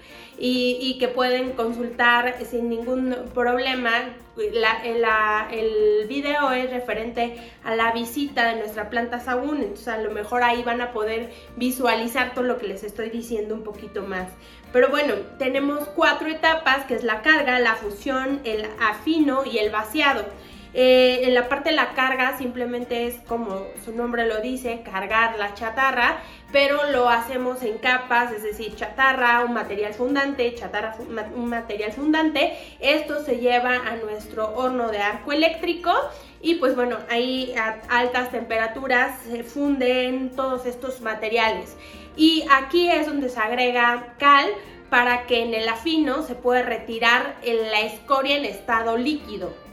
y, 0.42 0.96
que 0.98 1.08
pueden 1.08 1.52
consultar 1.52 2.34
sin 2.44 2.70
ningún 2.70 3.14
problema. 3.34 3.90
el 4.36 6.06
video 6.08 6.50
es 6.52 6.70
referente 6.70 7.36
a 7.62 7.74
la 7.74 7.92
visita 7.92 8.48
de 8.48 8.56
nuestra 8.56 8.88
planta 8.88 9.20
Sagún, 9.20 9.58
entonces 9.58 9.88
a 9.88 9.98
lo 9.98 10.10
mejor 10.10 10.42
ahí 10.42 10.62
van 10.62 10.80
a 10.80 10.92
poder 10.92 11.30
visualizar 11.56 12.32
todo 12.32 12.44
lo 12.44 12.56
que 12.56 12.68
les 12.68 12.82
estoy 12.84 13.10
diciendo 13.10 13.54
un 13.54 13.62
poquito 13.62 14.02
más. 14.02 14.28
Pero 14.72 14.88
bueno, 14.88 15.14
tenemos 15.38 15.86
cuatro 15.88 16.28
etapas, 16.28 16.86
que 16.86 16.94
es 16.94 17.04
la 17.04 17.20
carga, 17.20 17.58
la 17.58 17.74
fusión, 17.74 18.40
el 18.44 18.66
afino 18.80 19.44
y 19.44 19.58
el 19.58 19.70
vaciado. 19.70 20.24
Eh, 20.72 21.22
en 21.24 21.34
la 21.34 21.48
parte 21.48 21.70
de 21.70 21.76
la 21.76 21.94
carga 21.94 22.38
simplemente 22.38 23.08
es 23.08 23.16
como 23.26 23.66
su 23.84 23.92
nombre 23.92 24.26
lo 24.26 24.40
dice, 24.40 24.82
cargar 24.84 25.36
la 25.36 25.54
chatarra, 25.54 26.20
pero 26.52 26.90
lo 26.92 27.08
hacemos 27.08 27.62
en 27.62 27.78
capas, 27.78 28.32
es 28.32 28.44
decir, 28.44 28.76
chatarra, 28.76 29.44
un 29.44 29.52
material 29.52 29.94
fundante, 29.94 30.54
chatarra, 30.54 30.96
un 31.34 31.48
material 31.48 31.92
fundante. 31.92 32.56
Esto 32.78 33.24
se 33.24 33.38
lleva 33.38 33.74
a 33.74 33.96
nuestro 33.96 34.54
horno 34.54 34.90
de 34.90 34.98
arco 34.98 35.32
eléctrico 35.32 35.92
y 36.40 36.56
pues 36.56 36.76
bueno, 36.76 36.98
ahí 37.08 37.52
a 37.56 37.80
altas 37.88 38.30
temperaturas 38.30 39.20
se 39.28 39.42
funden 39.42 40.30
todos 40.36 40.66
estos 40.66 41.00
materiales. 41.00 41.76
Y 42.16 42.44
aquí 42.50 42.90
es 42.90 43.06
donde 43.06 43.28
se 43.28 43.40
agrega 43.40 44.14
cal 44.18 44.46
para 44.88 45.26
que 45.26 45.42
en 45.42 45.54
el 45.54 45.68
afino 45.68 46.22
se 46.22 46.34
pueda 46.34 46.62
retirar 46.62 47.36
la 47.44 47.80
escoria 47.80 48.36
en 48.36 48.44
estado 48.44 48.96
líquido. 48.96 49.69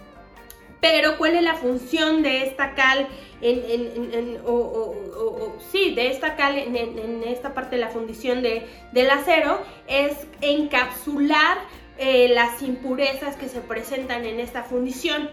Pero 0.89 1.17
¿cuál 1.17 1.35
es 1.35 1.43
la 1.43 1.55
función 1.55 2.23
de 2.23 2.43
esta 2.43 2.73
cal? 2.73 3.07
En, 3.41 4.39
o, 4.45 5.55
sí, 5.71 5.93
de 5.93 6.07
esta 6.07 6.35
cal 6.35 6.57
en, 6.57 7.23
esta 7.23 7.53
parte 7.53 7.75
de 7.75 7.81
la 7.81 7.89
fundición 7.89 8.41
de, 8.41 8.65
del 8.93 9.09
acero 9.11 9.61
es 9.87 10.13
encapsular 10.41 11.57
eh, 11.97 12.29
las 12.29 12.61
impurezas 12.61 13.35
que 13.35 13.49
se 13.49 13.59
presentan 13.59 14.25
en 14.25 14.39
esta 14.39 14.63
fundición. 14.63 15.29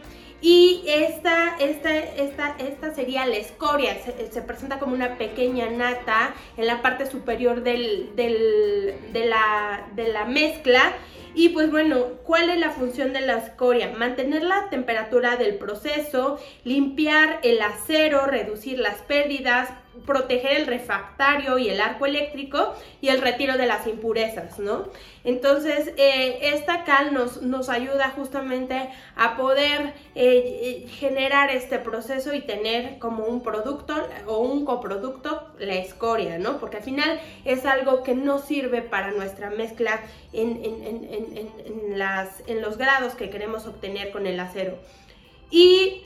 Y 0.47 0.83
esta, 0.87 1.57
esta, 1.59 1.97
esta, 1.97 2.55
esta 2.59 2.95
sería 2.95 3.25
la 3.25 3.37
escoria, 3.37 3.97
se, 4.05 4.43
presenta 4.43 4.79
como 4.79 4.95
una 4.95 5.17
pequeña 5.17 5.71
nata 5.71 6.35
en 6.59 6.67
la 6.67 6.83
parte 6.83 7.07
superior 7.07 7.63
del, 7.63 8.15
del, 8.15 8.95
de, 9.15 9.25
la, 9.25 9.89
de 9.95 10.13
la 10.13 10.27
mezcla 10.27 10.93
y 11.35 11.49
pues 11.49 11.71
bueno, 11.71 12.05
¿cuál 12.25 12.51
es 12.51 12.59
la 12.59 12.69
función 12.73 13.15
de 13.15 13.23
la 13.23 13.39
escoria? 13.39 13.95
Mantener 13.97 14.43
la 14.43 14.69
temperatura 14.69 15.37
del 15.37 15.55
proceso, 15.55 16.39
limpiar 16.63 17.41
el 17.43 17.63
acero, 17.63 18.27
reducir 18.27 18.79
las 18.79 19.01
pérdidas, 19.01 19.71
proteger 20.07 20.61
el 20.61 20.67
refractario 20.67 21.59
y 21.59 21.69
el 21.69 21.81
arco 21.81 22.07
eléctrico 22.07 22.75
y 23.01 23.09
el 23.09 23.21
retiro 23.21 23.57
de 23.57 23.67
las 23.67 23.87
impurezas, 23.87 24.59
¿no? 24.59 24.89
Entonces, 25.25 25.93
eh, 25.97 26.51
esta 26.55 26.85
cal 26.85 27.15
nos, 27.15 27.41
nos, 27.43 27.69
ayuda 27.69 28.11
justamente 28.11 28.91
a 29.17 29.37
poder 29.37 29.95
eh, 30.15 30.87
generar 30.99 31.51
este 31.51 31.79
proceso 31.79 32.35
y 32.35 32.43
tener 32.43 32.99
como 32.99 33.25
un 33.25 33.43
producto 33.43 33.95
o 34.27 34.39
un 34.39 34.65
coproducto 34.67 35.49
la 35.59 35.75
escoria, 35.75 36.39
¿no? 36.39 36.59
Porque 36.59 36.79
al 36.79 36.83
final 36.83 37.21
es 37.45 37.65
algo 37.65 38.03
que 38.03 38.15
no 38.15 38.39
sirve 38.39 38.83
para 38.83 39.13
nuestra 39.13 39.51
mezcla 39.51 40.01
en, 40.33 41.99
las, 41.99 42.43
en 42.47 42.61
los 42.61 42.77
grados 42.77 43.15
que 43.15 43.31
queremos 43.31 43.67
obtener 43.67 44.11
con 44.11 44.27
el 44.27 44.39
acero. 44.39 44.77
Y 45.51 46.03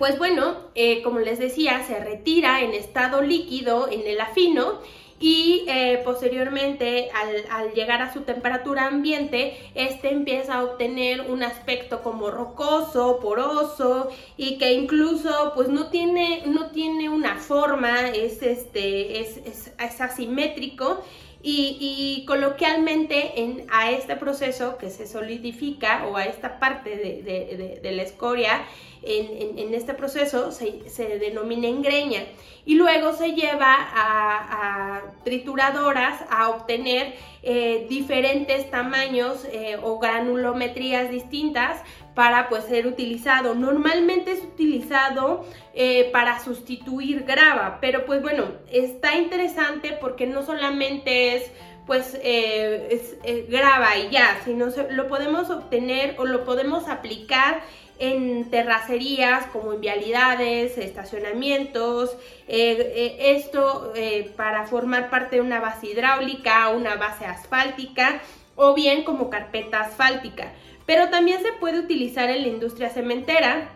pues 0.00 0.16
bueno, 0.16 0.56
eh, 0.74 1.02
como 1.02 1.18
les 1.18 1.38
decía, 1.38 1.84
se 1.86 2.02
retira 2.02 2.62
en 2.62 2.72
estado 2.72 3.20
líquido 3.20 3.86
en 3.86 4.06
el 4.06 4.18
afino 4.18 4.80
y 5.20 5.66
eh, 5.68 6.00
posteriormente 6.02 7.10
al, 7.50 7.74
llegar 7.74 8.00
a 8.00 8.10
su 8.10 8.22
temperatura 8.22 8.86
ambiente, 8.86 9.58
este 9.74 10.10
empieza 10.10 10.54
a 10.54 10.64
obtener 10.64 11.30
un 11.30 11.42
aspecto 11.42 12.02
como 12.02 12.30
rocoso, 12.30 13.20
poroso 13.20 14.08
y 14.38 14.56
que 14.56 14.72
incluso 14.72 15.52
pues 15.54 15.68
no 15.68 15.88
tiene, 15.88 16.44
no 16.46 16.70
tiene 16.70 17.10
una 17.10 17.36
forma, 17.36 18.08
es, 18.08 18.40
este, 18.40 19.20
es, 19.20 19.36
es, 19.36 20.00
asimétrico 20.00 21.02
y, 21.42 22.24
coloquialmente 22.26 23.40
en, 23.40 23.66
a 23.70 23.90
este 23.90 24.16
proceso 24.16 24.76
que 24.76 24.90
se 24.90 25.06
solidifica 25.06 26.06
o 26.06 26.16
a 26.16 26.24
esta 26.24 26.58
parte 26.58 26.96
de, 26.96 27.80
de 27.82 27.92
la 27.92 28.02
escoria, 28.02 28.62
en, 29.02 29.74
este 29.74 29.94
proceso 29.94 30.52
se, 30.52 31.18
denomina 31.18 31.68
engreña. 31.68 32.24
Y 32.66 32.74
luego 32.74 33.14
se 33.14 33.32
lleva 33.32 33.74
a, 33.78 35.02
trituradoras 35.24 36.20
a 36.30 36.50
obtener 36.50 37.14
eh, 37.42 37.86
diferentes 37.88 38.70
tamaños 38.70 39.46
eh, 39.50 39.78
o 39.82 39.98
granulometrías 39.98 41.10
distintas 41.10 41.82
para 42.14 42.48
pues, 42.48 42.64
ser 42.64 42.86
utilizado. 42.86 43.54
Normalmente 43.54 44.32
es 44.32 44.42
utilizado 44.42 45.44
eh, 45.74 46.10
para 46.12 46.40
sustituir 46.40 47.24
grava, 47.24 47.78
pero 47.80 48.04
pues 48.06 48.22
bueno, 48.22 48.44
está 48.70 49.16
interesante 49.16 49.96
porque 50.00 50.26
no 50.26 50.42
solamente 50.42 51.36
es 51.36 51.50
pues 51.86 52.16
es, 52.22 53.16
grava 53.48 53.96
y 53.96 54.10
ya, 54.10 54.40
sino 54.44 54.68
lo 54.90 55.08
podemos 55.08 55.50
obtener 55.50 56.14
o 56.18 56.24
lo 56.24 56.44
podemos 56.44 56.88
aplicar 56.88 57.62
en 58.00 58.48
terracerías 58.48 59.46
como 59.52 59.74
en 59.74 59.82
vialidades, 59.82 60.78
estacionamientos, 60.78 62.16
eh, 62.48 62.92
eh, 62.96 63.36
esto 63.36 63.92
eh, 63.94 64.32
para 64.36 64.66
formar 64.66 65.10
parte 65.10 65.36
de 65.36 65.42
una 65.42 65.60
base 65.60 65.88
hidráulica, 65.88 66.70
una 66.70 66.96
base 66.96 67.26
asfáltica 67.26 68.22
o 68.56 68.74
bien 68.74 69.04
como 69.04 69.28
carpeta 69.28 69.82
asfáltica. 69.82 70.50
Pero 70.90 71.08
también 71.08 71.40
se 71.40 71.52
puede 71.52 71.78
utilizar 71.78 72.30
en 72.30 72.42
la 72.42 72.48
industria 72.48 72.90
cementera, 72.90 73.70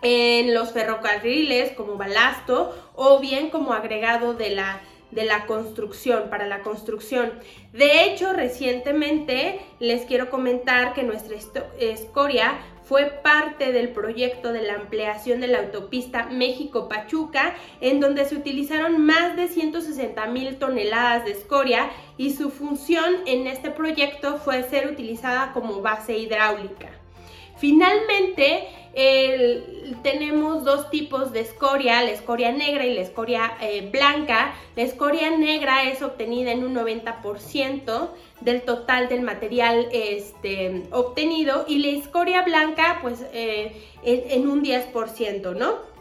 en 0.00 0.54
los 0.54 0.70
ferrocarriles 0.70 1.72
como 1.72 1.96
balasto 1.96 2.72
o 2.94 3.18
bien 3.18 3.50
como 3.50 3.72
agregado 3.72 4.32
de 4.32 4.50
la 4.50 4.80
de 5.10 5.24
la 5.24 5.46
construcción, 5.46 6.30
para 6.30 6.46
la 6.46 6.60
construcción. 6.60 7.32
De 7.72 8.04
hecho, 8.04 8.32
recientemente 8.32 9.60
les 9.80 10.04
quiero 10.04 10.30
comentar 10.30 10.94
que 10.94 11.02
nuestra 11.02 11.36
escoria 11.80 12.58
fue 12.86 13.06
parte 13.22 13.72
del 13.72 13.88
proyecto 13.88 14.52
de 14.52 14.62
la 14.62 14.74
ampliación 14.74 15.40
de 15.40 15.48
la 15.48 15.58
autopista 15.58 16.26
México-Pachuca, 16.26 17.54
en 17.80 18.00
donde 18.00 18.24
se 18.24 18.36
utilizaron 18.36 19.04
más 19.04 19.34
de 19.36 19.48
160 19.48 20.24
mil 20.26 20.56
toneladas 20.56 21.24
de 21.24 21.32
escoria 21.32 21.90
y 22.16 22.34
su 22.34 22.50
función 22.50 23.16
en 23.26 23.48
este 23.48 23.70
proyecto 23.70 24.38
fue 24.38 24.62
ser 24.62 24.86
utilizada 24.86 25.52
como 25.52 25.82
base 25.82 26.16
hidráulica. 26.16 27.05
Finalmente, 27.58 28.68
tenemos 30.02 30.64
dos 30.64 30.88
tipos 30.88 31.32
de 31.32 31.40
escoria, 31.40 32.02
la 32.02 32.12
escoria 32.12 32.50
negra 32.50 32.86
y 32.86 32.94
la 32.94 33.02
escoria 33.02 33.56
eh, 33.60 33.90
blanca. 33.92 34.54
La 34.74 34.82
escoria 34.82 35.36
negra 35.36 35.84
es 35.84 36.00
obtenida 36.00 36.52
en 36.52 36.64
un 36.64 36.74
90% 36.74 38.08
del 38.40 38.62
total 38.62 39.08
del 39.08 39.20
material 39.20 39.88
este, 39.92 40.84
obtenido 40.92 41.66
y 41.68 41.78
la 41.78 41.88
escoria 41.98 42.42
blanca 42.42 42.98
pues 43.02 43.24
eh, 43.32 43.82
en, 44.02 44.42
en 44.42 44.48
un 44.48 44.64
10%, 44.64 45.54
¿no? 45.54 45.96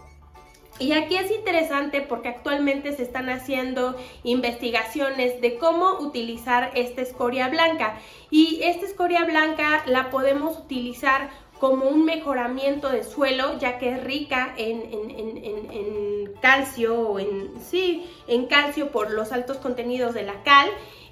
Y 0.78 0.92
aquí 0.92 1.16
es 1.16 1.32
interesante 1.32 2.02
porque 2.02 2.28
actualmente 2.28 2.92
se 2.92 3.04
están 3.04 3.30
haciendo 3.30 3.96
investigaciones 4.24 5.40
de 5.40 5.58
cómo 5.58 6.00
utilizar 6.00 6.72
esta 6.76 7.02
escoria 7.02 7.48
blanca. 7.48 7.98
Y 8.30 8.60
esta 8.62 8.86
escoria 8.86 9.24
blanca 9.24 9.84
la 9.86 10.10
podemos 10.10 10.58
utilizar 10.58 11.30
como 11.60 11.86
un 11.86 12.06
mejoramiento 12.06 12.90
de 12.90 13.04
suelo, 13.04 13.58
ya 13.60 13.78
que 13.78 13.92
es 13.92 14.04
rica 14.04 14.54
en, 14.58 16.34
calcio, 16.42 17.18
en, 17.20 17.54
sí, 17.62 18.06
en 18.28 18.46
calcio 18.48 18.92
por 18.92 19.12
los 19.12 19.32
altos 19.32 19.58
contenidos 19.58 20.14
de 20.14 20.24
la 20.24 20.44
cal. 20.44 20.70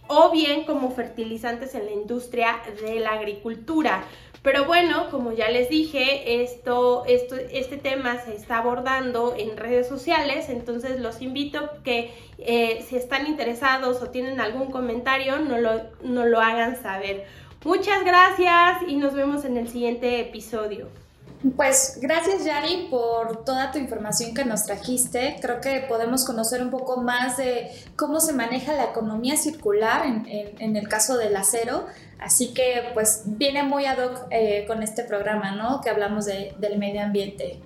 o 0.08 0.32
bien 0.32 0.66
como 0.66 0.91
fertilizantes 0.91 1.76
en 1.76 1.86
la 1.86 1.91
industria 1.91 2.62
de 2.86 3.00
la 3.00 3.12
agricultura. 3.12 4.04
Pero 4.44 4.66
bueno, 4.66 5.10
como 5.10 5.32
ya 5.32 5.50
les 5.50 5.70
dije, 5.70 6.44
esto, 6.44 7.06
esto, 7.08 7.38
este 7.38 7.78
tema 7.78 8.20
se 8.20 8.36
está 8.36 8.58
abordando 8.58 9.34
en 9.38 9.56
redes 9.56 9.88
sociales, 9.88 10.50
entonces 10.50 11.00
los 11.00 11.22
invito 11.22 11.70
que 11.86 12.14
eh, 12.39 12.84
si 12.86 12.98
están 12.98 13.26
interesados 13.26 14.02
o 14.02 14.10
tienen 14.10 14.41
algún 14.41 14.70
comentario, 14.70 15.39
no 15.39 15.60
lo, 15.60 15.84
no 16.04 16.26
lo 16.26 16.41
hagan 16.41 16.76
saber. 16.82 17.26
Muchas 17.66 18.03
gracias 18.03 18.89
y 18.89 18.97
nos 18.97 19.14
vemos 19.14 19.45
en 19.45 19.55
el 19.55 19.70
siguiente 19.70 20.20
episodio. 20.20 20.89
Pues 21.55 21.97
gracias 22.01 22.43
Yari 22.43 22.88
por 22.89 23.45
toda 23.45 23.72
tu 23.72 23.78
información 23.78 24.34
que 24.34 24.43
nos 24.43 24.66
trajiste. 24.66 25.38
Creo 25.41 25.61
que 25.61 25.86
podemos 25.88 26.26
conocer 26.26 26.61
un 26.61 26.70
poco 26.70 26.97
más 26.97 27.38
de 27.38 27.70
cómo 27.95 28.20
se 28.20 28.34
maneja 28.34 28.74
la 28.74 28.86
economía 28.86 29.38
circular 29.38 30.05
en, 30.05 30.76
el 30.76 30.88
caso 30.89 31.18
del 31.18 31.36
acero. 31.38 31.86
Así 32.20 32.53
que 32.53 32.91
pues 32.93 33.24
viene 33.26 33.64
muy 33.64 33.86
ad 33.86 33.97
hoc 33.97 34.28
eh, 34.30 34.66
con 34.68 34.84
este 34.84 35.03
programa, 35.03 35.55
¿no? 35.55 35.80
Que 35.82 35.89
hablamos 35.89 36.26
del 36.26 36.78
medio 36.78 37.01
ambiente. 37.01 37.61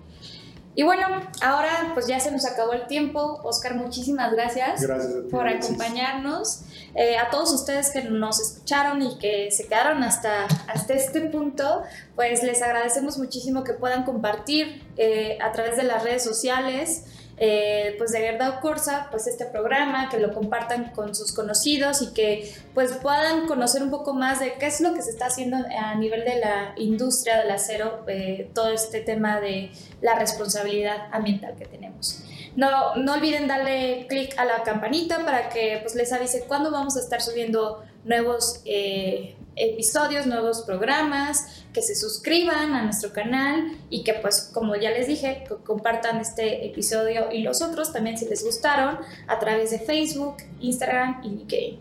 Y 0.77 0.83
bueno, 0.83 1.07
ahora 1.41 1.89
pues 1.95 2.05
ya 2.05 2.19
se 2.19 2.29
nos 2.29 2.45
acabó 2.45 2.73
el 2.73 2.85
tiempo. 2.85 3.39
Oscar, 3.41 3.73
muchísimas 3.73 4.31
gracias, 4.31 4.85
por 5.31 5.47
acompañarnos. 5.47 6.61
Eh, 6.93 7.17
a 7.17 7.31
todos 7.31 7.51
ustedes 7.51 7.89
que 7.89 8.03
nos 8.03 8.39
escucharon 8.39 9.01
y 9.01 9.17
que 9.17 9.49
se 9.49 9.65
quedaron 9.65 10.03
hasta, 10.03 10.45
hasta 10.67 10.93
este 10.93 11.21
punto, 11.21 11.81
pues 12.15 12.43
les 12.43 12.61
agradecemos 12.61 13.17
muchísimo 13.17 13.63
que 13.63 13.73
puedan 13.73 14.03
compartir 14.03 14.85
eh, 14.97 15.39
a 15.41 15.51
través 15.51 15.77
de 15.77 15.83
las 15.83 16.03
redes 16.03 16.23
sociales 16.23 17.05
eh, 17.39 17.93
pues 17.97 18.11
de 18.11 18.21
verdad 18.21 18.59
Corsa, 18.61 19.07
pues 19.11 19.27
este 19.27 19.45
programa, 19.45 20.09
que 20.09 20.19
lo 20.19 20.33
compartan 20.33 20.91
con 20.91 21.13
sus 21.13 21.31
conocidos 21.31 22.01
y 22.01 22.13
que 22.13 22.51
pues 22.73 22.93
puedan 22.93 23.47
conocer 23.47 23.83
un 23.83 23.91
poco 23.91 24.13
más 24.13 24.39
de 24.39 24.53
qué 24.53 24.65
es 24.65 24.81
lo 24.81 24.93
que 24.93 25.03
se 25.03 25.11
está 25.11 25.27
haciendo 25.27 25.57
a 25.57 25.93
nivel 25.95 26.25
de 26.25 26.39
la 26.39 26.73
industria 26.77 27.37
del 27.37 27.51
acero, 27.51 28.03
eh, 28.07 28.49
todo 28.53 28.69
este 28.69 29.01
tema 29.01 29.39
de 29.39 29.71
la 30.01 30.15
responsabilidad 30.17 31.09
ambiental 31.11 31.55
que 31.55 31.65
tenemos. 31.65 32.23
No, 32.55 32.95
no 32.95 33.13
olviden 33.13 33.47
darle 33.47 34.07
clic 34.09 34.33
a 34.39 34.45
la 34.45 34.63
campanita 34.63 35.23
para 35.23 35.49
que 35.49 35.77
pues 35.83 35.93
les 35.93 36.11
avise 36.11 36.45
cuándo 36.47 36.71
vamos 36.71 36.97
a 36.97 37.01
estar 37.01 37.21
subiendo 37.21 37.83
nuevos 38.03 38.61
eh, 38.65 39.35
episodios, 39.57 40.25
nuevos 40.25 40.61
programas, 40.61 41.63
que 41.73 41.81
se 41.81 41.95
suscriban 41.95 42.73
a 42.73 42.83
nuestro 42.83 43.13
canal 43.13 43.71
y 43.89 44.03
que 44.03 44.13
pues 44.13 44.49
como 44.53 44.75
ya 44.75 44.91
les 44.91 45.07
dije, 45.07 45.43
compartan 45.63 46.19
este 46.19 46.65
episodio 46.65 47.31
y 47.31 47.43
los 47.43 47.61
otros 47.61 47.93
también 47.93 48.17
si 48.17 48.25
les 48.25 48.43
gustaron 48.43 48.99
a 49.27 49.39
través 49.39 49.71
de 49.71 49.79
Facebook, 49.79 50.37
Instagram 50.59 51.21
y 51.23 51.29
LinkedIn. 51.29 51.79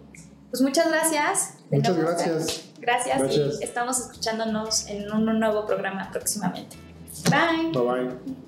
Pues 0.51 0.63
muchas 0.63 0.89
gracias. 0.89 1.55
Muchas 1.71 1.97
gracias. 1.97 2.65
gracias. 2.79 3.17
Gracias 3.27 3.61
y 3.61 3.65
estamos 3.65 3.99
escuchándonos 3.99 4.87
en 4.89 5.11
un 5.11 5.39
nuevo 5.39 5.67
programa 5.67 6.11
próximamente. 6.13 6.77
Bye. 7.31 7.73
Bye 7.73 7.83
bye. 7.83 8.46